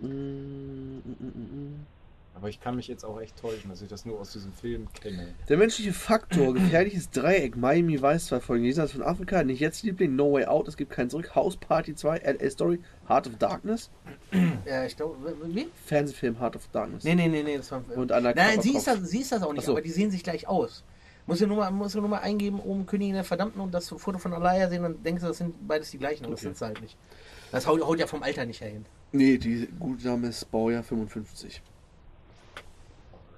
Mm, 0.00 0.06
mm, 0.06 1.00
mm, 1.20 1.26
mm. 1.26 1.86
Aber 2.36 2.48
ich 2.48 2.60
kann 2.60 2.74
mich 2.76 2.88
jetzt 2.88 3.04
auch 3.04 3.20
echt 3.20 3.36
täuschen, 3.38 3.70
dass 3.70 3.80
ich 3.80 3.88
das 3.88 4.04
nur 4.04 4.18
aus 4.20 4.32
diesem 4.32 4.52
Film 4.52 4.88
kenne. 4.92 5.28
Der 5.48 5.56
menschliche 5.56 5.92
Faktor, 5.92 6.52
gefährliches 6.52 7.08
Dreieck, 7.10 7.56
Miami 7.56 8.02
Vice, 8.02 8.26
zwei 8.26 8.40
Folgen, 8.40 8.64
jenseits 8.64 8.92
von 8.92 9.02
Afrika, 9.02 9.44
nicht 9.44 9.60
jetzt 9.60 9.82
Liebling, 9.84 10.16
No 10.16 10.32
Way 10.32 10.46
Out, 10.46 10.66
es 10.68 10.76
gibt 10.76 10.90
kein 10.90 11.08
Zurück, 11.08 11.34
House 11.36 11.56
Party 11.56 11.94
2, 11.94 12.18
LA 12.18 12.50
Story, 12.50 12.80
Heart 13.08 13.28
of 13.28 13.36
Darkness, 13.38 13.90
Ja, 14.66 14.84
ich 14.84 14.96
glaube, 14.96 15.16
wie? 15.44 15.68
Fernsehfilm 15.86 16.40
Heart 16.40 16.56
of 16.56 16.68
Darkness. 16.72 17.04
Nee, 17.04 17.14
nee, 17.14 17.28
nee, 17.28 17.42
nee, 17.44 17.56
das 17.56 17.70
war 17.70 17.82
Und 17.94 18.10
Undercover 18.10 18.34
Nein, 18.34 18.60
sie 18.60 18.74
ist, 18.76 18.86
das, 18.88 18.98
sie 19.08 19.20
ist 19.20 19.30
das 19.32 19.42
auch 19.42 19.52
nicht, 19.52 19.64
so. 19.64 19.72
aber 19.72 19.82
die 19.82 19.90
sehen 19.90 20.10
sich 20.10 20.22
gleich 20.24 20.48
aus. 20.48 20.82
Muss 21.26 21.40
ja 21.40 21.46
nur 21.46 21.56
mal, 21.58 21.70
muss 21.70 21.94
ja 21.94 22.00
nur 22.00 22.10
mal 22.10 22.18
eingeben, 22.18 22.60
oben 22.60 22.84
Königin 22.84 23.14
der 23.14 23.24
Verdammten 23.24 23.60
und 23.60 23.72
das 23.72 23.88
Foto 23.88 24.18
von 24.18 24.32
Alaya 24.34 24.68
sehen, 24.68 24.82
dann 24.82 25.02
denkst 25.02 25.22
du, 25.22 25.28
das 25.28 25.38
sind 25.38 25.66
beides 25.66 25.90
die 25.90 25.98
gleichen, 25.98 26.24
aber 26.24 26.32
das 26.32 26.40
Okay. 26.40 26.48
sind 26.48 26.58
sie 26.58 26.64
halt 26.66 26.82
nicht. 26.82 26.96
Das 27.52 27.66
haut, 27.66 27.80
haut 27.86 27.98
ja 28.00 28.06
vom 28.06 28.22
Alter 28.22 28.44
nicht 28.44 28.60
her 28.60 28.68
hin. 28.70 28.84
Nee, 29.12 29.38
die 29.38 29.68
gute 29.78 30.02
Dame 30.04 30.26
ist 30.28 30.50
Baujahr 30.50 30.82
55. 30.82 31.62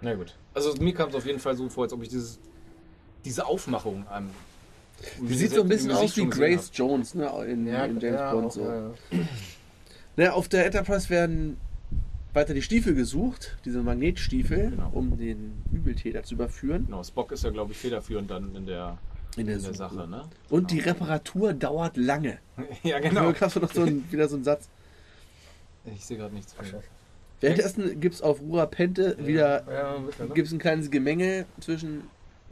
Na 0.00 0.14
gut. 0.14 0.34
Also 0.54 0.74
mir 0.76 0.94
kam 0.94 1.08
es 1.10 1.14
auf 1.14 1.26
jeden 1.26 1.38
Fall 1.40 1.56
so 1.56 1.68
vor, 1.68 1.84
als 1.84 1.92
ob 1.92 2.02
ich 2.02 2.08
dieses, 2.08 2.38
diese 3.24 3.46
Aufmachung 3.46 4.06
am. 4.08 4.30
Die 5.20 5.34
sieht 5.34 5.50
so 5.52 5.62
ein 5.62 5.68
bisschen 5.68 5.92
aus 5.92 6.16
wie 6.16 6.26
Grace 6.28 6.70
Jones, 6.72 7.14
ne, 7.14 7.26
in, 7.46 7.66
in 7.66 8.00
James 8.00 8.30
Bond. 8.32 8.46
auch, 8.46 8.50
So. 8.52 8.62
ja, 8.62 8.74
ja. 8.74 8.90
Naja, 10.16 10.32
auf 10.32 10.48
der 10.48 10.64
Enterprise 10.64 11.10
werden 11.10 11.58
weiter 12.32 12.54
die 12.54 12.62
Stiefel 12.62 12.94
gesucht, 12.94 13.56
diese 13.66 13.82
Magnetstiefel, 13.82 14.70
Genau. 14.70 14.90
um 14.92 15.18
den 15.18 15.62
Übeltäter 15.72 16.22
zu 16.22 16.34
überführen. 16.34 16.86
Genau, 16.86 17.02
Spock 17.04 17.32
ist 17.32 17.44
ja, 17.44 17.50
glaube 17.50 17.72
ich, 17.72 17.78
federführend 17.78 18.30
dann 18.30 18.54
in 18.56 18.64
der, 18.66 18.96
In 19.36 19.46
der, 19.46 19.56
in 19.56 19.62
der. 19.62 19.74
Sache, 19.74 20.06
ne? 20.08 20.22
Und 20.48 20.70
die 20.70 20.80
Reparatur 20.80 21.52
dauert 21.52 21.96
lange. 21.98 22.38
ja, 22.82 22.98
Genau. 22.98 23.20
genau. 23.20 23.32
Da 23.32 23.40
hast 23.42 23.56
du 23.56 23.60
noch 23.60 23.72
so 23.72 23.82
ein, 23.82 24.04
wieder 24.10 24.28
so 24.28 24.36
einen 24.36 24.44
Satz. 24.44 24.68
Ich 25.94 26.04
sehe 26.06 26.16
gerade 26.16 26.34
nichts 26.34 26.52
von. 26.54 26.64
Währenddessen 27.40 28.00
gibt 28.00 28.14
es 28.14 28.22
auf 28.22 28.40
Rura 28.40 28.66
Pente 28.66 29.16
wieder 29.26 29.64
Ja, 29.72 29.96
ein 29.96 30.06
bisschen, 30.06 30.28
ne? 30.28 30.34
gibt's 30.34 30.52
ein 30.52 30.58
kleines 30.58 30.90
Gemenge 30.90 31.44
zwischen 31.60 32.04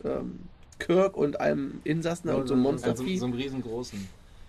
ähm, 0.05 0.40
Kirk 0.79 1.16
und 1.16 1.40
einem 1.40 1.81
Insassen 1.85 2.29
Ja, 2.29 2.35
und 2.37 2.47
so 2.49 2.55
einem 2.55 2.66
Also 2.66 2.87
Monstervieh. 2.87 3.18
so 3.18 3.25
einen 3.27 3.35
riesengroßen. 3.35 4.09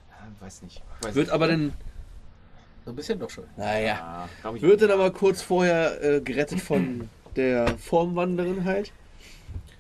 Ja, 0.10 0.46
weiß 0.46 0.62
nicht. 0.64 0.82
Weiß 1.02 1.16
Wird 1.16 1.28
nicht. 1.28 1.34
aber 1.34 1.48
dann, 1.48 1.72
So 2.84 2.92
ein 2.92 2.96
bisschen 2.96 3.18
doch 3.20 3.30
schon. 3.30 3.46
naja, 3.56 4.28
Ja, 4.44 4.54
ich 4.54 4.62
wird 4.62 4.82
dann 4.82 4.92
aber 4.92 5.12
kurz 5.12 5.42
vorher 5.42 6.04
äh, 6.04 6.22
gerettet 6.22 6.60
von 6.60 7.10
der 7.38 7.78
Formwanderin 7.78 8.66
halt, 8.66 8.92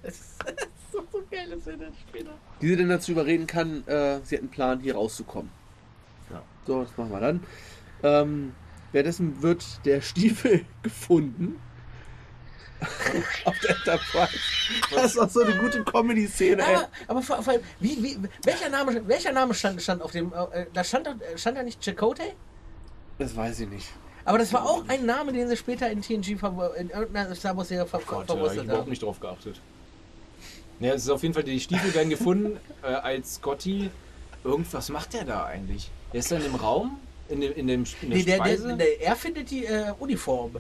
Das 0.04 0.13
ist, 0.15 0.39
das 0.46 0.52
ist 0.54 0.91
so, 0.94 1.04
so 1.12 1.22
geil, 1.30 1.48
das 1.50 1.65
wird 1.65 1.82
dann 1.82 1.94
später. 2.08 2.32
die 2.62 2.68
sie 2.70 2.78
dann 2.78 2.89
dazu 2.89 3.12
überreden 3.12 3.48
kann, 3.48 3.86
äh, 3.88 4.20
sie 4.24 4.36
hat 4.36 4.41
einen 4.41 4.50
Plan, 4.52 4.80
hier 4.80 4.96
rauszukommen. 4.96 5.50
Ja. 6.32 6.41
So, 6.65 6.82
das 6.84 6.96
machen 6.98 7.12
wir 7.12 7.20
dann. 7.20 7.44
Ähm, 8.04 8.54
währenddessen 8.95 9.41
wird 9.41 9.63
der 9.86 9.99
Stiefel 9.99 10.65
gefunden. 10.81 11.60
Auf 13.45 13.60
der 13.60 13.71
Enterprise. 13.71 14.38
Das 14.93 15.05
ist 15.13 15.19
auch 15.19 15.29
so 15.29 15.41
eine 15.41 15.55
gute 15.58 15.84
Comedy-Szene, 15.84 16.62
ey. 16.65 16.75
Aber, 16.75 16.89
aber 17.08 17.21
vor, 17.21 17.41
vor 17.43 17.53
allem, 17.53 17.62
wie, 17.79 18.01
wie, 18.01 18.17
welcher 18.43 18.69
Name, 18.69 19.05
welcher 19.08 19.31
Name 19.34 19.53
stand, 19.53 19.81
stand 19.81 20.01
auf 20.01 20.12
dem, 20.12 20.31
äh, 20.31 20.65
da 20.73 20.84
stand, 20.84 21.08
doch- 21.08 21.15
stand 21.36 21.58
da 21.58 21.63
nicht 21.63 21.81
Chakotay? 21.84 22.34
Das 23.17 23.36
weiß 23.36 23.62
ich 23.62 23.69
nicht. 23.69 23.88
Aber 24.23 24.38
das 24.38 24.51
war 24.53 24.65
auch 24.65 24.88
ein 24.88 25.05
Name, 25.05 25.34
den 25.34 25.47
sie 25.49 25.58
später 25.58 25.89
in 25.89 26.01
TNG, 26.01 26.38
in 26.77 26.89
irgendeiner 26.89 27.36
Star 27.36 27.55
Wars 27.58 27.67
Serie 27.67 27.86
ver 27.86 27.99
Gott, 27.99 28.08
da 28.08 28.12
habe 28.13 28.21
ich 28.23 28.27
verwurstet 28.27 28.63
überhaupt 28.63 28.81
haben. 28.84 28.89
nicht 28.89 29.03
drauf 29.03 29.19
geachtet. 29.19 29.62
Ja, 30.79 30.93
es 30.93 31.03
ist 31.03 31.10
auf 31.10 31.21
jeden 31.21 31.34
Fall, 31.34 31.43
die 31.43 31.60
Stiefel 31.60 31.93
werden 31.93 32.10
gefunden, 32.10 32.60
äh, 32.81 32.88
als 32.88 33.36
Scotty. 33.36 33.89
Irgendwas 34.43 34.89
macht 34.89 35.13
der 35.13 35.25
da 35.25 35.45
eigentlich? 35.45 35.89
Der 36.13 36.19
ist 36.19 36.31
dann 36.31 36.45
im 36.45 36.55
Raum? 36.55 36.99
In, 37.28 37.42
dem, 37.42 37.54
in, 37.54 37.68
dem, 37.68 37.84
in 38.02 38.10
der 38.10 38.18
Nee, 38.18 38.24
der, 38.24 38.36
Speise? 38.38 38.68
der, 38.68 38.76
der, 38.78 39.02
er 39.02 39.16
findet 39.16 39.50
die 39.50 39.66
äh, 39.66 39.92
Uniform 40.00 40.52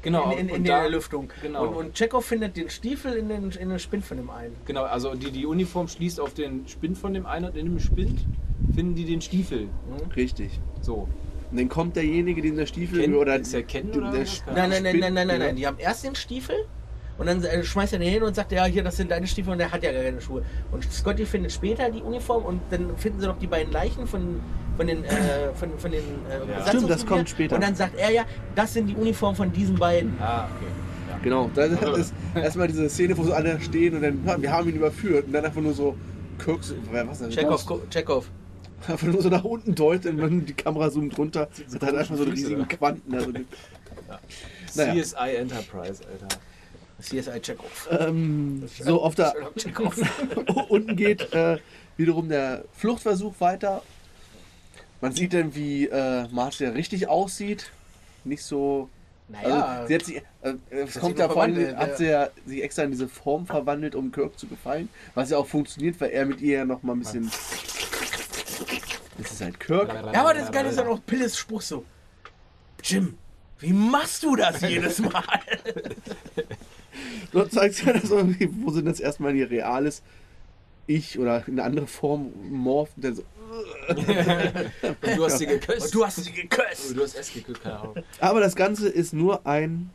genau, 0.00 0.30
in, 0.32 0.48
in, 0.48 0.56
in 0.56 0.64
der 0.64 0.82
da, 0.82 0.86
Lüftung. 0.86 1.30
genau. 1.42 1.66
Und, 1.68 1.74
und 1.74 1.94
Chekhov 1.94 2.24
findet 2.24 2.56
den 2.56 2.70
Stiefel 2.70 3.14
in 3.14 3.28
den, 3.28 3.50
in 3.50 3.68
den 3.68 3.78
Spind 3.78 4.04
von 4.04 4.16
dem 4.16 4.30
einen. 4.30 4.54
Genau, 4.66 4.84
also 4.84 5.14
die, 5.14 5.30
die 5.30 5.46
Uniform 5.46 5.88
schließt 5.88 6.20
auf 6.20 6.34
den 6.34 6.66
Spind 6.68 6.98
von 6.98 7.14
dem 7.14 7.26
einen 7.26 7.46
und 7.46 7.56
in 7.56 7.66
dem 7.66 7.80
Spind 7.80 8.24
finden 8.74 8.94
die 8.94 9.04
den 9.04 9.20
Stiefel. 9.20 9.68
Richtig. 10.16 10.60
So. 10.80 11.08
Und 11.50 11.58
dann 11.58 11.68
kommt 11.68 11.96
derjenige, 11.96 12.40
den 12.40 12.56
der 12.56 12.66
Stiefel 12.66 13.00
Ken- 13.00 13.14
oder 13.14 13.36
ist 13.36 13.52
er 13.52 13.62
Ken 13.62 13.92
der, 13.92 14.00
oder 14.02 14.12
der? 14.12 14.24
Nein, 14.54 14.70
nein, 14.70 14.82
nein, 14.82 14.98
nein, 15.00 15.14
nein, 15.14 15.26
nein, 15.26 15.38
nein. 15.38 15.56
Die 15.56 15.66
haben 15.66 15.78
erst 15.78 16.04
den 16.04 16.14
Stiefel 16.14 16.56
und 17.18 17.26
dann 17.26 17.44
äh, 17.44 17.62
schmeißt 17.62 17.92
er 17.92 17.98
den 17.98 18.08
hin 18.08 18.22
und 18.22 18.34
sagt, 18.34 18.52
ja, 18.52 18.64
hier, 18.64 18.82
das 18.82 18.96
sind 18.96 19.10
deine 19.10 19.26
Stiefel 19.26 19.52
und 19.52 19.58
der 19.58 19.70
hat 19.70 19.82
ja 19.82 19.92
gar 19.92 20.02
keine 20.02 20.20
Schuhe. 20.20 20.42
Und 20.70 20.90
Scotty 20.90 21.26
findet 21.26 21.52
später 21.52 21.90
die 21.90 22.00
Uniform 22.00 22.44
und 22.44 22.60
dann 22.70 22.96
finden 22.96 23.20
sie 23.20 23.26
noch 23.26 23.38
die 23.38 23.46
beiden 23.46 23.70
Leichen 23.70 24.06
von, 24.06 24.40
von 24.82 24.86
den, 24.88 25.04
äh, 25.04 25.52
von, 25.54 25.78
von 25.78 25.90
den 25.90 26.00
äh. 26.02 26.68
Stimmt, 26.68 26.90
das 26.90 27.06
kommt 27.06 27.28
später. 27.28 27.54
Und 27.54 27.62
dann 27.62 27.74
sagt 27.74 27.96
er 27.98 28.10
ja, 28.10 28.24
das 28.54 28.74
sind 28.74 28.86
die 28.88 28.96
Uniformen 28.96 29.36
von 29.36 29.52
diesen 29.52 29.76
beiden. 29.76 30.14
Ah, 30.20 30.44
okay. 30.56 30.64
Ja. 31.10 31.18
Genau, 31.22 31.50
da 31.54 31.64
ist 31.96 32.12
erstmal 32.34 32.66
diese 32.68 32.88
Szene, 32.88 33.16
wo 33.16 33.22
so 33.22 33.32
alle 33.32 33.60
stehen 33.60 33.94
und 33.94 34.02
dann, 34.02 34.20
"Ja, 34.26 34.40
wir 34.42 34.50
haben 34.52 34.68
ihn 34.68 34.76
überführt 34.76 35.26
und 35.26 35.32
dann 35.32 35.44
einfach 35.44 35.60
nur 35.60 35.72
so, 35.74 35.94
Kirk, 36.42 36.64
so- 36.64 36.74
was 36.90 37.20
ist 37.20 37.26
das? 37.28 37.34
Chekhov, 37.34 37.64
Chekhov. 37.90 38.28
Einfach 38.88 39.06
nur 39.06 39.22
so 39.22 39.28
nach 39.28 39.44
unten 39.44 39.74
deutet 39.76 40.18
und 40.18 40.46
die 40.46 40.54
Kamera 40.54 40.90
zoomt 40.90 41.16
runter. 41.16 41.48
so 41.68 41.76
Hat 41.76 41.82
halt 41.84 41.96
einfach 41.98 42.16
so 42.16 42.24
einen 42.24 42.32
riesigen? 42.32 42.66
Quanten. 42.66 43.14
Also, 43.14 43.30
Naja. 44.74 44.94
CSI 45.02 45.36
Enterprise, 45.36 46.02
Alter. 46.10 46.28
CSI 47.00 47.40
Chekhov. 47.40 47.88
ähm, 47.92 48.64
so 48.80 49.00
auf 49.02 49.14
der 49.14 49.34
unten 50.68 50.96
geht 50.96 51.32
äh, 51.32 51.58
wiederum 51.96 52.28
der 52.28 52.64
Fluchtversuch 52.72 53.34
weiter. 53.38 53.82
Man 55.02 55.12
sieht 55.12 55.34
dann, 55.34 55.54
wie 55.54 55.86
äh, 55.88 56.28
Marcia 56.30 56.70
richtig 56.70 57.08
aussieht. 57.08 57.72
Nicht 58.24 58.44
so. 58.44 58.88
Naja, 59.28 59.64
Also, 59.64 59.88
sie 59.88 59.94
hat 59.94 60.04
sich, 60.04 60.16
äh, 60.42 60.54
es 60.70 60.98
kommt 60.98 61.18
nur 61.18 61.58
ja 61.58 61.76
hat 61.76 61.96
sie 61.96 62.06
ja 62.06 62.28
sich 62.46 62.62
extra 62.62 62.84
in 62.84 62.92
diese 62.92 63.08
Form 63.08 63.46
verwandelt, 63.46 63.94
um 63.94 64.12
Kirk 64.12 64.38
zu 64.38 64.46
gefallen. 64.46 64.88
Was 65.14 65.30
ja 65.30 65.38
auch 65.38 65.46
funktioniert, 65.46 66.00
weil 66.00 66.10
er 66.10 66.24
mit 66.24 66.40
ihr 66.40 66.58
ja 66.58 66.64
noch 66.64 66.82
mal 66.84 66.92
ein 66.92 67.00
bisschen. 67.00 67.30
Das 69.18 69.32
ist 69.32 69.40
halt 69.40 69.58
Kirk. 69.58 69.92
ja, 69.92 70.20
aber 70.20 70.34
das 70.34 70.52
Geile 70.52 70.68
ist 70.68 70.78
dann 70.78 70.86
auch 70.86 71.04
Pilles 71.04 71.36
Spruch 71.36 71.62
so. 71.62 71.84
Jim, 72.84 73.18
wie 73.58 73.72
machst 73.72 74.22
du 74.22 74.36
das 74.36 74.60
jedes 74.60 75.00
Mal? 75.00 75.40
Dort 77.32 77.50
zeigt 77.52 77.74
sich 77.74 77.86
ja 77.86 77.94
das 77.94 78.10
irgendwie, 78.10 78.48
wo 78.60 78.70
sie 78.70 78.84
das 78.84 79.00
erstmal 79.00 79.32
in 79.32 79.38
ihr 79.38 79.50
reales 79.50 80.02
Ich 80.86 81.18
oder 81.18 81.46
in 81.48 81.54
eine 81.54 81.64
andere 81.64 81.86
Form 81.88 82.32
dann 82.96 83.16
so, 83.16 83.24
Und 83.88 85.16
du 85.16 85.24
hast 85.24 85.38
sie 85.38 85.46
geküsst. 85.46 85.86
Und 85.86 85.94
du 85.94 86.06
hast 86.06 86.16
sie 86.24 86.32
geküsst. 86.32 86.90
Oh, 86.90 86.94
du 86.94 87.02
hast 87.02 87.16
es 87.16 87.32
geküsst, 87.32 87.62
keine 87.62 87.78
Ahnung. 87.80 87.96
Aber 88.20 88.40
das 88.40 88.56
Ganze 88.56 88.88
ist 88.88 89.12
nur 89.12 89.46
ein 89.46 89.90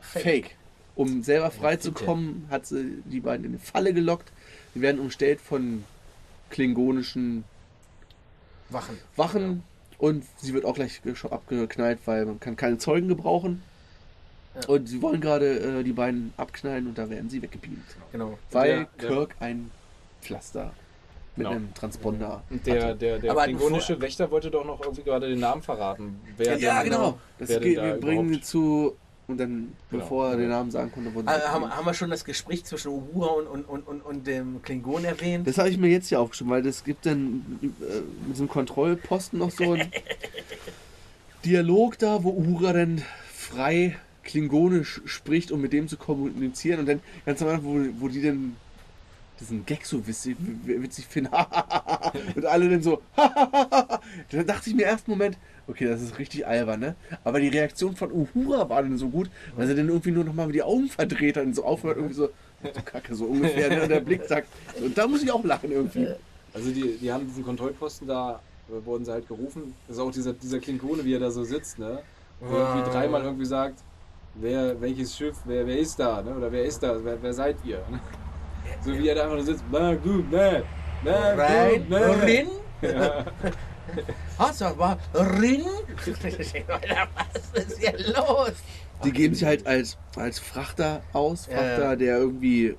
Fake. 0.00 0.22
Fake. 0.22 0.56
Um 0.96 1.22
selber 1.22 1.50
freizukommen, 1.50 2.46
hat 2.50 2.66
sie 2.66 3.02
die 3.04 3.20
beiden 3.20 3.44
in 3.46 3.52
eine 3.52 3.58
Falle 3.60 3.94
gelockt. 3.94 4.30
Sie 4.74 4.80
werden 4.82 5.00
umstellt 5.00 5.40
von 5.40 5.84
klingonischen 6.50 7.44
Wachen. 8.68 8.98
Wachen 9.16 9.62
und 9.98 10.24
sie 10.38 10.52
wird 10.52 10.64
auch 10.64 10.74
gleich 10.74 11.00
schon 11.14 11.32
abgeknallt, 11.32 12.00
weil 12.06 12.26
man 12.26 12.38
kann 12.40 12.56
keine 12.56 12.78
Zeugen 12.78 13.08
gebrauchen. 13.08 13.62
Ja. 14.54 14.66
Und 14.68 14.88
sie 14.88 15.00
wollen 15.00 15.20
gerade 15.20 15.78
äh, 15.80 15.82
die 15.84 15.92
beiden 15.92 16.32
abknallen 16.36 16.88
und 16.88 16.98
da 16.98 17.08
werden 17.08 17.30
sie 17.30 17.40
weggebeamt. 17.40 17.84
Genau. 18.12 18.38
Weil 18.50 18.68
Der- 18.68 18.88
der- 19.00 19.08
Kirk 19.08 19.36
ein 19.40 19.70
Pflaster 20.22 20.72
mit 21.40 21.46
Genau. 21.48 21.56
einem 21.56 21.74
Transponder 21.74 22.42
Und 22.50 22.66
der, 22.66 22.94
der, 22.94 23.18
der 23.18 23.30
Aber 23.30 23.44
klingonische 23.44 24.00
Wächter 24.00 24.30
wollte 24.30 24.50
doch 24.50 24.64
noch 24.64 24.80
irgendwie 24.82 25.02
gerade 25.02 25.28
den 25.28 25.40
Namen 25.40 25.62
verraten. 25.62 26.20
Wer 26.36 26.58
Ja, 26.58 26.82
genau. 26.82 27.18
Das 27.38 27.48
wer 27.48 27.60
denn 27.60 27.68
geht, 27.68 27.78
da 27.78 27.84
wir 27.84 27.94
bringen 27.94 28.26
überhaupt- 28.28 28.44
zu 28.44 28.96
und 29.26 29.38
dann, 29.38 29.72
Genau. 29.90 30.02
bevor 30.02 30.30
er 30.30 30.36
den 30.36 30.48
Namen 30.48 30.70
sagen 30.72 30.90
konnte, 30.92 31.14
wurden 31.14 31.28
Äh, 31.28 31.30
haben, 31.46 31.70
haben 31.70 31.86
wir 31.86 31.94
schon 31.94 32.10
das 32.10 32.24
Gespräch 32.24 32.64
zwischen 32.64 32.88
Uhura 32.88 33.28
und, 33.28 33.46
und, 33.46 33.64
und, 33.68 33.86
und, 33.86 34.00
und 34.02 34.26
dem 34.26 34.60
Klingon 34.62 35.04
erwähnt? 35.04 35.46
Das 35.46 35.56
habe 35.56 35.68
ich 35.70 35.78
mir 35.78 35.88
jetzt 35.88 36.08
hier 36.08 36.20
aufgeschrieben, 36.20 36.52
weil 36.52 36.66
es 36.66 36.82
gibt 36.84 37.06
dann 37.06 37.44
äh, 37.62 37.66
mit 38.26 38.34
diesem 38.34 38.48
Kontrollposten 38.48 39.38
noch 39.38 39.50
so 39.52 39.72
einen 39.72 39.90
Dialog 41.44 41.96
da, 41.98 42.22
wo 42.24 42.30
Uhura 42.30 42.72
dann 42.72 43.02
frei 43.32 43.96
klingonisch 44.24 45.00
spricht, 45.06 45.50
um 45.52 45.60
mit 45.60 45.72
dem 45.72 45.88
zu 45.88 45.96
kommunizieren 45.96 46.80
und 46.80 46.86
dann 46.88 47.00
ganz 47.24 47.40
am 47.40 47.48
Anfang, 47.48 47.64
wo, 47.64 48.04
wo 48.04 48.08
die 48.08 48.22
dann 48.22 48.56
diesen 49.40 49.64
Gag 49.66 49.84
so 49.84 50.06
witzig, 50.06 50.36
witzig 50.64 51.06
finden 51.06 51.34
und 52.36 52.46
alle 52.46 52.68
dann 52.68 52.82
so 52.82 53.02
da 53.16 54.42
dachte 54.44 54.70
ich 54.70 54.76
mir 54.76 54.84
erst 54.84 55.08
einen 55.08 55.18
Moment, 55.18 55.38
okay, 55.66 55.86
das 55.86 56.02
ist 56.02 56.18
richtig 56.18 56.46
albern, 56.46 56.80
ne? 56.80 56.94
Aber 57.24 57.40
die 57.40 57.48
Reaktion 57.48 57.96
von 57.96 58.12
Uhura 58.12 58.68
war 58.68 58.82
dann 58.82 58.98
so 58.98 59.08
gut, 59.08 59.30
weil 59.56 59.66
sie 59.66 59.74
dann 59.74 59.88
irgendwie 59.88 60.10
nur 60.10 60.24
noch 60.24 60.34
mal 60.34 60.50
die 60.52 60.62
Augen 60.62 60.88
verdreht 60.88 61.36
hat 61.36 61.44
und 61.44 61.54
so 61.54 61.64
aufhört, 61.64 61.96
irgendwie 61.96 62.14
so, 62.14 62.30
so 62.62 62.82
kacke, 62.84 63.14
so 63.14 63.24
ungefähr, 63.24 63.70
ne? 63.70 63.82
Und 63.82 63.88
der 63.88 64.00
Blick 64.00 64.24
sagt, 64.24 64.48
und 64.82 64.96
da 64.96 65.06
muss 65.06 65.22
ich 65.22 65.30
auch 65.30 65.44
lachen 65.44 65.70
irgendwie. 65.70 66.08
Also 66.52 66.70
die, 66.70 66.98
die 66.98 67.12
haben 67.12 67.26
diesen 67.26 67.44
Kontrollposten 67.44 68.08
da, 68.08 68.40
äh, 68.68 68.84
wurden 68.84 69.04
sie 69.04 69.12
halt 69.12 69.28
gerufen. 69.28 69.74
Das 69.86 69.96
ist 69.96 70.02
auch 70.02 70.10
dieser, 70.10 70.32
dieser 70.32 70.58
Klingone, 70.58 71.04
wie 71.04 71.14
er 71.14 71.20
da 71.20 71.30
so 71.30 71.44
sitzt, 71.44 71.78
ne? 71.78 72.02
Wo 72.40 72.56
er 72.56 72.74
irgendwie 72.74 72.90
dreimal 72.90 73.22
irgendwie 73.22 73.44
sagt, 73.44 73.80
wer, 74.34 74.80
welches 74.80 75.16
Schiff, 75.16 75.36
wer, 75.44 75.66
wer 75.66 75.78
ist 75.78 75.98
da, 75.98 76.22
ne? 76.22 76.34
Oder 76.36 76.50
wer 76.50 76.64
ist 76.64 76.82
da, 76.82 76.96
wer, 77.02 77.22
wer 77.22 77.34
seid 77.34 77.56
ihr? 77.64 77.82
So 78.84 78.92
wie 78.96 79.08
er 79.08 79.14
da 79.14 79.22
einfach 79.22 79.36
nur 79.36 79.44
sitzt, 79.44 79.64
na 79.70 79.94
gut, 79.94 80.30
ne, 80.30 80.64
na 81.04 81.34
Rein, 81.34 81.80
gut, 81.80 81.90
ne. 81.90 82.22
Rin? 82.22 82.48
Ja. 82.82 83.26
Hast 84.38 84.60
du 84.60 84.64
aber 84.66 84.98
Rin? 85.14 85.64
Alter, 86.68 87.08
was 87.14 87.64
ist 87.64 87.78
hier 87.78 87.94
los? 88.14 88.52
Die 89.04 89.12
geben 89.12 89.34
sich 89.34 89.44
halt 89.46 89.66
als, 89.66 89.98
als 90.16 90.38
Frachter 90.38 91.02
aus, 91.12 91.46
Frachter, 91.46 91.90
ja. 91.90 91.96
der 91.96 92.18
irgendwie 92.18 92.76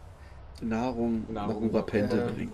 Nahrung, 0.61 1.25
Nahrung, 1.29 1.55
nach 1.55 1.55
Oberpente 1.55 2.17
ja. 2.17 2.27
bringt. 2.27 2.53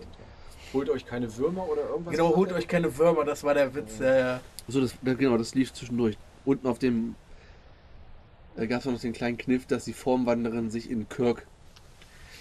Holt 0.74 0.90
euch 0.90 1.06
keine 1.06 1.36
Würmer 1.38 1.68
oder 1.70 1.84
irgendwas. 1.90 2.12
Genau, 2.16 2.36
holt 2.36 2.52
euch 2.52 2.68
keine 2.68 2.98
Würmer, 2.98 3.24
das 3.26 3.44
war 3.44 3.54
der 3.54 3.74
Witz. 3.74 4.00
Äh, 4.00 4.38
So, 4.68 4.82
das, 4.82 4.94
das- 5.02 5.18
genau, 5.18 5.38
das 5.38 5.56
lief 5.56 5.74
zwischendurch. 5.74 6.18
Unten 6.46 6.68
auf 6.68 6.80
dem 6.80 7.16
da 8.58 8.66
gab 8.66 8.80
es 8.80 8.86
noch 8.86 9.00
den 9.00 9.14
kleinen 9.14 9.38
Kniff, 9.38 9.68
dass 9.68 9.86
die 9.86 9.94
Formwanderin 9.94 10.72
sich 10.72 10.90
in 10.90 11.08
Kirk 11.08 11.46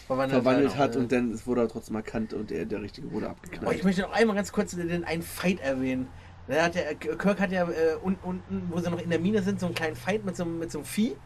verwandelt, 0.06 0.42
verwandelt 0.42 0.76
hat 0.76 0.94
ja. 0.94 1.00
und 1.00 1.12
dann 1.12 1.32
es 1.32 1.46
wurde 1.46 1.62
er 1.62 1.68
trotzdem 1.68 1.96
erkannt 1.96 2.32
und 2.32 2.50
der, 2.50 2.64
der 2.64 2.82
Richtige 2.82 3.10
wurde 3.12 3.26
Oh, 3.26 3.30
abgeknallt. 3.30 3.76
ich 3.76 3.84
möchte 3.84 4.02
noch 4.02 4.12
einmal 4.12 4.36
ganz 4.36 4.52
kurz 4.52 4.72
den 4.74 5.04
einen 5.04 5.22
Fight 5.22 5.60
erwähnen. 5.60 6.08
Da 6.48 6.62
hat 6.66 6.76
der, 6.76 6.94
Kirk 6.94 7.40
hat 7.40 7.50
ja 7.50 7.64
äh, 7.68 7.96
un- 8.04 8.16
unten, 8.22 8.68
wo 8.70 8.78
sie 8.78 8.88
noch 8.88 9.02
in 9.02 9.10
der 9.10 9.18
Mine 9.18 9.42
sind, 9.42 9.58
so 9.58 9.66
einen 9.66 9.74
kleinen 9.74 9.96
Fight 9.96 10.24
mit 10.24 10.36
so, 10.36 10.44
einem- 10.44 10.60
mit 10.60 10.70
so 10.70 10.78
einem 10.78 10.84
Vieh. 10.86 11.16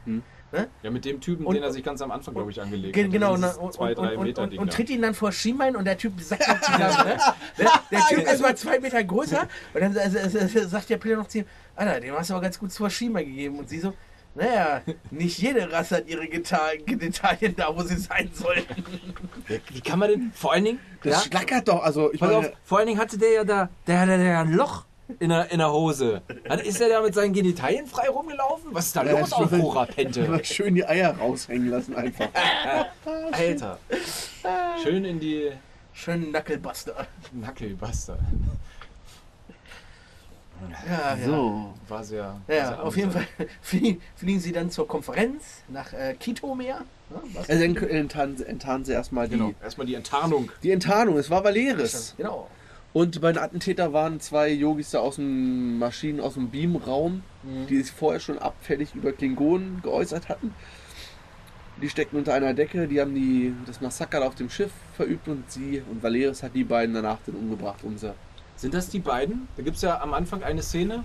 Ja, 0.83 0.91
mit 0.91 1.05
dem 1.05 1.21
Typen, 1.21 1.45
Und- 1.47 1.55
den 1.55 1.63
er 1.63 1.71
sich 1.73 1.85
ganz 1.85 2.01
am 2.03 2.11
Anfang, 2.11 2.35
glaube 2.35 2.51
ich, 2.51 2.61
angelegt 2.61 2.95
Ge- 2.95 3.05
hat. 3.05 3.13
Genau, 3.13 3.35
und, 3.35 3.45
und, 3.45 3.73
zwei, 3.75 3.95
drei 3.95 4.17
und, 4.17 4.25
Meter 4.25 4.43
und, 4.43 4.53
Ding 4.55 4.59
und 4.61 4.73
tritt 4.73 4.91
ihn 4.91 5.01
dann 5.03 5.15
vor 5.15 5.31
Schienbein 5.31 5.77
und 5.77 5.85
der 5.85 5.97
Typ 5.99 6.19
sackt 6.21 6.49
noch 6.49 6.61
zusammen. 6.61 6.91
Ne? 7.07 7.17
Der, 7.59 7.71
der 7.93 8.01
Typ 8.09 8.33
ist 8.33 8.41
mal 8.43 8.57
zwei 8.57 8.81
Meter 8.81 9.05
größer 9.05 9.47
und 9.75 9.81
dann 9.81 9.95
äh, 9.95 10.09
äh, 10.09 10.25
äh, 10.27 10.67
sagt 10.67 10.89
der 10.91 10.97
Pilot 10.97 11.19
noch 11.19 11.29
zu 11.29 11.39
ihm, 11.41 11.45
Alter, 11.77 12.01
dem 12.01 12.15
hast 12.17 12.31
du 12.31 12.35
aber 12.35 12.43
ganz 12.43 12.59
gut 12.59 12.73
vor 12.73 12.91
Schienbein 12.91 13.27
gegeben. 13.27 13.59
Und 13.61 13.69
sie 13.69 13.79
so, 13.79 13.93
naja, 14.35 14.83
nicht 15.11 15.39
jede 15.39 15.71
Rasse 15.71 15.97
hat 15.97 16.09
ihre 16.09 16.27
Genitalien 16.29 17.57
da, 17.57 17.75
wo 17.77 17.83
sie 17.83 17.97
sein 17.97 18.31
sollten. 18.33 18.85
Wie 19.73 19.81
kann 19.81 19.99
man 19.99 20.11
denn, 20.11 20.33
vor 20.35 20.53
allen 20.53 20.65
Dingen, 20.65 20.79
das 21.03 21.25
ja, 21.25 21.31
schlackert 21.31 21.69
doch, 21.69 21.83
also 21.83 22.13
ich 22.13 22.21
pass 22.21 22.31
meine, 22.31 22.49
auf, 22.49 22.53
vor 22.65 22.79
allen 22.79 22.87
Dingen 22.87 23.01
hatte 23.01 23.19
der 23.19 23.33
ja 23.33 23.45
da, 23.45 23.69
der 23.87 24.01
hatte 24.01 24.13
ja 24.23 24.41
ein 24.43 24.53
Loch 24.53 24.85
in 25.19 25.31
der, 25.31 25.51
in 25.51 25.59
der 25.59 25.73
Hose. 25.73 26.23
Dann 26.45 26.61
ist 26.61 26.81
er 26.81 26.89
da 26.89 27.03
mit 27.03 27.15
seinen 27.15 27.33
Genitalien 27.33 27.87
frei 27.87 28.09
rumgelaufen? 28.09 28.73
Was 28.73 28.87
ist 28.87 28.97
da 28.97 29.05
Ja, 29.05 29.19
los 29.19 29.33
auf. 29.33 29.51
Horapente? 29.51 30.41
schön 30.45 30.77
die 30.77 30.87
Eier 30.87 31.17
raushängen 31.17 31.69
lassen 31.69 31.97
einfach. 31.97 32.29
Alter. 33.33 33.79
Schön 34.83 35.05
in 35.05 35.19
die 35.19 35.51
Schön 35.93 36.31
Knucklebuster. 36.31 37.07
Nackelbuster. 37.33 38.19
Ja, 40.89 41.17
ja. 41.17 41.25
So. 41.25 41.75
War 41.89 42.05
sehr. 42.05 42.37
war 42.47 42.55
Ja, 42.57 42.69
sehr 42.69 42.83
auf 42.83 42.97
jeden 42.97 43.11
Fall 43.11 43.27
fliegen, 43.61 44.01
fliegen 44.17 44.41
sie 44.41 44.53
dann 44.53 44.71
zur 44.71 44.87
Konferenz 44.89 45.63
nach 45.69 45.93
äh, 45.93 46.15
Quito-Meer. 46.19 46.85
Ja? 47.11 47.23
Also 47.49 47.63
dann 47.67 47.77
enttarnen, 47.89 48.43
enttarnen 48.43 48.85
sie 48.85 48.93
erstmal 48.93 49.29
die, 49.29 49.37
Genau, 49.37 49.53
erstmal 49.63 49.87
die 49.87 49.95
Enttarnung. 49.95 50.51
die 50.63 50.71
Enttarnung. 50.71 51.17
Es 51.19 51.31
war 51.31 51.43
Valeris. 51.45 52.15
Genau. 52.17 52.49
Und 52.93 53.21
bei 53.21 53.33
den 53.33 53.41
Attentäter 53.43 53.93
waren 53.93 54.19
zwei 54.21 54.49
Yogis 54.51 54.91
da 54.91 54.99
aus 54.99 55.17
dem 55.17 55.79
Maschinen, 55.79 56.21
aus 56.21 56.35
dem 56.35 56.51
Beamraum, 56.51 57.23
Mhm. 57.43 57.67
die 57.69 57.81
sich 57.83 57.93
vorher 57.93 58.21
schon 58.21 58.39
abfällig 58.39 58.95
über 58.95 59.13
Klingonen 59.13 59.81
geäußert 59.83 60.29
hatten. 60.29 60.53
Die 61.81 61.89
steckten 61.89 62.19
unter 62.19 62.35
einer 62.35 62.53
Decke, 62.53 62.87
die 62.87 63.01
haben 63.01 63.15
die, 63.15 63.55
das 63.65 63.81
Massaker 63.81 64.27
auf 64.27 64.35
dem 64.35 64.51
Schiff 64.51 64.73
verübt 64.97 65.27
und 65.29 65.51
sie 65.51 65.83
und 65.91 66.03
Valeris 66.03 66.43
hat 66.43 66.55
die 66.55 66.65
beiden 66.65 66.95
danach 66.95 67.19
dann 67.25 67.37
umgebracht, 67.37 67.83
um 67.85 67.97
sie. 67.97 68.13
Sind 68.61 68.75
das 68.75 68.91
die 68.91 68.99
beiden? 68.99 69.49
Da 69.57 69.63
gibt 69.63 69.77
es 69.77 69.83
ja 69.83 70.01
am 70.03 70.13
Anfang 70.13 70.43
eine 70.43 70.63
Szene, 70.63 71.03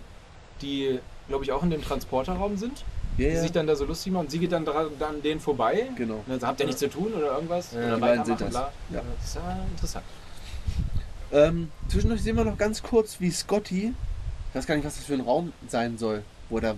die, 0.62 1.00
glaube 1.30 1.46
ich, 1.46 1.54
auch 1.54 1.64
in 1.64 1.70
dem 1.70 1.82
Transporterraum 1.82 2.58
sind, 2.58 2.84
Ja, 3.18 3.30
die 3.30 3.38
sich 3.38 3.54
dann 3.54 3.66
da 3.66 3.78
so 3.78 3.86
lustig 3.86 4.12
machen 4.12 4.26
und 4.26 4.32
sie 4.32 4.40
geht 4.40 4.52
dann 4.52 4.66
dran, 4.66 4.88
dann 5.00 5.22
denen 5.22 5.40
vorbei. 5.40 5.90
Genau. 5.96 6.16
Und 6.16 6.24
dann 6.28 6.40
sagt, 6.42 6.50
habt 6.50 6.60
ihr 6.60 6.66
nichts 6.66 6.82
zu 6.82 6.90
tun 6.90 7.14
oder 7.14 7.28
irgendwas? 7.32 7.72
Ja, 7.72 7.80
oder 7.80 7.96
die 7.96 8.02
beiden 8.02 8.26
sind 8.26 8.42
das. 8.42 8.50
bla. 8.50 8.72
Ja. 8.92 9.02
Das 9.18 9.28
ist 9.30 9.36
ja 9.36 9.66
interessant. 9.72 10.06
Ähm, 11.32 11.72
zwischendurch 11.88 12.22
sehen 12.24 12.36
wir 12.36 12.44
noch 12.44 12.58
ganz 12.58 12.84
kurz, 12.84 13.20
wie 13.22 13.32
Scotty, 13.32 13.94
ich 14.50 14.56
weiß 14.56 14.68
gar 14.68 14.76
nicht, 14.76 14.86
was 14.86 14.96
das 14.96 15.06
für 15.06 15.14
ein 15.14 15.22
Raum 15.22 15.54
sein 15.70 15.98
soll, 15.98 16.24
wo 16.50 16.60
er, 16.60 16.76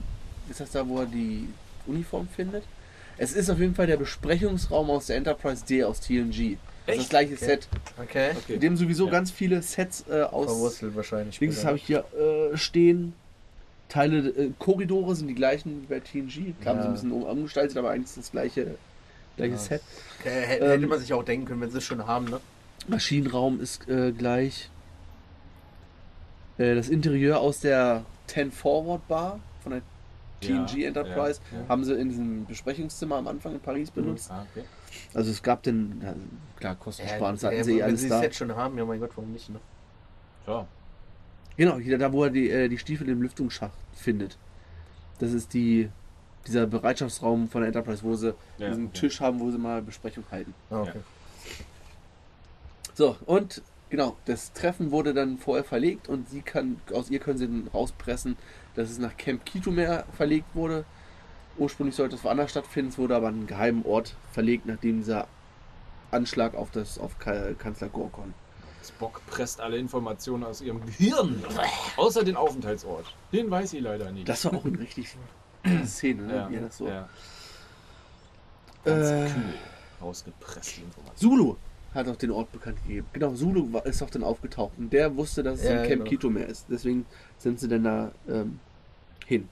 ist 0.48 0.60
das 0.60 0.72
da, 0.72 0.88
wo 0.88 1.00
er 1.00 1.06
die 1.08 1.50
Uniform 1.88 2.28
findet? 2.36 2.64
Es 3.18 3.34
ist 3.34 3.50
auf 3.50 3.58
jeden 3.58 3.74
Fall 3.74 3.88
der 3.88 3.98
Besprechungsraum 3.98 4.92
aus 4.92 5.08
der 5.08 5.18
Enterprise 5.18 5.66
D 5.66 5.84
aus 5.84 6.00
TNG. 6.02 6.58
Das 6.88 6.96
ist 6.96 7.00
das 7.00 7.04
Echt? 7.04 7.10
gleiche 7.10 7.34
Okay. 7.36 7.46
Set, 7.46 7.68
Okay. 8.02 8.32
Okay. 8.38 8.54
in 8.56 8.60
dem 8.62 8.78
sowieso 8.78 9.06
Ja. 9.06 9.12
ganz 9.12 9.30
viele 9.32 9.62
Sets 9.62 10.06
äh, 10.10 10.22
aus. 10.24 10.46
Verwurzelt 10.48 10.96
wahrscheinlich. 10.96 11.40
Links 11.40 11.64
habe 11.66 11.78
ich 11.78 11.84
hier 11.84 12.06
äh, 12.18 12.58
stehen. 12.58 13.14
Teile, 13.90 14.18
äh, 14.30 14.52
Korridore 14.58 15.16
sind 15.16 15.28
die 15.28 15.36
gleichen 15.36 15.84
wie 15.84 15.86
bei 15.94 16.00
TNG. 16.00 16.54
Klar, 16.62 16.76
haben 16.76 16.82
sie 16.82 16.84
Ja. 16.84 16.88
ein 16.88 16.94
bisschen 16.94 17.12
um- 17.12 17.24
umgestaltet, 17.24 17.78
aber 17.78 17.90
eigentlich 17.92 18.06
ist 18.08 18.18
das 18.18 18.32
gleiche, 18.32 18.76
gleiche 19.38 19.54
Ja. 19.54 19.58
Set. 19.60 19.82
Okay, 20.20 20.30
hä- 20.46 20.58
Ähm, 20.60 20.70
hätte 20.72 20.88
man 20.88 21.00
sich 21.00 21.14
auch 21.14 21.24
denken 21.24 21.46
können, 21.46 21.62
wenn 21.62 21.72
sie 21.72 21.78
es 21.78 21.84
schon 21.86 22.06
haben, 22.08 22.26
ne? 22.26 22.40
Maschinenraum 22.88 23.60
ist 23.62 23.88
äh, 23.90 24.12
gleich. 24.12 24.70
Äh, 26.58 26.76
das 26.76 26.90
Interieur 26.90 27.40
aus 27.40 27.60
der 27.60 28.04
10 28.28 28.52
Forward 28.52 29.08
Bar 29.08 29.40
von 29.62 29.72
der 29.74 29.82
TNG 30.42 30.80
Ja, 30.82 30.88
Enterprise 30.88 31.40
ja, 31.52 31.60
ja. 31.60 31.70
haben 31.70 31.84
sie 31.84 31.94
in 31.96 32.10
diesem 32.10 32.46
Besprechungszimmer 32.46 33.16
am 33.18 33.28
Anfang 33.28 33.54
in 33.54 33.60
Paris 33.60 33.90
benutzt. 33.92 34.30
Ah, 34.32 34.46
okay. 34.52 34.66
Also 35.14 35.32
es 35.32 35.42
gab 35.44 35.64
den, 35.64 36.02
ja, 36.04 36.14
klar, 36.58 36.76
Kostensparen, 36.76 37.36
das 37.36 37.44
hatten 37.44 37.58
ja, 37.58 37.64
sie 37.64 37.74
eh 37.74 37.78
wenn 37.78 37.84
alles 37.84 38.02
sie 38.02 38.10
da. 38.10 38.18
es 38.18 38.24
jetzt 38.24 38.38
schon 38.38 38.56
haben, 38.56 38.78
ja 38.78 38.86
mein 38.86 39.00
Gott, 39.00 39.12
warum 39.16 39.32
nicht, 39.32 39.50
ne? 39.50 39.60
Klar. 40.44 40.68
Genau, 41.58 41.78
hier 41.78 41.98
da, 41.98 42.14
wo 42.14 42.24
er 42.24 42.30
die, 42.30 42.50
äh, 42.50 42.70
die 42.70 42.78
Stiefel 42.78 43.10
im 43.10 43.22
Lüftungsschacht 43.22 43.78
findet. 43.94 44.38
Das 45.20 45.34
ist 45.34 45.54
die, 45.54 45.90
dieser 46.46 46.68
Bereitschaftsraum 46.68 47.50
von 47.50 47.62
der 47.62 47.68
Enterprise, 47.68 48.04
wo 48.04 48.16
sie 48.16 48.36
Ja, 48.58 48.70
diesen 48.70 48.88
okay. 48.88 49.00
Tisch 49.00 49.20
haben, 49.20 49.40
wo 49.40 49.50
sie 49.50 49.58
mal 49.58 49.82
Besprechung 49.82 50.24
halten. 50.32 50.54
Ah, 50.70 50.82
okay. 50.82 51.00
So, 52.94 53.16
und 53.26 53.62
genau, 53.90 54.16
das 54.26 54.54
Treffen 54.54 54.92
wurde 54.92 55.14
dann 55.14 55.38
vorher 55.38 55.64
verlegt 55.64 56.10
und 56.10 56.30
sie 56.30 56.42
kann, 56.42 56.80
aus 56.94 57.10
ihr 57.10 57.20
können 57.20 57.38
sie 57.38 57.48
dann 57.48 57.68
rauspressen, 57.74 58.38
dass 58.76 58.90
es 58.90 59.00
nach 59.00 59.18
Camp 59.18 59.46
Kitumer 59.46 60.04
verlegt 60.14 60.56
wurde. 60.56 60.86
Ursprünglich 61.58 61.96
sollte 61.96 62.16
es 62.16 62.24
woanders 62.24 62.52
stattfinden, 62.52 62.90
es 62.92 62.98
wurde 62.98 63.16
aber 63.16 63.28
an 63.30 63.34
einen 63.36 63.48
geheimen 63.48 63.84
Ort 63.86 64.16
verlegt, 64.32 64.66
nachdem 64.66 64.98
dieser 65.00 65.28
Anschlag 66.12 66.56
auf 66.56 66.72
das 66.72 66.98
auf 67.00 67.18
Ka- 67.20 67.54
Kanzler 67.58 67.90
Gorkon. 67.90 68.34
Spock 68.84 69.22
presst 69.28 69.60
alle 69.60 69.78
Informationen 69.78 70.44
aus 70.44 70.62
ihrem 70.62 70.86
Gehirn. 70.86 71.44
Außer 71.98 72.24
den 72.24 72.36
Aufenthaltsort. 72.38 73.14
Den 73.34 73.50
weiß 73.52 73.72
sie 73.72 73.80
leider 73.80 74.12
nicht. 74.12 74.30
Das 74.30 74.46
war 74.46 74.54
auch 74.54 74.64
eine 74.66 74.80
richtig 74.80 75.10
Szene, 75.86 76.24
ne? 76.24 76.36
ja, 76.36 76.50
er 76.50 76.62
das 76.62 76.78
so. 76.78 76.88
ja. 76.88 77.10
Ganz 78.86 79.08
Äh. 79.10 79.26
kühl 79.34 79.54
rausgepresst, 80.02 80.78
die 80.78 80.82
Informationen. 80.84 81.38
Zulu 81.38 81.56
hat 81.94 82.08
auch 82.08 82.16
den 82.16 82.32
Ort 82.32 82.52
bekannt 82.52 82.78
gegeben. 82.84 83.08
Genau, 83.14 83.34
Zulu 83.34 83.74
war, 83.74 83.86
ist 83.86 84.02
auch 84.04 84.10
dann 84.10 84.24
aufgetaucht 84.24 84.74
und 84.78 84.94
der 84.94 85.16
wusste, 85.18 85.42
dass 85.44 85.60
es 85.60 85.66
Ja, 85.66 85.72
ein 85.82 85.88
Camp 85.88 85.90
genau. 86.04 86.10
Kitumer 86.10 86.46
ist. 86.46 86.68
Deswegen 86.70 87.06
sind 87.40 87.60
sie 87.60 87.68
dann 87.68 87.84
da 87.84 88.12
ähm, 88.30 88.60
hin. 89.26 89.50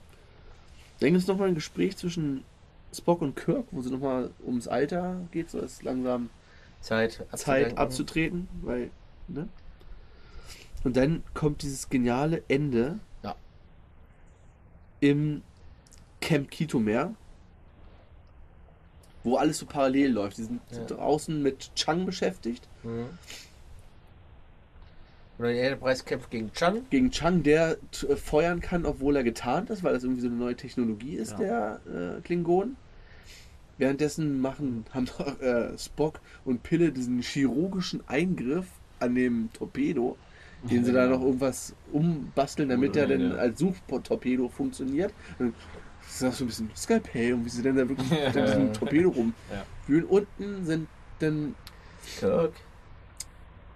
Dann 1.00 1.10
gibt 1.10 1.22
es 1.22 1.26
nochmal 1.28 1.48
ein 1.48 1.54
Gespräch 1.54 1.96
zwischen 1.96 2.44
Spock 2.92 3.20
und 3.22 3.36
Kirk, 3.36 3.66
wo 3.70 3.82
sie 3.82 3.90
nochmal 3.90 4.30
ums 4.44 4.68
Alter 4.68 5.20
geht. 5.30 5.50
So 5.50 5.58
ist 5.60 5.82
langsam 5.82 6.30
Zeit 6.80 7.12
Zeit 7.14 7.28
abzudanken. 7.32 7.78
abzutreten, 7.78 8.48
weil, 8.62 8.90
ne? 9.28 9.48
Und 10.84 10.96
dann 10.96 11.22
kommt 11.34 11.62
dieses 11.62 11.90
geniale 11.90 12.42
Ende 12.48 13.00
Ja. 13.22 13.34
im 15.00 15.42
Camp 16.20 16.50
Kitomer, 16.50 17.14
wo 19.24 19.36
alles 19.36 19.58
so 19.58 19.66
parallel 19.66 20.12
läuft. 20.12 20.38
Die 20.38 20.44
sind 20.44 20.60
Ja. 20.70 20.84
draußen 20.84 21.42
mit 21.42 21.74
Chang 21.74 22.06
beschäftigt. 22.06 22.66
Mhm. 22.84 23.06
Oder 25.38 25.52
die 25.52 25.58
Enterprise 25.58 26.02
kämpft 26.04 26.30
gegen 26.30 26.52
Chan. 26.52 26.86
Gegen 26.90 27.10
Chang, 27.10 27.42
der 27.42 27.76
äh, 28.08 28.16
feuern 28.16 28.60
kann, 28.60 28.86
obwohl 28.86 29.16
er 29.16 29.24
getarnt 29.24 29.68
ist, 29.70 29.82
weil 29.84 29.92
das 29.94 30.02
irgendwie 30.04 30.22
so 30.22 30.28
eine 30.28 30.36
neue 30.36 30.56
Technologie 30.56 31.16
ist, 31.16 31.32
Ja. 31.32 31.38
der 31.38 31.80
äh, 32.18 32.20
Klingonen. 32.22 32.76
Währenddessen 33.78 34.40
machen, 34.40 34.86
haben 34.92 35.04
doch, 35.06 35.38
äh, 35.40 35.76
Spock 35.76 36.20
und 36.46 36.62
Pille 36.62 36.92
diesen 36.92 37.20
chirurgischen 37.20 38.02
Eingriff 38.08 38.66
an 39.00 39.14
dem 39.14 39.50
Torpedo, 39.52 40.16
den 40.62 40.82
sie 40.84 40.92
da 40.92 41.06
noch 41.06 41.20
irgendwas 41.20 41.74
umbasteln, 41.92 42.70
damit 42.70 42.96
er 42.96 43.06
dann 43.06 43.20
Ja. 43.32 43.34
als 43.36 43.58
Suchtorpedo 43.58 44.48
funktioniert. 44.48 45.12
Und 45.38 45.52
das 46.06 46.14
ist 46.16 46.24
auch 46.24 46.32
so 46.32 46.44
ein 46.44 46.46
bisschen 46.46 46.70
Skalpell 46.74 47.34
und 47.34 47.44
wie 47.44 47.50
sie 47.50 47.62
dann 47.62 47.76
da 47.76 47.86
wirklich 47.86 48.08
mit 48.34 48.34
diesem 48.34 48.72
Torpedo 48.72 49.10
rumwühlen. 49.10 49.34
Ja. 49.50 50.04
Unten 50.08 50.64
sind 50.64 50.88
dann 51.18 51.54
Kirk. 52.18 52.52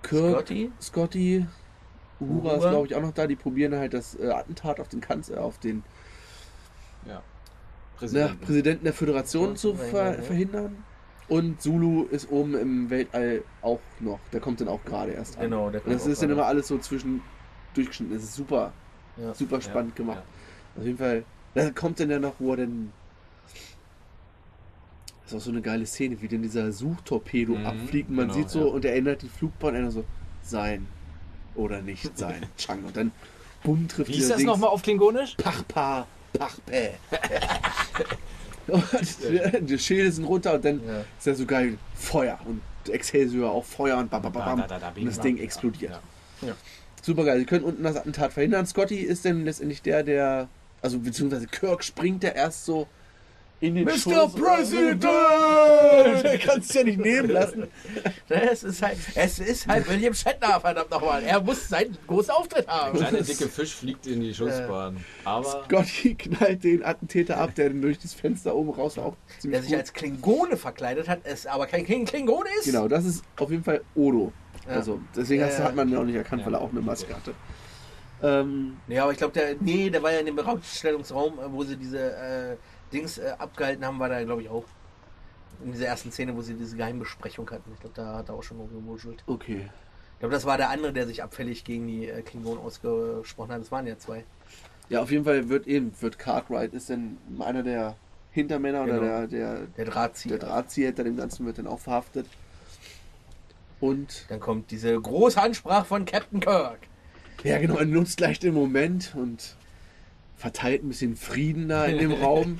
Kirk, 0.02 0.32
Scotty. 0.46 0.72
Scotty, 0.80 1.46
Uhura 2.20 2.54
ist 2.56 2.60
glaube 2.68 2.86
ich 2.86 2.94
auch 2.94 3.02
noch 3.02 3.12
da. 3.12 3.26
Die 3.26 3.36
probieren 3.36 3.74
halt 3.74 3.94
das 3.94 4.18
äh, 4.18 4.28
Attentat 4.30 4.80
auf 4.80 4.88
den 4.88 5.00
Kanzler, 5.00 5.42
auf 5.42 5.58
den 5.58 5.82
Ja. 7.06 7.14
ne, 7.16 7.22
Präsidenten. 7.96 8.38
Präsidenten 8.40 8.84
der 8.84 8.92
Föderation 8.94 9.48
Ja, 9.50 9.54
zu 9.54 9.74
ver 9.74 10.16
ja. 10.16 10.22
verhindern. 10.22 10.84
Und 11.28 11.62
Zulu 11.62 12.06
ist 12.06 12.30
oben 12.30 12.54
im 12.56 12.90
Weltall 12.90 13.44
auch 13.62 13.78
noch. 14.00 14.18
Der 14.32 14.40
kommt 14.40 14.60
dann 14.60 14.66
auch 14.68 14.84
gerade 14.84 15.12
erst 15.12 15.36
an. 15.36 15.44
Genau, 15.44 15.70
der 15.70 15.84
Und 15.86 15.92
das 15.92 16.02
kommt 16.02 16.12
ist 16.12 16.22
dann 16.22 16.30
immer 16.30 16.46
alles 16.46 16.66
so 16.66 16.78
zwischen 16.78 17.22
durchgeschnitten. 17.74 18.14
Das 18.16 18.24
ist 18.24 18.34
super, 18.34 18.72
super 19.34 19.60
spannend 19.60 19.94
gemacht. 19.94 20.24
Auf 20.76 20.84
jeden 20.84 20.98
Fall. 20.98 21.24
Da 21.54 21.70
kommt 21.70 22.00
dann 22.00 22.10
ja 22.10 22.18
noch, 22.18 22.34
wo 22.40 22.50
er 22.52 22.56
denn. 22.58 22.92
Das 25.30 25.36
ist 25.36 25.42
auch 25.42 25.44
so 25.46 25.50
eine 25.52 25.62
geile 25.62 25.86
Szene, 25.86 26.20
wie 26.20 26.26
denn 26.28 26.42
dieser 26.42 26.72
Suchtorpedo 26.72 27.54
Mhm, 27.54 27.66
abfliegt. 27.66 28.08
Und 28.08 28.16
man 28.16 28.28
genau, 28.28 28.38
sieht 28.40 28.50
so 28.50 28.66
ja. 28.66 28.72
und 28.74 28.84
er 28.84 28.92
erinnert 28.92 29.22
die 29.22 29.28
Flugbahn 29.28 29.76
einer 29.76 29.90
so, 29.92 30.04
sein 30.42 30.88
oder 31.54 31.82
nicht 31.82 32.18
sein. 32.18 32.46
Chang. 32.58 32.82
Und 32.84 32.96
dann 32.96 33.12
bumm 33.62 33.86
trifft 33.86 34.08
Wie 34.08 34.14
dieser 34.14 34.34
das 34.34 34.42
nochmal 34.42 34.70
auf 34.70 34.82
Klingonisch? 34.82 35.36
Pachpa, 35.36 36.08
Pachpä. 36.32 36.90
und 38.66 39.70
die 39.70 39.78
Schilde 39.78 40.10
sind 40.10 40.24
runter 40.24 40.54
und 40.54 40.64
dann 40.64 40.80
Ja. 40.84 41.00
ist 41.18 41.26
ja 41.26 41.34
so 41.34 41.46
geil 41.46 41.78
Feuer 41.94 42.38
und 42.44 42.60
Excelsior 42.88 43.52
auch 43.52 43.64
Feuer 43.64 43.98
und 43.98 44.10
bam, 44.10 44.22
bam, 44.22 44.32
bam, 44.32 44.58
Da, 44.58 44.66
da, 44.66 44.78
da, 44.78 44.92
und 44.96 45.04
das 45.06 45.20
Ding 45.20 45.38
explodiert. 45.38 46.00
Ja. 46.42 46.56
Super 47.02 47.24
geil. 47.24 47.38
Sie 47.38 47.44
können 47.44 47.64
unten 47.64 47.82
das 47.84 47.96
Attentat 47.96 48.32
verhindern. 48.32 48.66
Scotty 48.66 48.96
ist 48.96 49.24
dann 49.24 49.44
letztendlich 49.44 49.80
der, 49.82 50.02
der, 50.02 50.48
also 50.82 50.98
beziehungsweise 50.98 51.46
Kirk 51.46 51.84
springt 51.84 52.24
ja 52.24 52.30
erst 52.30 52.64
so 52.64 52.88
in 53.60 53.74
den 53.74 53.84
Mr. 53.84 53.92
Schuss. 53.98 54.34
President! 54.34 55.02
Der 55.04 56.38
kann 56.38 56.60
es 56.60 56.72
ja 56.72 56.82
nicht 56.82 56.98
nehmen 56.98 57.30
lassen. 57.30 57.66
Es 58.28 58.62
ist 58.64 58.82
halt, 58.82 58.96
es 59.14 59.38
ist 59.38 59.66
halt 59.66 59.88
William 59.88 60.14
Shatner, 60.14 60.58
verdammt 60.60 60.90
nochmal. 60.90 61.22
Er 61.22 61.40
muss 61.40 61.68
seinen 61.68 61.96
großen 62.06 62.30
Auftritt 62.30 62.66
Der 62.66 62.74
haben. 62.74 62.98
kleine 62.98 63.22
dicke 63.22 63.48
Fisch 63.48 63.74
fliegt 63.74 64.06
in 64.06 64.20
die 64.20 64.32
Schussbahn. 64.34 65.04
Aber 65.24 65.44
Scotty 65.66 66.14
knallt 66.14 66.64
den 66.64 66.84
Attentäter 66.84 67.36
ab, 67.38 67.54
der 67.54 67.70
durch 67.70 67.98
das 67.98 68.14
Fenster 68.14 68.54
oben 68.54 68.70
raus 68.70 68.96
war 68.96 69.06
auch 69.06 69.16
Der 69.28 69.40
ziemlich 69.40 69.60
sich 69.62 69.70
gut. 69.70 69.78
als 69.78 69.92
Klingone 69.92 70.56
verkleidet 70.56 71.08
hat, 71.08 71.20
es 71.24 71.46
aber 71.46 71.66
kein 71.66 71.84
Kling 71.84 72.04
Klingone 72.06 72.48
ist. 72.60 72.64
Genau, 72.66 72.88
das 72.88 73.04
ist 73.04 73.24
auf 73.38 73.50
jeden 73.50 73.64
Fall 73.64 73.82
Odo. 73.94 74.32
Ja. 74.66 74.76
Also, 74.76 75.00
deswegen 75.16 75.42
ja. 75.42 75.48
hat 75.58 75.74
man 75.74 75.88
ihn 75.88 75.96
auch 75.96 76.04
nicht 76.04 76.16
erkannt, 76.16 76.40
Ja. 76.40 76.46
weil 76.46 76.54
er 76.54 76.60
auch 76.60 76.70
eine 76.70 76.80
Maske 76.80 77.14
hatte. 77.14 77.34
Ähm, 78.22 78.76
Ja, 78.88 79.02
aber 79.04 79.12
ich 79.12 79.18
glaube, 79.18 79.32
der, 79.32 79.56
nee, 79.60 79.88
der 79.90 80.02
war 80.02 80.12
ja 80.12 80.20
in 80.20 80.26
dem 80.26 80.38
Ausstellungsraum, 80.38 81.38
äh, 81.38 81.50
wo 81.52 81.64
sie 81.64 81.76
diese 81.76 81.98
äh, 81.98 82.56
Dings 82.92 83.18
äh, 83.18 83.32
abgehalten 83.38 83.84
haben, 83.84 83.98
war 83.98 84.08
da, 84.08 84.22
glaube 84.24 84.42
ich, 84.42 84.48
auch. 84.48 84.64
In 85.64 85.72
dieser 85.72 85.86
ersten 85.86 86.10
Szene, 86.10 86.34
wo 86.34 86.40
sie 86.40 86.54
diese 86.54 86.74
Geheimbesprechung 86.76 87.50
hatten. 87.50 87.70
Ich 87.74 87.80
glaube, 87.80 87.94
da 87.94 88.14
hat 88.16 88.28
er 88.30 88.34
auch 88.34 88.42
schon 88.42 88.58
rumgewuschelt. 88.58 89.22
okay. 89.26 89.68
Ich 90.14 90.18
glaube, 90.20 90.34
das 90.34 90.44
war 90.44 90.56
der 90.58 90.68
andere, 90.68 90.92
der 90.92 91.06
sich 91.06 91.22
abfällig 91.22 91.64
gegen 91.64 91.86
die 91.86 92.06
äh, 92.08 92.20
Klingonen 92.22 92.58
ausgesprochen 92.62 93.52
hat. 93.52 93.60
Das 93.62 93.70
waren 93.72 93.86
ja 93.86 93.96
zwei. 93.98 94.24
Ja, 94.90 95.00
auf 95.02 95.10
jeden 95.10 95.24
Fall 95.24 95.48
wird 95.48 95.66
eben, 95.66 95.92
wird 96.00 96.18
Cartwright, 96.18 96.74
ist 96.74 96.90
dann 96.90 97.16
einer 97.38 97.62
der 97.62 97.96
Hintermänner 98.32 98.82
oder 98.84 98.92
Genau. 98.98 99.02
der, 99.02 99.26
der, 99.28 99.66
Der 99.78 99.84
Drahtzieher. 99.86 100.38
der 100.38 100.48
Drahtzieher 100.48 100.86
hinter 100.88 101.04
dem 101.04 101.16
Ganzen 101.16 101.46
wird 101.46 101.56
dann 101.58 101.66
auch 101.66 101.78
verhaftet. 101.80 102.26
Und, 103.80 104.26
Dann 104.28 104.40
kommt 104.40 104.70
diese 104.70 104.98
große 105.00 105.40
Ansprache 105.40 105.86
von 105.86 106.04
Captain 106.04 106.40
Kirk. 106.40 106.80
ja 107.42 107.58
genau, 107.58 107.76
er 107.76 107.86
nutzt 107.86 108.18
gleich 108.18 108.38
den 108.38 108.52
Moment 108.52 109.14
und 109.16 109.56
verteilt 110.40 110.82
ein 110.82 110.88
bisschen 110.88 111.16
Frieden 111.16 111.68
da 111.68 111.84
in 111.84 111.98
dem 111.98 112.12
Raum. 112.22 112.58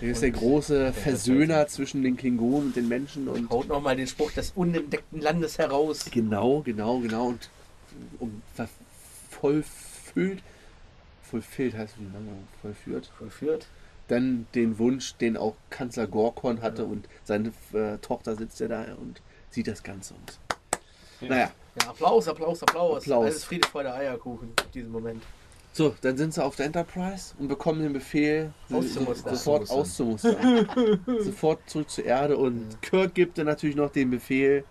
Er 0.00 0.10
ist 0.12 0.22
der 0.22 0.30
große 0.30 0.92
Versöhner 0.92 1.66
zwischen 1.66 2.02
den 2.04 2.16
Klingonen 2.16 2.68
und 2.68 2.76
den 2.76 2.86
Menschen 2.86 3.26
und 3.28 3.50
Haut 3.50 3.66
nochmal 3.68 3.96
den 3.96 4.06
Spruch 4.06 4.30
des 4.30 4.52
unentdeckten 4.54 5.20
Landes 5.20 5.58
heraus. 5.58 6.06
Genau, 6.12 6.60
genau, 6.60 7.00
genau. 7.00 7.34
Und 8.20 8.30
ver- 8.54 8.68
vollfüllt, 9.30 10.42
vollfüllt 11.28 11.76
heißt 11.76 11.94
wie 11.98 12.04
lange 12.04 12.30
vollführt, 12.62 13.10
Vollführt. 13.18 13.66
dann 14.06 14.46
den 14.54 14.78
Wunsch, 14.78 15.14
den 15.16 15.36
auch 15.36 15.54
Kanzler 15.70 16.06
Gorkon 16.06 16.62
hatte 16.62 16.84
und 16.84 17.08
seine 17.24 17.52
äh, 17.72 17.98
Tochter 17.98 18.36
sitzt 18.36 18.60
ja 18.60 18.68
da 18.68 18.84
und 19.00 19.20
sieht 19.50 19.66
das 19.66 19.82
Ganze 19.82 20.14
und 20.14 20.38
naja, 21.28 21.50
Ja, 21.82 21.88
Applaus, 21.90 22.28
Applaus, 22.28 22.62
Applaus. 22.62 22.98
Applaus. 23.02 23.24
Alles 23.26 23.44
Friede, 23.44 23.66
Freude, 23.66 23.92
Eierkuchen 23.92 24.50
in 24.66 24.70
diesem 24.72 24.92
Moment. 24.92 25.20
So, 25.72 25.94
dann 26.00 26.16
sind 26.16 26.34
sie 26.34 26.42
auf 26.44 26.56
der 26.56 26.66
Enterprise 26.66 27.34
und 27.38 27.48
bekommen 27.48 27.82
den 27.82 27.92
Befehl, 27.92 28.52
Auszumustern. 28.72 29.34
sofort 29.36 29.70
auszumustern. 29.70 30.68
sofort 31.20 31.60
zurück 31.70 31.88
zur 31.90 32.04
Erde 32.04 32.36
und 32.36 32.80
Kirk 32.82 33.14
gibt 33.14 33.38
dann 33.38 33.46
natürlich 33.46 33.76
noch 33.76 33.90
den 33.90 34.10
Befehl, 34.10 34.64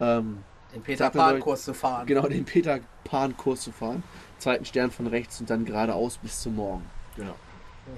ähm, 0.00 0.38
Den 0.74 0.82
Peter 0.82 1.04
er 1.06 1.10
Pan-Kurs 1.10 1.64
zu 1.64 1.72
fahren. 1.74 2.06
genau 2.06 2.26
den 2.28 2.44
Peter 2.44 2.80
Pan-Kurs 3.04 3.62
zu 3.62 3.72
fahren. 3.72 4.02
Zweiten 4.38 4.64
Stern 4.66 4.90
von 4.90 5.06
rechts 5.06 5.40
und 5.40 5.48
dann 5.48 5.64
geradeaus 5.64 6.18
bis 6.18 6.40
zum 6.42 6.56
Morgen. 6.56 6.84
genau. 7.16 7.34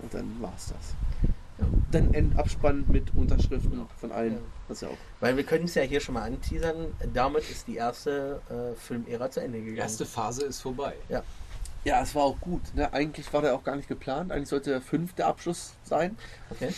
Und 0.03 0.13
dann 0.15 0.37
war's 0.41 0.67
das. 0.69 0.95
Ja. 1.59 1.65
Dann 1.91 2.13
Endabspann 2.15 2.85
mit 2.89 3.13
Unterschriften 3.17 3.85
von 3.99 4.13
allen. 4.13 4.35
Ja. 4.35 4.39
Das 4.69 4.83
ja 4.83 4.89
auch. 4.89 4.97
Weil 5.19 5.37
wir 5.37 5.45
können 5.45 5.65
es 5.65 5.75
ja 5.75 5.83
hier 5.83 5.99
schon 5.99 6.15
mal 6.15 6.23
anteasern. 6.25 6.93
Damit 7.15 7.51
ist 7.51 7.67
die 7.67 7.77
erste 7.77 8.41
äh, 8.51 8.79
Filmära 8.79 9.31
zu 9.31 9.41
Ende 9.41 9.59
Die 9.59 9.65
gegangen. 9.65 9.79
erste 9.81 10.05
Phase 10.05 10.45
ist 10.45 10.61
vorbei. 10.61 10.95
Ja, 11.09 11.23
es 11.85 12.15
war 12.15 12.23
auch 12.25 12.41
gut. 12.41 12.61
Ne? 12.75 12.93
Eigentlich 12.93 13.33
war 13.33 13.43
der 13.43 13.55
auch 13.55 13.65
gar 13.65 13.77
nicht 13.77 13.89
geplant. 13.89 14.31
Eigentlich 14.33 14.49
sollte 14.49 14.71
der 14.71 14.81
fünfte 14.81 15.25
Abschluss 15.27 15.75
sein. 15.85 16.17
Okay. 16.51 16.69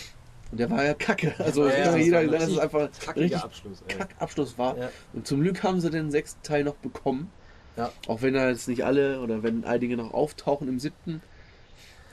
Und 0.51 0.59
der 0.59 0.69
war 0.69 0.83
ja 0.83 0.93
kacke. 0.93 1.33
Also 1.39 1.67
Ja, 1.67 1.77
ja, 1.77 1.85
das 1.85 1.97
jeder 1.97 2.23
es 2.23 2.31
richtig 2.31 2.61
einfach 2.61 2.89
richtig 3.15 3.35
Abschluss. 3.37 3.83
ey. 3.87 3.97
Kackabschluss 3.97 4.57
war. 4.57 4.77
Ja. 4.77 4.89
Und 5.13 5.25
zum 5.27 5.41
Glück 5.41 5.63
haben 5.63 5.79
sie 5.81 5.89
den 5.89 6.11
sechsten 6.11 6.41
Teil 6.43 6.63
noch 6.63 6.75
bekommen. 6.75 7.31
Ja. 7.77 7.89
Auch 8.07 8.21
wenn 8.21 8.33
da 8.33 8.49
jetzt 8.49 8.67
nicht 8.67 8.83
alle 8.83 9.21
oder 9.21 9.43
wenn 9.43 9.63
einige 9.63 9.95
noch 9.97 10.13
auftauchen 10.13 10.67
im 10.67 10.79
siebten. 10.79 11.21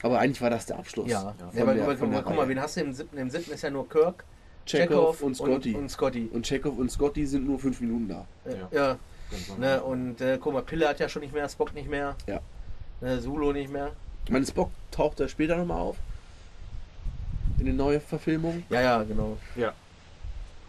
Aber 0.02 0.20
eigentlich 0.20 0.40
war 0.40 0.50
das 0.50 0.66
der 0.66 0.78
Abschluss. 0.78 1.10
Ja, 1.10 1.34
ja 1.54 1.62
aber 1.62 1.74
der- 1.74 1.84
guck, 1.84 2.00
mal, 2.00 2.10
der 2.10 2.22
guck 2.22 2.34
mal, 2.36 2.40
Reihe. 2.42 2.48
wen 2.50 2.60
hast 2.62 2.76
du 2.76 2.80
im 2.82 2.92
siebten? 2.92 3.18
Im 3.18 3.30
siebten 3.30 3.50
ist 3.52 3.62
ja 3.62 3.70
nur 3.70 3.88
Kirk, 3.88 4.24
Chekhov 4.66 5.20
und 5.22 5.34
Scotty. 5.36 5.74
Und, 5.74 5.82
und 5.82 5.88
Scotty. 5.90 6.30
Und 6.32 6.46
Chekhov 6.46 6.78
und 6.78 6.90
Scotty 6.92 7.26
sind 7.26 7.44
nur 7.44 7.58
fünf 7.58 7.80
Minuten 7.80 8.08
da. 8.08 8.26
Äh, 8.44 8.56
Ja. 8.58 8.68
ja. 8.70 8.96
Ne, 9.58 9.82
und 9.82 10.20
äh, 10.20 10.38
guck 10.40 10.52
mal, 10.54 10.62
Pille 10.62 10.88
hat 10.88 11.00
ja 11.00 11.08
schon 11.08 11.20
nicht 11.22 11.34
mehr, 11.34 11.48
Spock 11.48 11.74
nicht 11.74 11.88
mehr. 11.90 12.14
Ja. 12.26 12.40
Ne, 13.00 13.20
Solo 13.20 13.52
nicht 13.52 13.70
mehr. 13.72 13.92
Ich 14.24 14.30
meine, 14.30 14.46
Spock 14.46 14.70
taucht 14.90 15.20
da 15.20 15.28
später 15.28 15.56
nochmal 15.56 15.80
auf. 15.80 15.96
In 17.58 17.66
den 17.66 17.76
neuen 17.76 18.00
Verfilmungen. 18.00 18.64
Ja, 18.70 18.80
ja, 18.80 19.02
genau. 19.02 19.36
Ja. 19.56 19.72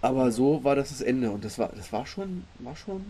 Aber 0.01 0.31
so 0.31 0.63
war 0.63 0.75
das 0.75 0.89
das 0.89 1.01
Ende. 1.01 1.29
Und 1.29 1.43
das 1.43 1.59
war, 1.59 1.69
das 1.75 1.91
war 1.91 2.05
schon, 2.05 2.45
war 2.59 2.75
schon 2.75 3.03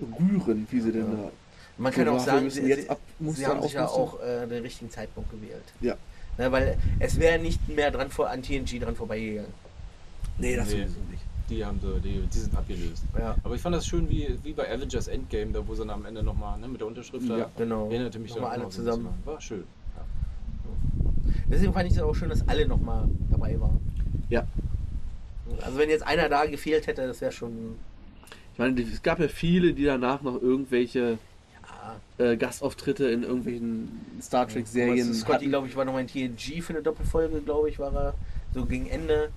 rührend, 0.00 0.70
wie 0.72 0.80
sie 0.80 0.92
denn 0.92 1.10
Ja. 1.12 1.22
da. 1.24 1.30
Man 1.78 1.92
kann 1.92 2.08
auch 2.08 2.18
sagen, 2.20 2.44
müssen 2.44 2.64
sie, 2.64 2.70
jetzt 2.70 2.88
abmustern, 2.88 3.34
sie 3.34 3.46
haben 3.46 3.62
sich 3.62 3.72
ja 3.74 3.86
auch 3.86 4.18
äh, 4.22 4.46
den 4.46 4.62
richtigen 4.62 4.90
Zeitpunkt 4.90 5.30
gewählt. 5.30 5.64
Ja. 5.80 5.94
Ne, 6.38 6.50
weil 6.52 6.78
es 7.00 7.18
wäre 7.18 7.38
nicht 7.38 7.68
mehr 7.68 7.90
dran 7.90 8.10
vor, 8.10 8.30
an 8.30 8.42
TNG 8.42 8.80
dran 8.80 8.96
vorbeigegangen. 8.96 9.52
Nee, 10.38 10.56
das 10.56 10.66
Nee. 10.68 10.72
sowieso 10.84 11.00
nicht. 11.10 11.22
Die 11.48 11.64
haben 11.64 11.78
sie, 11.80 12.00
die, 12.00 12.20
die 12.22 12.38
sind 12.38 12.56
abgelöst. 12.56 13.04
Ja. 13.16 13.36
Aber 13.44 13.54
ich 13.54 13.60
fand 13.60 13.76
das 13.76 13.86
schön 13.86 14.08
wie, 14.10 14.36
wie 14.42 14.52
bei 14.52 14.68
Avengers 14.72 15.06
Endgame, 15.06 15.52
da 15.52 15.66
wo 15.66 15.74
sie 15.74 15.80
dann 15.80 15.90
am 15.90 16.04
Ende 16.04 16.22
nochmal 16.22 16.58
ne, 16.58 16.66
mit 16.66 16.80
der 16.80 16.88
Unterschrift 16.88 17.28
da 17.30 17.38
Ja, 17.38 17.50
genau. 17.56 17.88
erinnerte 17.88 18.18
mich 18.18 18.34
Nochmal 18.34 18.52
alle 18.52 18.64
so 18.64 18.70
zusammen. 18.70 19.04
bisschen. 19.06 19.26
War 19.26 19.40
schön. 19.40 19.64
Ja. 19.96 20.04
Deswegen 21.50 21.72
fand 21.72 21.88
ich 21.88 21.96
es 21.96 22.02
auch 22.02 22.14
schön, 22.14 22.28
dass 22.30 22.46
alle 22.48 22.66
nochmal 22.66 23.08
dabei 23.30 23.60
waren. 23.60 23.78
Ja. 24.28 24.46
Also 25.62 25.78
wenn 25.78 25.88
jetzt 25.88 26.04
einer 26.04 26.28
da 26.28 26.46
gefehlt 26.46 26.86
hätte, 26.88 27.06
das 27.06 27.20
wäre 27.20 27.30
schon. 27.32 27.76
Ich 28.52 28.58
meine, 28.58 28.80
es 28.80 29.02
gab 29.02 29.20
ja 29.20 29.28
viele, 29.28 29.72
die 29.72 29.84
danach 29.84 30.22
noch 30.22 30.40
irgendwelche 30.40 31.18
äh, 32.18 32.36
Gastauftritte 32.36 33.06
in 33.08 33.22
irgendwelchen 33.22 34.00
Star 34.20 34.48
Trek-Serien 34.48 35.14
Scotty, 35.14 35.46
glaube 35.46 35.68
ich, 35.68 35.76
war 35.76 35.84
nochmal 35.84 36.02
in 36.02 36.08
TNG 36.08 36.62
für 36.62 36.72
eine 36.72 36.82
Doppelfolge, 36.82 37.40
glaube 37.42 37.68
ich, 37.68 37.78
war 37.78 37.94
er. 37.94 38.14
So 38.54 38.64
gegen 38.64 38.86
Ende. 38.86 39.30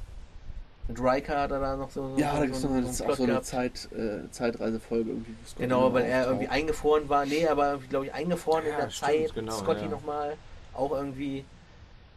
Mit 0.90 1.00
Riker 1.00 1.40
hat 1.42 1.52
er 1.52 1.60
da 1.60 1.76
noch 1.78 1.92
so, 1.92 2.10
so 2.16 2.18
Ja, 2.20 2.32
da 2.34 2.38
so, 2.38 2.42
gibt 2.44 2.56
es 2.56 2.62
so, 2.64 2.68
noch 2.68 2.92
so 2.92 3.06
auch 3.06 3.16
so 3.16 3.24
eine 3.24 3.32
gehabt. 3.34 3.46
Zeit, 3.46 3.90
äh, 3.96 4.30
Zeitreisefolge 4.32 5.12
irgendwie. 5.12 5.36
Genau, 5.58 5.94
weil 5.94 6.06
er 6.06 6.26
irgendwie 6.26 6.48
eingefroren 6.48 7.08
war. 7.08 7.26
Nee, 7.26 7.48
aber 7.48 7.70
irgendwie, 7.70 7.88
glaube 7.90 8.06
ich, 8.08 8.14
eingefroren 8.14 8.66
in 8.66 8.72
Ja, 8.72 8.78
der 8.82 8.90
stimmt, 8.90 9.12
Zeit. 9.12 9.34
genau, 9.36 9.52
Scotty 9.54 9.82
ja. 9.86 9.88
nochmal 9.88 10.36
auch 10.74 10.92
irgendwie 10.92 11.46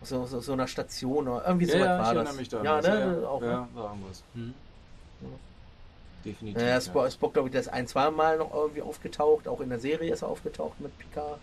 so, 0.02 0.24
so, 0.26 0.40
so 0.40 0.54
einer 0.54 0.66
Station 0.66 1.28
oder 1.28 1.46
irgendwie 1.46 1.66
so 1.66 1.76
ja, 1.76 1.80
was 1.80 1.86
ja, 1.86 1.98
war 1.98 2.00
ich 2.00 2.06
das. 2.08 2.16
erinnere 2.16 2.34
mich 2.34 2.48
da. 2.48 2.62
ja, 2.62 2.80
ne? 3.20 3.28
Auch, 3.28 3.40
ne? 3.42 3.46
ja, 3.46 3.68
war 3.74 3.90
irgendwas. 3.90 4.22
Ja. 4.34 5.28
Definitiv. 6.24 6.62
Ja, 6.62 6.80
Spock, 6.80 7.10
Spock 7.12 7.32
glaube 7.34 7.48
ich, 7.48 7.52
der 7.52 7.60
ist 7.60 7.68
ein, 7.68 7.86
zwei 7.86 8.10
Mal 8.10 8.38
noch 8.38 8.54
irgendwie 8.54 8.82
aufgetaucht. 8.82 9.48
Auch 9.48 9.60
in 9.60 9.68
der 9.68 9.80
Serie 9.80 10.12
ist 10.12 10.22
er 10.22 10.28
aufgetaucht 10.28 10.80
mit 10.80 10.96
Picard. 10.98 11.38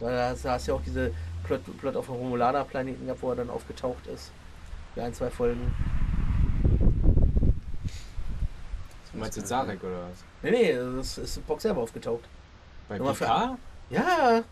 Da 0.00 0.30
hast, 0.30 0.44
da 0.44 0.52
hast 0.52 0.66
du 0.66 0.72
ja 0.72 0.78
auch 0.78 0.82
diese 0.82 1.12
Plot, 1.44 1.60
Plot 1.78 1.96
auf 1.96 2.06
dem 2.06 2.14
Romulaner-Planeten 2.14 3.04
gehabt, 3.04 3.22
wo 3.22 3.30
er 3.30 3.36
dann 3.36 3.50
aufgetaucht 3.50 4.06
ist. 4.06 4.30
Für 4.96 5.02
ein, 5.04 5.12
zwei 5.12 5.28
Folgen. 5.28 5.60
Du 9.12 9.18
meinst 9.18 9.36
jetzt 9.36 9.48
Sarek 9.48 9.84
oder 9.84 10.08
was? 10.10 10.24
Nee, 10.42 10.50
nee, 10.52 10.72
das 10.96 11.18
ist 11.18 11.34
Spock 11.34 11.60
selber 11.60 11.82
aufgetaucht. 11.82 12.24
Bei 12.88 12.96
für- 12.96 13.12
PK? 13.12 13.58
Ja, 13.90 14.42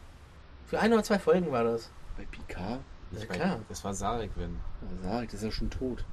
für 0.66 0.78
ein 0.80 0.92
oder 0.92 1.03
zwei 1.03 1.18
Folgen 1.18 1.51
war 1.51 1.64
das. 1.64 1.90
Bei 2.18 2.24
Picard? 2.26 2.80
Ja, 3.12 3.18
Bei- 3.26 3.36
klar. 3.36 3.61
Das 3.70 3.82
war 3.84 3.95
Sarek, 3.95 4.32
wenn. 4.36 4.59
Ja, 5.03 5.22
das 5.22 5.32
ist 5.32 5.45
ja 5.45 5.51
schon 5.51 5.70
tot. 5.70 6.05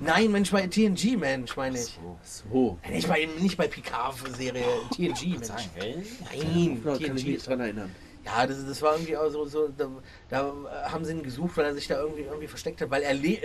Nein, 0.00 0.32
Mensch, 0.32 0.50
bei 0.50 0.66
TNG, 0.66 1.18
Mensch, 1.18 1.54
meine 1.54 1.76
ich. 1.78 1.98
So. 2.00 2.18
So. 2.50 2.78
Nicht 2.88 3.08
bei, 3.08 3.28
nicht 3.40 3.58
bei 3.58 3.68
Picard-Serie, 3.68 4.64
TNG, 4.90 5.32
Mensch. 5.32 5.46
Sagen, 5.48 5.70
hä? 5.74 6.02
Nein, 6.32 6.80
Da 6.82 6.92
kann 6.92 7.00
ich 7.02 7.12
mich 7.12 7.22
TNG. 7.24 7.28
nicht 7.34 7.46
dran 7.46 7.60
erinnern. 7.60 7.94
Ja, 8.36 8.46
das, 8.46 8.64
das 8.66 8.82
war 8.82 8.94
irgendwie 8.94 9.16
auch 9.16 9.28
so, 9.30 9.44
so 9.46 9.68
da, 9.68 9.88
da 10.28 10.54
haben 10.90 11.04
sie 11.04 11.12
ihn 11.12 11.22
gesucht, 11.22 11.56
weil 11.56 11.64
er 11.66 11.74
sich 11.74 11.86
da 11.88 11.98
irgendwie, 12.00 12.22
irgendwie 12.22 12.46
versteckt 12.48 12.80
hat, 12.80 12.90
weil 12.90 13.02
er 13.02 13.14
le 13.14 13.38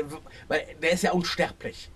weil 0.47 0.65
der 0.81 0.91
ist 0.91 1.03
ja 1.03 1.11
unsterblich. 1.11 1.89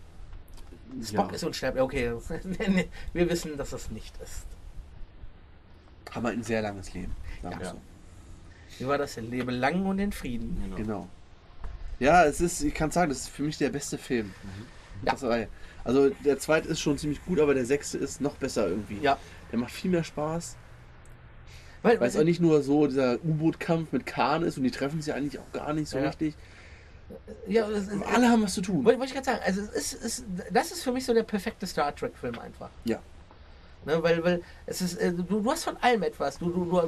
Spock 1.04 1.30
Ja. 1.30 1.36
ist 1.36 1.44
unsterblich, 1.44 1.82
okay. 1.84 2.14
Wir 3.14 3.30
wissen, 3.30 3.58
dass 3.58 3.70
das 3.70 3.90
nicht 3.92 4.14
ist. 4.22 4.46
Haben 6.12 6.24
wir 6.26 6.32
ein 6.32 6.44
sehr 6.44 6.62
langes 6.62 6.94
Leben. 6.94 7.16
Ja. 7.44 7.52
so. 7.64 7.76
Wie 8.80 8.88
war 8.88 8.98
das 8.98 9.16
denn? 9.16 9.30
Lebe 9.30 9.52
lang 9.52 9.86
und 9.86 10.00
in 10.00 10.12
Frieden. 10.12 10.60
Genau. 10.64 10.76
Genau. 10.76 11.10
Ja, 12.00 12.26
es 12.26 12.42
ist, 12.42 12.62
ich 12.62 12.74
kann 12.74 12.92
sagen, 12.92 13.10
das 13.10 13.20
ist 13.20 13.30
für 13.30 13.44
mich 13.44 13.58
der 13.58 13.70
beste 13.70 13.98
Film. 13.98 14.28
Mhm. 14.28 14.66
Ja. 15.06 15.12
Das 15.14 15.22
war- 15.22 15.46
Also 15.84 16.10
der 16.26 16.38
zweite 16.40 16.68
ist 16.68 16.80
schon 16.82 16.98
ziemlich 16.98 17.24
gut, 17.26 17.40
aber 17.40 17.54
der 17.54 17.66
sechste 17.66 17.98
ist 17.98 18.20
noch 18.22 18.36
besser 18.36 18.68
irgendwie. 18.68 19.00
Ja. 19.00 19.18
Der 19.52 19.60
macht 19.60 19.72
viel 19.72 19.92
mehr 19.92 20.04
Spaß. 20.04 20.58
Weil, 21.84 22.00
Weil 22.00 22.10
es 22.10 22.18
auch 22.18 22.24
nicht 22.24 22.40
nur 22.40 22.62
so 22.62 22.86
dieser 22.88 23.16
U-Boot-Kampf 23.24 23.92
mit 23.92 24.06
Kahn 24.06 24.44
ist 24.44 24.58
und 24.58 24.64
die 24.64 24.72
treffen 24.72 25.02
sich 25.02 25.14
eigentlich 25.14 25.40
auch 25.40 25.52
gar 25.52 25.74
nicht 25.74 25.90
so 25.90 25.98
Ja. 25.98 26.08
richtig. 26.08 26.36
ja, 27.48 27.68
das, 27.68 27.88
ist- 27.88 28.06
Alle 28.14 28.30
haben 28.30 28.44
was 28.44 28.54
zu 28.54 28.62
tun. 28.62 28.86
Wollte 28.86 29.00
wollte 29.00 29.10
ich 29.10 29.14
gerade 29.14 29.26
sagen, 29.26 29.40
also 29.46 29.62
es 29.62 29.94
ist, 29.94 30.06
es, 30.06 30.24
das 30.52 30.72
ist 30.72 30.84
für 30.84 30.92
mich 30.92 31.06
so 31.06 31.14
der 31.14 31.24
perfekte 31.24 31.66
Star 31.68 31.94
Trek-Film 31.96 32.38
einfach. 32.40 32.70
Ja. 32.86 33.00
Ne, 33.84 34.02
weil, 34.04 34.24
weil 34.24 34.42
es 34.68 34.80
ist, 34.82 34.94
äh, 34.98 35.12
du, 35.12 35.24
du 35.24 35.52
hast 35.52 35.64
von 35.64 35.76
allem 35.82 36.04
etwas. 36.04 36.38
Du, 36.38 36.52
du, 36.52 36.66
du, 36.66 36.82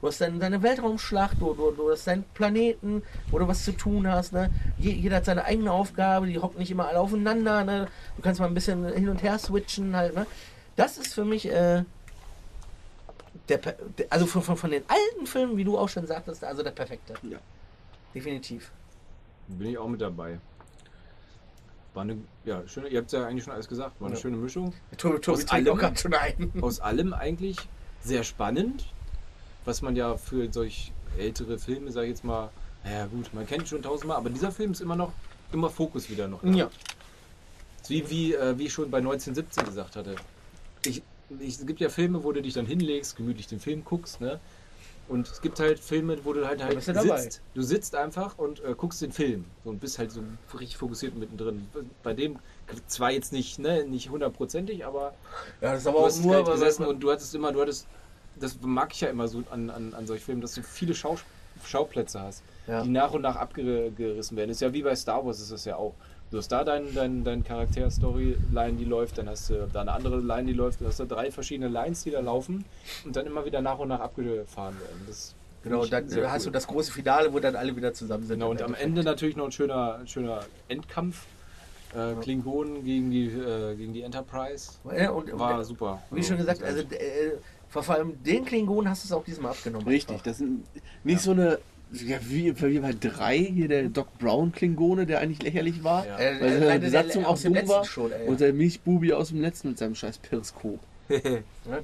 du, 0.00 0.06
hast 0.08 0.18
deine, 0.22 0.38
deine 0.38 0.62
Weltraumschlacht, 0.62 1.38
du, 1.38 1.52
du, 1.52 1.72
du 1.72 1.90
hast 1.90 2.06
deinen 2.06 2.24
Planeten, 2.32 3.02
wo 3.30 3.38
du 3.38 3.46
was 3.46 3.64
zu 3.66 3.72
tun 3.72 4.08
hast. 4.10 4.32
Ne? 4.32 4.48
Je, 4.78 4.92
jeder 4.92 5.16
hat 5.16 5.26
seine 5.26 5.44
eigene 5.44 5.70
Aufgabe, 5.70 6.26
die 6.26 6.38
hocken 6.38 6.58
nicht 6.58 6.70
immer 6.70 6.88
alle 6.88 7.00
aufeinander. 7.00 7.64
Ne? 7.64 7.88
Du 8.16 8.22
kannst 8.22 8.40
mal 8.40 8.46
ein 8.46 8.54
bisschen 8.54 8.90
hin 8.94 9.10
und 9.10 9.22
her 9.22 9.38
switchen 9.38 9.94
halt. 9.94 10.14
Ne? 10.14 10.24
Das 10.74 10.96
ist 10.96 11.12
für 11.12 11.26
mich 11.26 11.50
äh, 11.52 11.84
der, 13.48 13.60
also 14.10 14.26
von, 14.26 14.42
von, 14.42 14.56
von 14.56 14.70
den 14.70 14.82
alten 14.88 15.26
Filmen, 15.26 15.56
wie 15.56 15.64
du 15.64 15.76
auch 15.78 15.88
schon 15.88 16.06
sagtest, 16.06 16.44
also 16.44 16.62
der 16.62 16.70
perfekte. 16.72 17.14
Ja. 17.22 17.38
Definitiv. 18.14 18.70
Bin 19.48 19.68
ich 19.70 19.78
auch 19.78 19.88
mit 19.88 20.00
dabei. 20.00 20.38
War 21.94 22.02
eine, 22.02 22.18
ja, 22.44 22.62
schöne, 22.68 22.88
ihr 22.88 23.00
habt 23.00 23.10
ja 23.12 23.26
eigentlich 23.26 23.44
schon 23.44 23.52
alles 23.54 23.68
gesagt, 23.68 24.00
war 24.00 24.08
eine 24.08 24.16
Ja. 24.16 24.20
schöne 24.22 24.36
Mischung. 24.36 24.72
Tobi, 24.96 25.18
Tobi 25.20 25.42
Aus 25.42 25.48
allem? 25.50 25.96
schon 25.96 26.14
ein. 26.14 26.52
Aus 26.60 26.80
allem 26.80 27.12
eigentlich 27.12 27.56
sehr 28.02 28.22
spannend, 28.24 28.86
was 29.64 29.82
man 29.82 29.96
ja 29.96 30.16
für 30.16 30.52
solch 30.52 30.92
ältere 31.18 31.58
Filme, 31.58 31.90
sag 31.90 32.02
ich 32.04 32.10
jetzt 32.10 32.24
mal, 32.24 32.50
naja 32.84 33.06
gut, 33.06 33.32
man 33.34 33.46
kennt 33.46 33.66
schon 33.68 33.82
tausendmal, 33.82 34.18
aber 34.18 34.30
dieser 34.30 34.52
Film 34.52 34.72
ist 34.72 34.80
immer 34.80 34.96
noch, 34.96 35.12
immer 35.52 35.70
Fokus 35.70 36.08
wieder 36.10 36.28
noch. 36.28 36.42
da. 36.42 36.48
Ja. 36.48 36.70
Wie, 37.88 38.08
wie, 38.10 38.34
äh, 38.34 38.56
wie 38.58 38.66
ich 38.66 38.72
schon 38.72 38.90
bei 38.90 38.98
1917 38.98 39.64
gesagt 39.64 39.96
hatte. 39.96 40.14
Ich, 40.84 41.02
ich, 41.40 41.58
es 41.58 41.66
gibt 41.66 41.80
ja 41.80 41.88
Filme, 41.88 42.24
wo 42.24 42.32
du 42.32 42.42
dich 42.42 42.54
dann 42.54 42.66
hinlegst, 42.66 43.16
gemütlich 43.16 43.46
den 43.46 43.60
Film 43.60 43.84
guckst, 43.84 44.20
ne? 44.20 44.40
Und 45.08 45.26
es 45.26 45.40
gibt 45.40 45.58
halt 45.58 45.78
Filme, 45.78 46.18
wo 46.24 46.34
du 46.34 46.46
halt, 46.46 46.62
halt 46.62 46.86
du 46.86 47.00
sitzt. 47.00 47.40
Du 47.54 47.62
sitzt 47.62 47.94
einfach 47.94 48.36
und 48.38 48.62
äh, 48.62 48.74
guckst 48.76 49.00
den 49.00 49.10
Film 49.12 49.46
so, 49.64 49.70
und 49.70 49.80
bist 49.80 49.98
halt 49.98 50.12
so 50.12 50.22
richtig 50.52 50.76
fokussiert 50.76 51.16
mittendrin. 51.16 51.66
Bei 52.02 52.12
dem 52.12 52.38
zwar 52.86 53.10
jetzt 53.10 53.32
nicht, 53.32 53.58
ne, 53.58 53.84
nicht 53.84 54.10
hundertprozentig, 54.10 54.84
aber 54.84 55.14
Ja, 55.62 55.72
das 55.72 55.80
ist 55.80 55.86
aber 55.86 55.98
du 55.98 56.02
auch 56.04 56.06
hast 56.08 56.22
nur, 56.22 56.34
halt 56.34 56.46
gesessen 56.46 56.84
und 56.84 57.00
du 57.00 57.10
hattest 57.10 57.34
immer, 57.34 57.52
du 57.52 57.62
hattest, 57.62 57.86
das 58.38 58.58
mag 58.60 58.92
ich 58.92 59.00
ja 59.00 59.08
immer 59.08 59.28
so 59.28 59.42
an, 59.50 59.70
an, 59.70 59.94
an 59.94 60.06
solchen 60.06 60.24
Filmen, 60.24 60.40
dass 60.42 60.54
du 60.54 60.62
viele 60.62 60.94
Schau, 60.94 61.16
Schauplätze 61.64 62.20
hast, 62.20 62.42
Ja. 62.66 62.82
die 62.82 62.90
nach 62.90 63.12
und 63.12 63.22
nach 63.22 63.36
abgerissen 63.36 64.36
werden. 64.36 64.50
ist 64.50 64.60
ja 64.60 64.74
wie 64.74 64.82
bei 64.82 64.94
Star 64.94 65.24
Wars 65.24 65.40
ist 65.40 65.50
es 65.50 65.64
ja 65.64 65.76
auch. 65.76 65.94
Du 66.30 66.36
hast 66.36 66.48
da 66.48 66.62
dein, 66.62 66.94
dein, 66.94 67.24
dein 67.24 67.42
Charakter-Storyline, 67.42 68.72
die 68.78 68.84
läuft, 68.84 69.16
dann 69.16 69.28
hast 69.28 69.48
du 69.48 69.66
da 69.72 69.80
eine 69.80 69.92
andere 69.92 70.20
Line, 70.20 70.44
die 70.44 70.52
läuft, 70.52 70.80
du 70.80 70.86
hast 70.86 71.00
da 71.00 71.06
drei 71.06 71.30
verschiedene 71.30 71.68
Lines, 71.68 72.04
die 72.04 72.10
da 72.10 72.20
laufen 72.20 72.66
und 73.06 73.16
dann 73.16 73.26
immer 73.26 73.46
wieder 73.46 73.62
nach 73.62 73.78
und 73.78 73.88
nach 73.88 74.00
abgefahren 74.00 74.78
werden. 74.78 75.02
Das 75.06 75.34
Genau, 75.62 75.84
dann 75.86 76.04
hast 76.04 76.42
cool. 76.42 76.44
du 76.46 76.50
das 76.52 76.66
große 76.66 76.92
Finale, 76.92 77.32
wo 77.32 77.40
dann 77.40 77.56
alle 77.56 77.74
wieder 77.74 77.92
zusammen 77.92 78.24
sind. 78.24 78.38
Genau, 78.38 78.50
und 78.50 78.62
am. 78.62 78.74
Ende 78.74 79.02
natürlich 79.02 79.36
noch 79.36 79.46
ein 79.46 79.52
schöner, 79.52 80.00
schöner 80.06 80.40
Endkampf. 80.68 81.26
Äh, 81.96 82.14
Klingonen 82.20 82.84
gegen 82.84 83.10
die, 83.10 83.26
äh, 83.26 83.74
gegen 83.74 83.92
die 83.92 84.02
Enterprise. 84.02 84.72
Ja, 84.96 85.10
und, 85.10 85.36
War 85.38 85.58
und, 85.58 85.64
super. 85.64 86.02
Wie 86.10 86.22
schon 86.22 86.36
gesagt, 86.36 86.62
also 86.62 86.80
äh, 86.80 87.32
vor 87.68 87.88
allem 87.88 88.22
den 88.22 88.44
Klingonen 88.44 88.88
hast 88.88 89.04
du 89.04 89.08
es 89.08 89.12
auch 89.12 89.24
diesmal 89.24 89.52
abgenommen. 89.52 89.88
Richtig, 89.88 90.10
einfach. 90.10 90.24
das 90.24 90.38
sind 90.38 90.64
nicht 91.02 91.20
so 91.20 91.32
eine, 91.32 91.58
ja, 91.92 92.18
wie, 92.22 92.54
wie 92.60 92.78
bei 92.80 92.92
drei, 92.92 93.38
hier 93.38 93.68
der 93.68 93.88
Doc 93.88 94.18
Brown 94.18 94.52
Klingone, 94.52 95.06
der 95.06 95.20
eigentlich 95.20 95.42
lächerlich 95.42 95.82
war. 95.84 96.06
Ja. 96.06 96.18
Äh, 96.18 96.40
Weil 96.40 96.48
äh, 96.48 96.52
seine 96.52 96.66
leider 96.66 96.84
Besatzung 96.84 97.24
auch 97.24 97.30
aus 97.30 97.42
dem 97.42 97.54
dumm 97.54 97.68
war. 97.68 97.84
schon, 97.84 98.12
ey. 98.12 98.26
Und 98.28 98.40
der 98.40 98.52
Milchbubi 98.52 99.12
aus 99.12 99.28
dem 99.28 99.40
letzten 99.40 99.68
mit 99.68 99.78
seinem 99.78 99.94
scheiß 99.94 100.18
Periskop. 100.18 100.80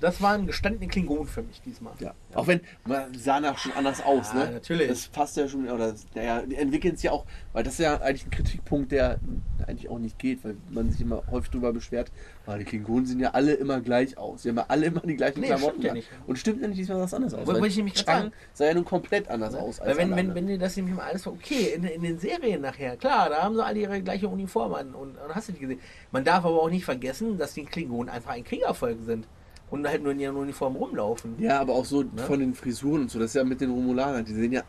Das 0.00 0.22
waren 0.22 0.46
gestandene 0.46 0.88
Klingonen 0.88 1.26
für 1.26 1.42
mich 1.42 1.60
diesmal. 1.60 1.92
Ja. 2.00 2.14
Auch 2.32 2.46
wenn, 2.46 2.60
man 2.86 3.12
sah 3.14 3.38
nach 3.38 3.58
schon 3.58 3.72
anders 3.72 4.02
aus, 4.02 4.32
Ja, 4.32 4.46
ne? 4.46 4.52
natürlich. 4.52 4.88
Das 4.88 5.08
passt 5.08 5.36
ja 5.36 5.46
schon, 5.46 5.68
oder, 5.68 5.94
naja, 6.14 6.40
die 6.40 6.56
entwickeln 6.56 6.94
es 6.94 7.02
ja 7.02 7.12
auch, 7.12 7.26
weil 7.52 7.64
das 7.64 7.74
ist 7.74 7.80
ja 7.80 8.00
eigentlich 8.00 8.24
ein 8.26 8.30
Kritikpunkt, 8.30 8.92
der 8.92 9.18
eigentlich 9.66 9.90
auch 9.90 9.98
nicht 9.98 10.18
geht, 10.18 10.42
weil 10.42 10.56
man 10.70 10.90
sich 10.90 11.02
immer 11.02 11.22
häufig 11.30 11.50
darüber 11.50 11.72
beschwert, 11.74 12.10
weil 12.46 12.58
die 12.58 12.64
Klingonen 12.64 13.06
sehen 13.06 13.20
ja 13.20 13.30
alle 13.30 13.54
immer 13.54 13.80
gleich 13.80 14.18
aus. 14.18 14.42
Die 14.42 14.48
haben 14.50 14.56
ja 14.56 14.66
alle 14.68 14.86
immer 14.86 15.00
die 15.00 15.16
gleichen 15.16 15.40
Nee, 15.40 15.46
Klamotten. 15.46 15.70
stimmt 15.72 15.84
ja 15.84 15.94
nicht. 15.94 16.08
Und 16.26 16.38
stimmt 16.38 16.60
ja 16.62 16.68
nicht, 16.68 16.78
diesmal 16.78 17.00
was 17.00 17.14
anderes 17.14 17.34
aus. 17.34 17.46
Wollte 17.46 17.66
ich 17.66 17.76
nämlich 17.76 17.94
Chang 17.94 18.32
sah 18.52 18.66
ja 18.66 18.74
nun 18.74 18.84
komplett 18.84 19.28
anders 19.28 19.54
aus. 19.54 19.80
Weil 19.80 19.96
wenn, 19.96 20.14
wenn, 20.14 20.34
wenn 20.34 20.46
dir 20.46 20.58
das 20.58 20.76
nämlich 20.76 20.94
mal 20.94 21.04
alles 21.06 21.26
okay, 21.26 21.72
in, 21.74 21.84
in 21.84 22.02
den 22.02 22.18
Serien 22.18 22.60
nachher, 22.60 22.96
klar, 22.96 23.28
da 23.30 23.42
haben 23.42 23.54
sie 23.54 23.64
alle 23.64 23.78
ihre 23.80 24.02
gleiche 24.02 24.28
Uniform 24.28 24.74
an 24.74 24.94
und, 24.94 25.16
und 25.16 25.34
hast 25.34 25.48
du 25.48 25.52
die 25.52 25.60
gesehen. 25.60 25.80
Man 26.12 26.24
darf 26.24 26.44
aber 26.44 26.60
auch 26.62 26.70
nicht 26.70 26.84
vergessen, 26.84 27.38
dass 27.38 27.54
die 27.54 27.64
Klingonen 27.64 28.08
einfach 28.08 28.32
ein 28.32 28.44
Kriegervolk 28.44 28.98
sind 29.06 29.26
und 29.70 29.88
halt 29.88 30.02
nur 30.02 30.12
in 30.12 30.20
ihren 30.20 30.36
Uniformen 30.36 30.76
rumlaufen. 30.76 31.36
Ja, 31.38 31.60
aber 31.60 31.72
auch 31.74 31.84
so 31.84 32.02
Ne? 32.02 32.08
von 32.26 32.38
den 32.40 32.54
Frisuren 32.54 33.02
und 33.02 33.10
so. 33.10 33.18
Das 33.18 33.28
ist 33.30 33.34
ja 33.34 33.44
mit 33.44 33.60
den 33.60 33.70
Romulanern. 33.70 34.24
Die 34.24 34.34
sehen 34.34 34.52
ja, 34.52 34.62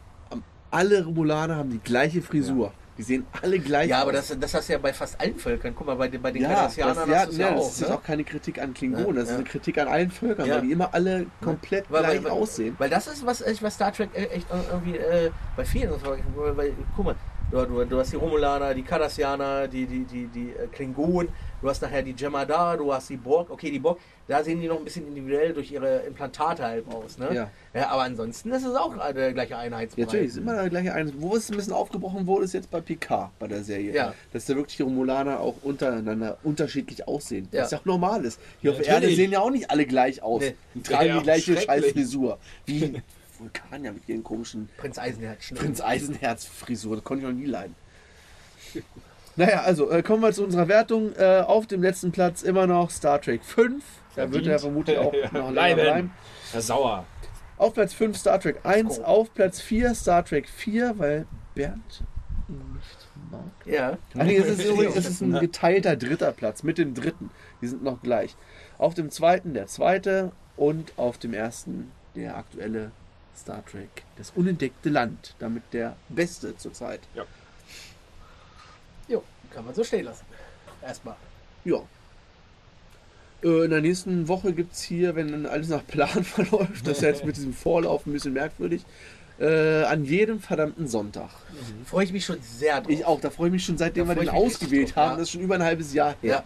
alle 0.71 1.05
Romulaner 1.05 1.57
haben 1.57 1.69
die 1.69 1.80
gleiche 1.80 2.21
Frisur. 2.21 2.71
Die 2.98 3.04
sehen 3.04 3.26
alle 3.41 3.60
gleich 3.60 3.89
Ja, 3.89 3.98
aus. 3.98 4.02
aber 4.04 4.12
das, 4.14 4.34
das 4.39 4.54
hast 4.54 4.70
du 4.70 4.74
ja 4.74 4.80
bei 4.80 4.93
fast 4.93 5.20
allen 5.20 5.36
Völkern. 5.38 5.74
Guck 5.76 5.86
mal, 5.88 5.96
bei, 5.96 6.08
den- 6.08 6.22
bei 6.22 6.32
den 6.32 6.43
ja, 6.43 6.50
das, 6.50 6.76
Cardassianern 6.78 7.10
ja, 7.10 7.18
hast 7.20 7.34
ja, 7.34 7.39
ja 7.50 7.52
das 7.56 7.62
auch. 7.62 7.70
ist 7.70 7.82
ne? 7.82 7.88
jetzt 7.88 7.96
auch 7.98 8.04
keine 8.04 8.24
Kritik 8.24 8.62
an 8.62 8.74
Klingonen, 8.74 9.08
Ja, 9.08 9.14
das 9.14 9.24
ist 9.24 9.30
ja. 9.32 9.36
eine 9.36 9.43
Kritik 9.43 9.78
an 9.80 9.88
allen 9.89 10.12
Völkern, 10.12 10.46
Ja. 10.48 10.56
weil 10.56 10.62
die 10.62 10.72
immer 10.72 10.93
alle 10.93 11.26
komplett 11.41 11.91
Weil- 11.91 12.04
gleich 12.04 12.24
weil- 12.24 12.32
aussehen. 12.32 12.76
Weil 12.78 12.89
das 12.89 13.08
ist, 13.08 13.26
was, 13.26 13.43
was 13.62 13.74
Star 13.74 13.91
Trek 13.91 14.10
e- 14.16 14.26
echt 14.28 14.48
irgendwie 14.72 14.98
äh, 14.98 15.30
bei 15.58 15.66
vielen 15.66 15.93
ist. 15.93 16.06
Weil, 16.06 16.20
weil, 16.56 16.74
guck 16.96 17.06
mal, 17.06 17.16
du, 17.56 17.66
du, 17.66 17.86
du 17.86 17.99
hast 17.99 18.12
die 18.12 18.18
Romulaner, 18.18 18.74
die 18.74 18.84
Cardassianer, 18.84 19.68
die, 19.68 19.86
die, 19.86 20.03
die, 20.03 20.28
die 20.28 20.49
äh, 20.49 20.68
Klingonen, 20.72 21.30
du 21.62 21.70
hast 21.70 21.82
nachher 21.82 22.01
die 22.01 22.14
Jem'Hadar, 22.14 22.78
du 22.78 22.93
hast 22.93 23.10
die 23.10 23.18
Borg. 23.18 23.49
Okay, 23.49 23.72
die 23.72 23.80
Borg, 23.80 23.99
da 24.28 24.43
sehen 24.43 24.60
die 24.60 24.68
noch 24.68 24.78
ein 24.78 24.84
bisschen 24.84 25.08
individuell 25.08 25.53
durch 25.53 25.72
ihre 25.72 25.99
Implantate 25.99 26.64
halt 26.64 26.86
aus. 26.88 27.18
Ne? 27.18 27.30
Ja. 27.34 27.51
ja. 27.74 27.89
Aber 27.89 28.03
ansonsten 28.03 28.51
ist 28.51 28.66
es 28.66 28.76
auch 28.76 28.93
der 29.14 29.34
gleiche 29.34 29.58
Einheitsbrei. 29.58 30.01
Ja, 30.01 30.06
natürlich, 30.08 30.28
ist 30.30 30.38
immer 30.38 30.56
der 30.56 30.70
gleiche 30.70 30.93
Eins. 30.93 31.14
Wo 31.18 31.36
es 31.36 31.49
ein 31.49 31.56
bisschen 31.56 31.74
aufgebrochen 31.74 32.28
wurde, 32.28 32.45
ist 32.45 32.53
jetzt 32.53 32.72
bei 32.72 32.82
Picard, 32.82 33.32
bei 33.39 33.47
der 33.47 33.64
Serie. 33.64 33.93
Ja. 33.93 34.14
Dass 34.34 34.45
da 34.45 34.56
wirklich 34.56 34.78
die 34.78 34.84
Romulaner 34.84 35.39
auch 35.39 35.56
untereinander 35.64 36.38
unterschiedlich 36.43 37.08
aussehen. 37.08 37.47
Ja. 37.51 37.64
Was 37.64 37.72
ja 37.72 37.80
auch 37.80 37.86
normal 37.86 38.26
ist. 38.26 38.39
Hier 38.62 38.72
auf 38.72 38.78
der. 38.78 38.88
Erde 38.88 39.14
sehen 39.16 39.32
ja 39.32 39.39
auch 39.39 39.51
nicht 39.51 39.70
alle 39.70 39.86
gleich 39.86 40.22
aus. 40.22 40.41
Nee. 40.41 40.56
Die 40.74 40.82
tragen 40.82 41.18
die 41.18 41.24
gleiche. 41.24 41.56
Scheißfrisur. 41.56 42.38
Wie 42.66 43.01
Vulkanier 43.39 43.91
mit 43.91 44.07
ihren 44.07 44.23
komischen 44.23 44.69
Prinz 44.77 44.97
Eisenherz 44.97 45.43
schnell. 45.43 45.61
Prinz 45.61 45.81
Eisenherz-Frisur. 45.81 46.95
Das 46.95 47.03
konnte 47.03 47.23
ich 47.25 47.31
noch 47.31 47.38
nie 47.38 47.45
leiden. 47.45 47.75
Naja, 49.38 49.63
also 49.63 49.91
äh, 49.91 50.01
kommen 50.01 50.21
wir 50.21 50.31
zu 50.31 50.45
unserer 50.45 50.69
Wertung. 50.69 51.13
Äh, 51.17 51.43
auf 51.45 51.67
dem 51.67 51.81
letzten 51.83 52.13
Platz 52.13 52.41
immer 52.41 52.67
noch 52.67 52.89
Star 52.89 53.19
Trek 53.19 53.43
5. 53.43 53.83
Da 54.15 54.31
wird 54.31 54.47
er 54.47 54.59
vermutlich 54.59 54.97
auch 54.97 55.11
noch 55.33 55.51
länger 55.51 55.51
bleiben. 55.51 55.81
bleiben. 55.81 56.11
Herr 56.53 56.61
Sauer. 56.61 57.05
Auf 57.57 57.73
Platz 57.73 57.93
5 57.93 58.17
Star 58.17 58.39
Trek 58.39 58.61
1, 58.63 58.97
Go. 58.97 59.03
auf 59.03 59.33
Platz 59.33 59.59
4 59.59 59.93
Star 59.93 60.23
Trek 60.23 60.47
4, 60.47 60.97
weil 60.99 61.27
Bernd 61.53 62.03
ihn 62.47 62.61
nicht 62.75 63.07
mag. 63.31 63.41
Ja. 63.65 63.97
Ach 64.17 64.23
nee, 64.23 64.38
es 64.38 64.47
ist, 64.47 64.65
übrigens, 64.65 64.95
es 64.95 65.09
ist 65.09 65.21
ein 65.21 65.38
geteilter 65.39 65.97
dritter 65.97 66.31
Platz 66.31 66.63
mit 66.63 66.77
dem 66.77 66.93
dritten. 66.93 67.29
Die 67.61 67.67
sind 67.67 67.83
noch 67.83 68.01
gleich. 68.01 68.36
Auf 68.77 68.93
dem 68.93 69.09
zweiten 69.11 69.53
der 69.53 69.67
zweite 69.67 70.31
und 70.55 70.93
auf 70.97 71.17
dem 71.17 71.33
ersten 71.33 71.91
der 72.15 72.38
aktuelle 72.38 72.91
Star 73.38 73.63
Trek. 73.65 74.03
Das 74.17 74.31
unentdeckte 74.36 74.89
Land. 74.89 75.36
Damit 75.39 75.63
der 75.73 75.95
beste 76.09 76.55
zurzeit. 76.57 77.01
Jo, 79.07 79.23
kann 79.53 79.65
man 79.65 79.73
so 79.75 79.83
stehen 79.83 80.05
lassen. 80.05 80.25
Erstmal. 80.81 81.15
Ja. 81.63 81.81
Äh, 83.43 83.65
In 83.65 83.69
der 83.71 83.81
nächsten 83.81 84.27
Woche 84.27 84.53
gibt 84.53 84.73
es 84.73 84.81
hier, 84.81 85.15
wenn 85.15 85.31
dann 85.31 85.45
alles 85.45 85.69
nach 85.69 85.86
Plan 85.86 86.07
verläuft, 86.23 86.86
das 86.88 86.97
ist 86.97 87.03
jetzt 87.03 87.25
mit 87.25 87.36
diesem 87.38 87.53
Vorlauf 87.53 88.05
ein 88.05 88.13
bisschen 88.13 88.33
merkwürdig, 88.33 88.83
äh, 89.39 89.83
an 89.83 90.05
jedem 90.05 90.39
verdammten 90.39 90.88
Sonntag. 90.88 91.29
Freue 91.86 92.05
ich 92.05 92.13
mich 92.13 92.25
schon 92.25 92.38
sehr 92.41 92.79
drauf. 92.81 92.89
Ich 92.89 93.03
auch, 93.05 93.19
da 93.19 93.29
freue 93.29 93.47
ich 93.47 93.53
mich 93.53 93.65
schon 93.65 93.77
seitdem 93.77 94.07
wir 94.07 94.15
den 94.15 94.29
ausgewählt 94.29 94.89
drauf, 94.89 94.95
haben. 94.95 95.09
ja. 95.11 95.17
Das 95.17 95.23
ist 95.23 95.31
schon 95.31 95.41
über 95.41 95.55
ein 95.55 95.63
halbes 95.63 95.93
Jahr 95.93 96.15
her. 96.21 96.36
Ja. 96.38 96.43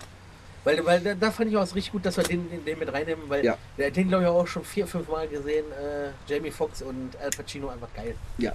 Weil, 0.63 0.85
weil 0.85 1.15
da, 1.15 1.31
fand 1.31 1.49
ich 1.49 1.57
auch 1.57 1.63
richtig 1.63 1.91
gut, 1.91 2.05
dass 2.05 2.17
wir 2.17 2.23
den, 2.23 2.49
den, 2.49 2.65
den 2.65 2.77
mit 2.79 2.91
reinnehmen, 2.91 3.23
weil 3.27 3.45
Ja. 3.45 3.57
der, 3.77 3.91
den 3.91 4.09
glaube 4.09 4.23
ich 4.25 4.29
auch 4.29 4.45
schon 4.47 4.63
vier, 4.65 4.85
fünf 4.87 5.07
Mal 5.07 5.27
gesehen. 5.27 5.65
Äh, 5.71 6.09
Jamie 6.31 6.51
Foxx 6.51 6.81
und 6.81 7.11
Al 7.21 7.29
Pacino 7.29 7.69
einfach 7.69 7.87
geil. 7.95 8.15
Ja. 8.37 8.51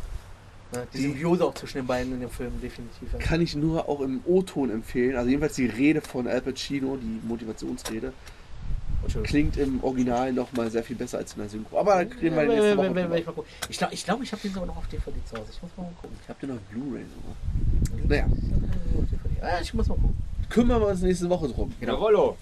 Ne? 0.73 0.87
Die 0.93 0.97
Die- 0.99 1.03
Symbiose 1.05 1.45
auch 1.45 1.55
zwischen 1.55 1.79
den 1.79 1.87
beiden 1.87 2.13
in 2.13 2.21
dem 2.21 2.31
Film, 2.31 2.53
definitiv. 2.61 3.13
Ja. 3.13 3.19
Kann 3.19 3.41
ich 3.41 3.55
nur 3.57 3.89
auch 3.89 4.01
im 4.01 4.21
O-Ton 4.27 4.71
empfehlen. 4.71 5.17
Also 5.17 5.29
jedenfalls 5.31 5.55
die 5.55 5.67
Rede 5.67 6.01
von 6.01 6.27
Al 6.29 6.41
Pacino, 6.43 6.97
die 6.97 7.21
Motivationsrede, 7.27 8.13
klingt 9.23 9.57
im 9.59 9.83
Original 9.85 10.33
nochmal 10.33 10.71
sehr 10.71 10.83
viel 10.83 10.97
besser 10.97 11.19
als 11.19 11.33
in 11.35 11.41
der 11.41 11.49
Synchro. 11.49 11.79
Aber 11.79 11.93
da 11.93 11.99
reden 11.99 12.21
wir 12.23 12.31
nächsten 12.47 12.49
wenn- 12.63 12.77
Woche 12.79 12.87
wenn- 12.87 12.95
wenn- 12.97 13.11
wenn 13.11 13.19
ich 13.19 13.25
glaube, 13.77 13.95
ich, 13.95 14.05
glaub, 14.05 14.23
ich 14.23 14.33
habe 14.33 14.43
den 14.43 14.53
sogar 14.53 14.67
noch 14.67 14.77
auf 14.79 14.87
DVD 14.89 15.17
zu 15.27 15.37
Hause. 15.37 15.49
Ich 15.53 15.63
muss 15.63 15.71
mal 15.77 15.91
gucken. 16.01 16.17
Ich 16.23 16.29
habe 16.29 16.41
den 16.41 16.51
auf 16.53 16.59
Blu-ray 16.71 17.05
sogar. 17.15 18.07
Naja, 18.09 18.27
Ja, 19.43 19.61
ich 19.61 19.75
muss 19.75 19.89
mal 19.89 19.95
gucken. 19.95 20.17
Kümmern 20.51 20.81
wir 20.81 20.89
uns 20.89 21.03
nächste 21.03 21.29
Woche 21.31 21.49
drum. 21.49 21.73
Genau. 21.81 21.95
Jawollo. 21.95 22.37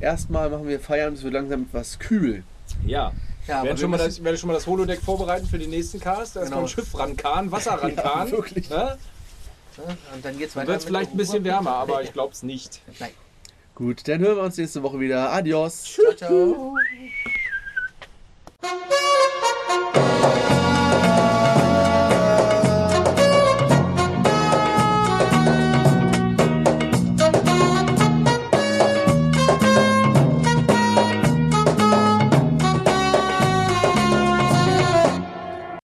Erstmal 0.00 0.48
machen 0.50 0.68
wir 0.68 0.78
Feiern, 0.80 1.14
es 1.14 1.22
wird 1.22 1.34
langsam 1.34 1.62
etwas 1.62 1.98
kühl. 1.98 2.42
Ja. 2.86 3.12
Ja, 3.46 3.64
wir 3.64 3.76
schon 3.76 3.90
mal 3.90 3.96
das, 3.96 4.22
werde 4.22 4.36
schon 4.36 4.48
mal 4.48 4.54
das 4.54 4.66
Holodeck 4.66 5.00
vorbereiten 5.00 5.46
für 5.46 5.58
den 5.58 5.70
nächsten 5.70 5.98
Cast. 6.00 6.36
Da 6.36 6.40
ist 6.40 6.46
Genau. 6.48 6.60
noch 6.60 6.66
ein 6.66 6.68
Schiff 6.68 6.96
rankarren, 6.98 7.50
Wasser 7.50 7.72
rankarren. 7.82 8.28
Ja, 8.28 8.32
wirklich. 8.36 8.68
Ne? 8.68 8.98
Und 10.14 10.24
dann 10.24 10.36
geht's 10.36 10.54
weiter. 10.56 10.68
wird 10.68 10.82
vielleicht 10.82 11.12
ein 11.12 11.16
bisschen 11.16 11.44
wärmer, 11.44 11.70
aber 11.72 12.02
ich 12.02 12.12
glaube 12.12 12.32
es 12.34 12.42
nicht. 12.42 12.80
Nein. 13.00 13.10
Gut, 13.74 14.06
dann 14.08 14.20
hören 14.20 14.36
wir 14.36 14.42
uns 14.42 14.56
nächste 14.58 14.82
Woche 14.82 15.00
wieder. 15.00 15.30
Adios. 15.32 15.84
Ciao, 15.84 16.12
ciao. 16.14 16.76